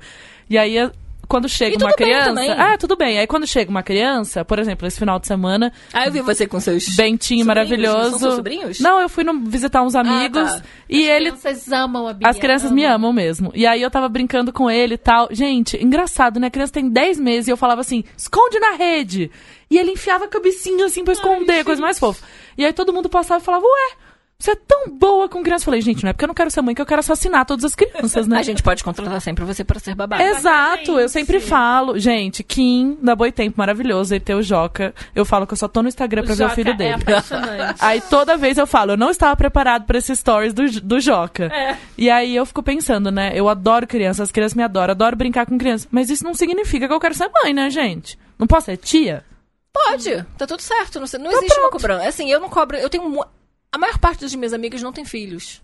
[0.49, 0.91] E aí, eu-
[1.31, 2.53] quando chega E uma criança.
[2.59, 3.19] Ah, tudo bem.
[3.19, 6.47] Aí quando chega uma criança, por exemplo, esse final de semana, Ah, eu vi você
[6.47, 6.85] com seus.
[6.97, 8.11] Bentinho sobrinhos, maravilhoso.
[8.11, 8.81] Não são sobrinhos?
[8.81, 10.63] Não, eu fui no- visitar uns amigos tá.
[10.89, 12.29] e ele As crianças amam a Bia.
[12.29, 13.53] As crianças me amam mesmo.
[13.55, 15.29] E aí eu tava brincando com ele e tal.
[15.31, 16.49] Gente, engraçado, né?
[16.49, 19.31] A criança tem 10 meses e eu falava assim, esconde na rede.
[19.71, 22.27] E ele enfiava a cabecinha assim pra esconder, coisa mais fofa.
[22.59, 23.93] E aí todo mundo passava e falava, ué,
[24.41, 25.63] você é tão boa com criança.
[25.63, 27.45] Eu falei, gente, não é porque eu não quero ser mãe que eu quero assassinar
[27.45, 28.39] todas as crianças, né?
[28.39, 30.21] A gente pode contratar sempre você para ser babá.
[30.23, 31.99] Exato, eu sempre falo.
[31.99, 34.15] Gente, Kim, da Boitempo, maravilhoso.
[34.15, 34.95] E o Joca.
[35.15, 36.95] Eu falo que eu só tô no Instagram pra ver o Joca filho É dele.
[36.95, 37.77] apaixonante.
[37.85, 41.45] Aí toda vez eu falo, eu não estava preparado pra esses stories do, do Joca.
[41.47, 41.77] É.
[41.99, 43.33] E aí eu fico pensando, né?
[43.35, 45.87] Eu adoro crianças, as crianças me adoram, adoro brincar com crianças.
[45.91, 48.19] Mas isso não significa que eu quero ser mãe, né, gente?
[48.39, 49.25] Não posso ser tia?
[49.73, 50.99] Pode, tá tudo certo.
[50.99, 52.09] Não, não Tá existe uma cobrança.
[52.09, 52.77] Assim, eu não cobro.
[52.77, 53.25] Eu tenho.
[53.73, 55.63] A maior parte das minhas amigas não tem filhos.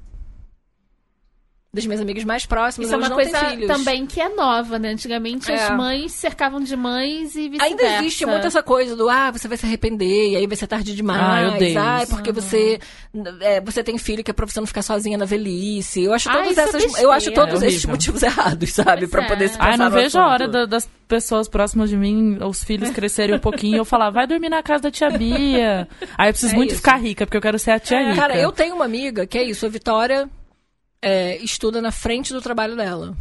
[1.76, 4.88] Das minhas amigas mais próximas, Isso é uma não coisa também que é nova, né?
[4.88, 5.54] Antigamente É.
[5.54, 7.64] as mães cercavam de mães e vice-versa.
[7.64, 10.66] Ainda existe muito essa coisa do ah, você vai se arrepender, e aí vai ser
[10.66, 11.20] tarde demais.
[11.22, 12.78] Ah, eu odeio Ai, porque você
[13.42, 16.02] é, você tem filho que é pra você não ficar sozinha na velhice.
[16.02, 17.02] Eu acho Ah, todas é essas, besteira.
[17.06, 19.28] eu acho todos É esses motivos errados, sabe, Pois Pra é.
[19.28, 22.90] poder se pensar não vejo a hora da- das pessoas próximas de mim, os filhos
[22.90, 25.86] crescerem um pouquinho, e eu falar, vai dormir na casa da tia Bia.
[26.16, 26.78] Aí eu preciso É muito isso.
[26.78, 28.16] ficar rica, porque eu quero ser a tia rica.
[28.16, 30.28] Cara, eu tenho uma amiga que é isso, a Vitória
[31.06, 33.14] é, estuda na frente do trabalho dela.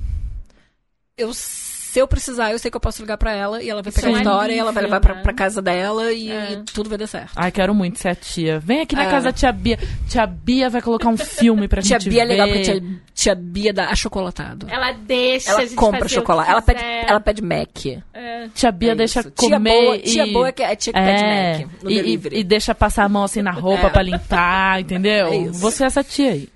[1.18, 3.90] Eu, se eu precisar, eu sei que eu posso ligar pra ela e ela vai
[3.90, 5.22] pegar é a um história e ela vai levar pra, né?
[5.22, 6.52] pra casa dela e, É.
[6.52, 7.32] e tudo vai dar certo.
[7.38, 8.60] Ai, quero muito ser a tia.
[8.60, 9.10] Vem aqui na É.
[9.10, 9.80] casa da tia Bia.
[10.10, 12.32] Tia Bia vai colocar um filme pra Tia gente Bia é ver.
[12.34, 12.84] legal porque tia,
[13.14, 14.68] tia Bia dá achocolatado.
[14.70, 16.48] Ela deixa a Ela gente compra fazer o chocolate.
[16.48, 17.86] que Ela pede, ela pede Mac.
[18.14, 18.50] É.
[18.54, 19.32] Tia Bia É deixa isso.
[19.32, 20.00] Tia comer boa- e...
[20.02, 22.40] tia boa é que- é tia que pede Mac no e, e- delivery.
[22.40, 23.90] e deixa passar a mão assim na roupa É.
[23.90, 25.28] pra limpar, entendeu?
[25.28, 25.60] É isso.
[25.60, 26.50] Você é essa tia aí.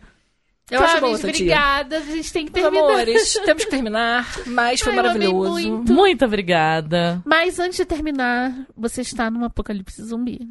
[0.71, 1.45] Eu acho boa Camis, essa tia.
[1.45, 1.97] obrigada.
[1.97, 2.89] A gente tem que Meus terminar.
[2.91, 5.51] amores, temos que terminar, mas foi Ai, eu amei maravilhoso.
[5.51, 5.93] muito.
[5.93, 7.21] Muito obrigada.
[7.25, 10.47] Mas antes de terminar, você está num apocalipse zumbi.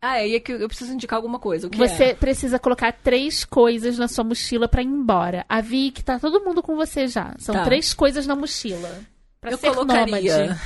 [0.00, 1.66] Ah, é, e é que eu preciso indicar alguma coisa.
[1.66, 2.14] O que Você é?
[2.14, 5.44] precisa colocar três coisas na sua mochila pra ir embora.
[5.48, 7.34] A Vic, tá todo mundo com você já.
[7.38, 7.64] São Tá.
[7.64, 9.00] três coisas na mochila.
[9.40, 10.06] Pra Eu ser colocaria.
[10.46, 10.60] nômade.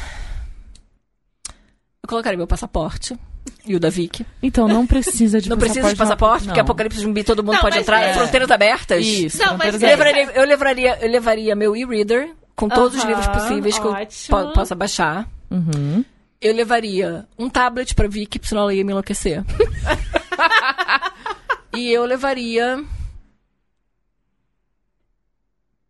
[2.02, 3.16] Eu colocaria meu passaporte.
[3.64, 4.26] E o da Vicky.
[4.42, 5.80] Então não precisa de Não passaporte.
[5.80, 6.64] precisa de passaporte, porque não.
[6.64, 8.00] Apocalipse Zumbi todo mundo Não, pode entrar.
[8.00, 9.04] é- Fronteiras abertas.
[9.06, 9.38] Isso.
[9.38, 10.16] Não, mas fronteiras Eu é- abertas.
[10.16, 14.38] levaria, eu, levaria, eu levaria meu e-reader com todos os livros possíveis que eu ótimo.
[14.46, 15.28] po- possa baixar.
[15.50, 16.04] Uhum.
[16.40, 19.44] Eu levaria um tablet pra Vicky, porque senão ela ia me enlouquecer.
[21.74, 22.82] e eu levaria.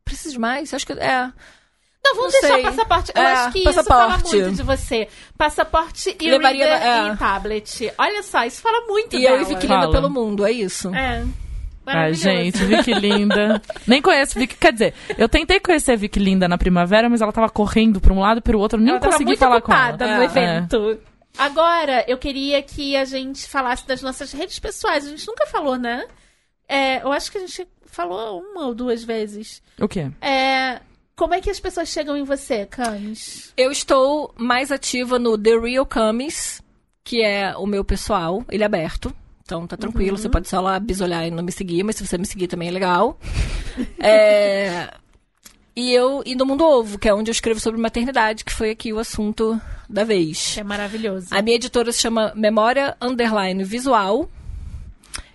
[0.05, 0.73] Preciso de mais?
[0.75, 0.93] Acho que.
[0.93, 1.33] É.
[2.05, 2.63] Não, vamos Não deixar sei.
[2.65, 3.13] passaporte.
[3.15, 3.75] Eu É, acho que passaporte.
[3.75, 5.09] isso fala muito de você.
[5.39, 7.13] Passaporte e Levaria reader na- é.
[7.13, 7.93] e tablet.
[7.99, 9.37] Olha só, isso fala muito E dela.
[9.37, 10.93] eu e Vicky linda pelo mundo, é isso.
[10.95, 11.25] É.
[11.87, 13.61] Ai, gente, Vicky Linda.
[13.89, 14.57] Nem conheço Vicky.
[14.57, 18.13] Quer dizer, eu tentei conhecer a Vicky Linda na primavera, mas ela tava correndo pra
[18.13, 18.79] um lado e pro outro.
[18.79, 20.17] Eu nem Ela tava consegui muito falar ocupada com ela.
[20.19, 20.27] no É.
[20.27, 21.01] evento.
[21.39, 25.07] Agora, eu queria que a gente falasse das nossas redes pessoais.
[25.07, 26.05] A gente nunca falou, né?
[26.69, 29.61] É, eu acho que a gente falou uma ou duas vezes.
[29.81, 30.09] O quê?
[30.21, 30.79] É,
[31.23, 33.53] como é que as pessoas chegam em você, Camis?
[33.57, 36.61] Eu estou mais ativa no The Real Camis,
[37.05, 39.15] que é o meu pessoal, ele é aberto.
[39.45, 42.19] Então tá tranquilo, você pode só lá bisolhar e não me seguir, mas se você
[42.19, 43.17] me seguir também é legal.
[44.01, 44.93] É,
[45.77, 48.71] E eu e no Mundo Ovo, que é onde eu escrevo sobre maternidade, que foi
[48.71, 50.57] aqui o assunto da vez.
[50.59, 51.29] É maravilhoso.
[51.31, 54.29] A minha editora se chama Memória Underline Visual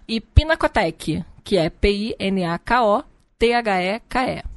[0.06, 4.57] e Pinacotec, que é P-I-N-A-K-O-T-H-E-K-E.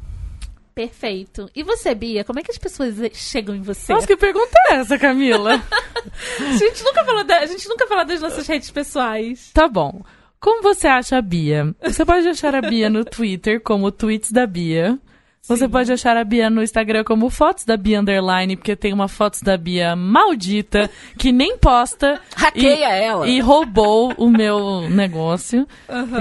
[0.80, 1.50] Perfeito.
[1.54, 3.92] E você, Bia, como é que as pessoas chegam em você?
[3.92, 5.62] Nossa, que pergunta é essa, Camila?
[6.40, 9.50] A gente nunca falou da- a gente nunca falou das nossas redes pessoais.
[9.52, 10.02] Tá bom.
[10.40, 11.74] Como você acha a Bia?
[11.82, 14.98] Você pode achar a Bia no Twitter como Tweets da Bia.
[15.42, 19.08] Você pode achar a Bia no Instagram como Fotos da Bia Underline, porque tem uma
[19.08, 20.88] Fotos da Bia maldita
[21.18, 22.20] que nem posta.
[22.36, 23.28] Hackeia e, ela.
[23.28, 25.66] E roubou o meu negócio.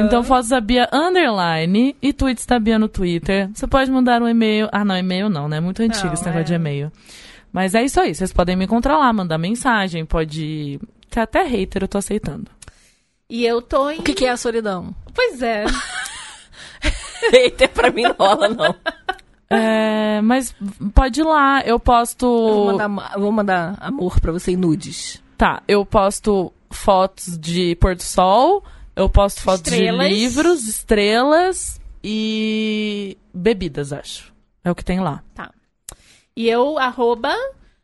[0.05, 3.49] Então, Fotos da Bia Underline e Tweets da Bia no Twitter.
[3.53, 4.67] Você pode mandar um e-mail.
[4.71, 5.59] Ah, não, e-mail não, né?
[5.59, 6.45] Muito antigo Não, esse negócio é.
[6.45, 6.91] de e-mail.
[7.51, 8.15] Mas é isso aí.
[8.15, 10.79] Vocês podem me encontrar lá, mandar mensagem, pode.
[11.09, 12.49] Tem até hater, eu tô aceitando.
[13.29, 13.99] E eu tô em.
[13.99, 14.95] O que, que é a solidão?
[15.13, 15.65] Pois é.
[17.33, 18.75] Eita, pra mim não rola, não.
[19.49, 20.53] É, mas
[20.93, 22.25] pode ir lá, eu posto.
[22.25, 25.21] Eu vou mandar, ma- eu vou mandar amor pra você em nudes.
[25.37, 28.63] Tá, eu posto fotos de pôr do sol,
[28.95, 30.07] eu posto fotos Estrelas.
[30.07, 34.31] de livros, estrelas e bebidas, acho.
[34.63, 35.23] É o que tem lá.
[36.35, 37.33] E eu, arroba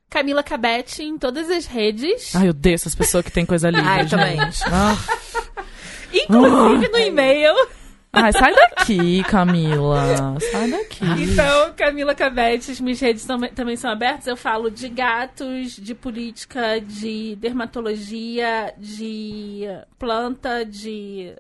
[0.09, 2.35] Camila Cabete em todas as redes.
[2.35, 3.87] Ai, eu odeio essas pessoas que tem coisa livre.
[3.87, 4.37] Ai, também.
[4.71, 4.95] Ah.
[6.13, 7.53] Inclusive no e-mail.
[8.15, 10.35] Ai, sai daqui, Camila.
[10.51, 11.05] Sai daqui.
[11.23, 14.25] Então, Camila Cabete, as minhas redes também, também são abertas.
[14.27, 19.63] Eu falo de gatos, de política, de dermatologia, de
[19.99, 21.33] planta, de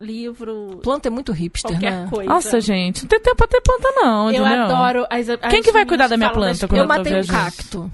[0.00, 2.08] livro, Planta é muito hipster, qualquer né?
[2.10, 2.28] coisa.
[2.30, 4.30] Nossa, gente, não tem tempo pra ter planta, não.
[4.30, 4.62] Eu entendeu?
[4.64, 6.94] adoro as, as Quem que vai cuidar da minha planta das- quando Eu eu tô
[6.98, 7.38] matei um viajando?
[7.38, 7.92] cacto.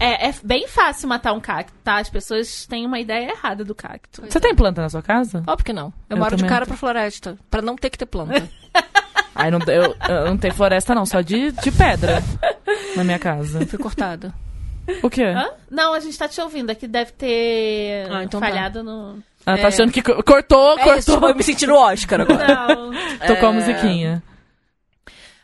[0.00, 1.98] É, é bem fácil matar um cacto, tá?
[1.98, 4.22] As pessoas têm uma ideia errada do cacto.
[4.26, 5.42] Você tem planta na sua casa?
[5.46, 5.86] Óbvio que não.
[6.08, 7.36] Eu, Eu moro de cara não pra floresta.
[7.50, 8.48] Pra não ter que ter planta.
[9.34, 12.22] Ai, não, eu, eu não tem floresta, não, só de, de pedra
[12.96, 13.64] na minha casa.
[13.66, 14.32] Fui cortada.
[15.02, 15.22] O quê?
[15.24, 15.48] Hã?
[15.70, 16.70] Não, a gente tá te ouvindo.
[16.70, 18.46] Aqui deve ter Ah, então tá.
[18.48, 19.22] falhado no.
[19.46, 19.66] Ela tá É.
[19.66, 21.28] achando que co- cortou, É isso, cortou.
[21.30, 22.74] eu me senti no Oscar agora.
[22.74, 22.90] Não.
[23.26, 23.54] Tocou a É.
[23.54, 24.22] musiquinha.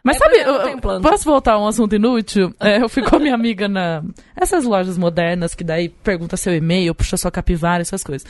[0.07, 2.55] Mas É, sabe, é, eu- tem posso voltar a um assunto inútil?
[2.61, 4.05] É, eu fui com a minha amiga na.
[4.37, 8.25] Essas lojas modernas que daí pergunta seu e-mail, puxa sua capivara, essas coisas.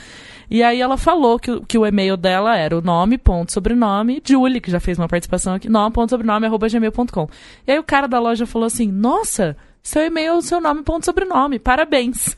[0.49, 4.21] E aí ela falou que, o- que o e-mail dela era o nome, ponto, sobrenome,
[4.25, 7.29] Julie, que já fez uma participação aqui, nome, ponto, sobrenome, arroba gmail.com.
[7.67, 10.81] E aí o cara da loja falou assim: Nossa, seu e-mail é o seu nome,
[10.81, 12.35] ponto, sobrenome, parabéns.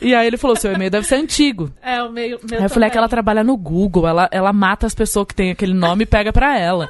[0.00, 1.70] e aí ele falou: Seu e-mail deve ser antigo.
[1.82, 2.90] É o meu Aí eu falei também.
[2.90, 6.06] que ela trabalha no Google, ela, ela mata as pessoas que têm aquele nome e
[6.06, 6.88] pega pra ela.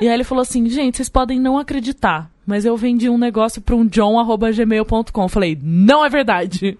[0.00, 3.60] E aí ele falou assim, gente, vocês podem não acreditar, mas eu vendi um negócio
[3.60, 5.28] pra um john.gmail.com.
[5.28, 6.76] Falei, não é verdade.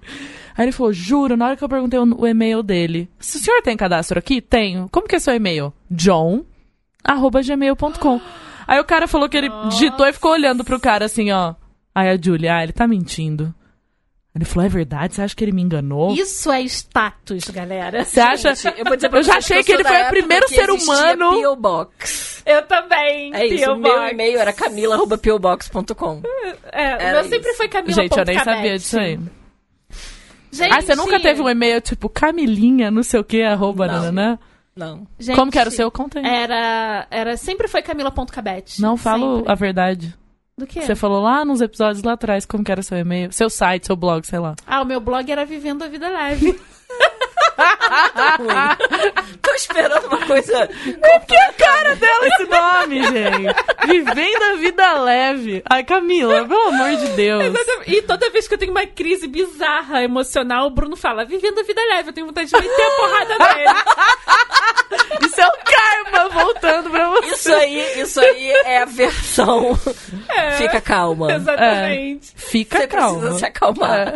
[0.57, 3.41] Aí ele falou, juro, na hora que eu perguntei o, o e-mail dele, se o
[3.41, 4.41] senhor tem cadastro aqui?
[4.41, 4.89] Tenho.
[4.91, 5.73] Como que é seu e-mail?
[5.91, 8.21] john.gmail.com.
[8.67, 11.55] Aí o cara falou que ele digitou e ficou olhando pro cara assim, ó.
[11.95, 13.55] Aí a Julia, ah, ele tá mentindo.
[14.35, 15.15] Ele falou, é verdade?
[15.15, 16.12] Você acha que ele me enganou?
[16.15, 18.05] Isso é status, galera.
[18.05, 18.51] Você acha?
[18.77, 21.31] Eu vou dizer pra Eu já achei que ele foi o primeiro ser humano.
[21.31, 21.57] P.O.
[21.57, 22.43] Box.
[22.47, 23.35] Eu também.
[23.35, 26.23] É isso, o meu e-mail era camila.pobox.com.
[26.73, 27.57] É, o meu sempre isso.
[27.57, 27.93] foi Camila.
[28.02, 29.19] Gente, eu nem sabia disso aí.
[30.52, 33.94] Gente, Ah, você nunca teve um e-mail tipo Camilinha, não sei o que, arroba, Não.
[33.94, 34.39] nananã?
[34.77, 35.07] Não.
[35.19, 35.90] gente, Como que era o seu?
[35.90, 36.24] Conta aí.
[36.27, 38.81] Era, era sempre foi Camila.cabete.
[38.81, 39.52] Não falo Sempre.
[39.52, 40.15] a verdade.
[40.57, 40.83] Do que?
[40.83, 43.33] Você falou lá nos episódios lá atrás como que era seu e-mail.
[43.33, 44.55] Seu site, seu blog, sei lá.
[44.67, 46.59] Ah, o meu blog era Vivendo a Vida Leve.
[49.43, 50.69] Tô esperando uma coisa.
[51.27, 53.55] Que a cara dela esse nome, gente.
[53.87, 55.62] Vivendo a vida leve.
[55.69, 57.55] Ai, Camila, pelo amor de Deus.
[57.87, 61.62] E toda vez que eu tenho uma crise bizarra emocional, o Bruno fala: Vivendo a
[61.62, 63.70] vida leve, eu tenho vontade de meter a porrada nele.
[65.27, 67.27] Isso é o karma voltando pra você.
[67.35, 69.78] Isso aí, isso aí é a versão.
[70.28, 71.32] É, Fica calma.
[71.32, 72.32] Exatamente.
[72.35, 73.19] Fica Você calma.
[73.20, 74.15] precisa se acalmar.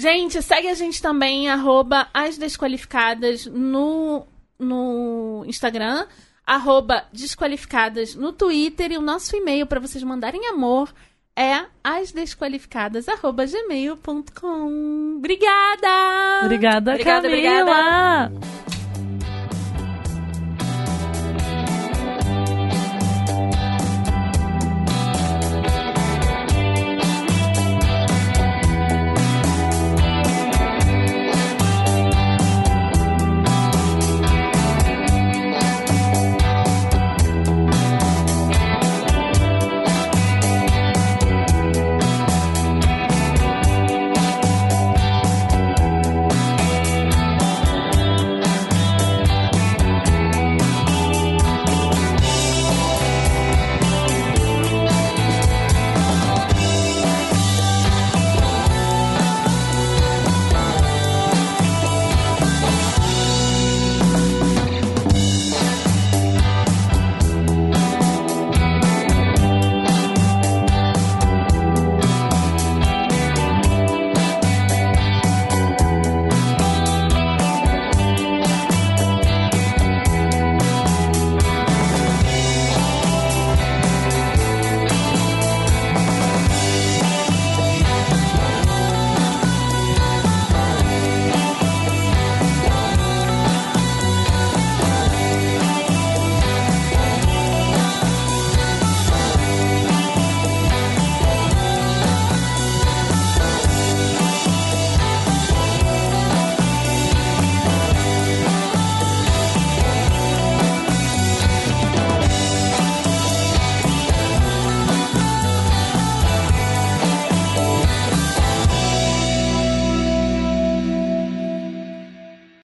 [0.00, 4.26] Gente, segue a gente também, arroba as desqualificadas no,
[4.58, 6.06] no Instagram,
[6.46, 10.90] arroba desqualificadas no Twitter e o nosso e-mail para vocês mandarem amor
[11.36, 15.16] é asdesqualificadas, arroba gmail.com.
[15.18, 16.44] Obrigada!
[16.44, 18.30] Obrigada, Obrigada, Camila.
[18.30, 18.69] obrigada.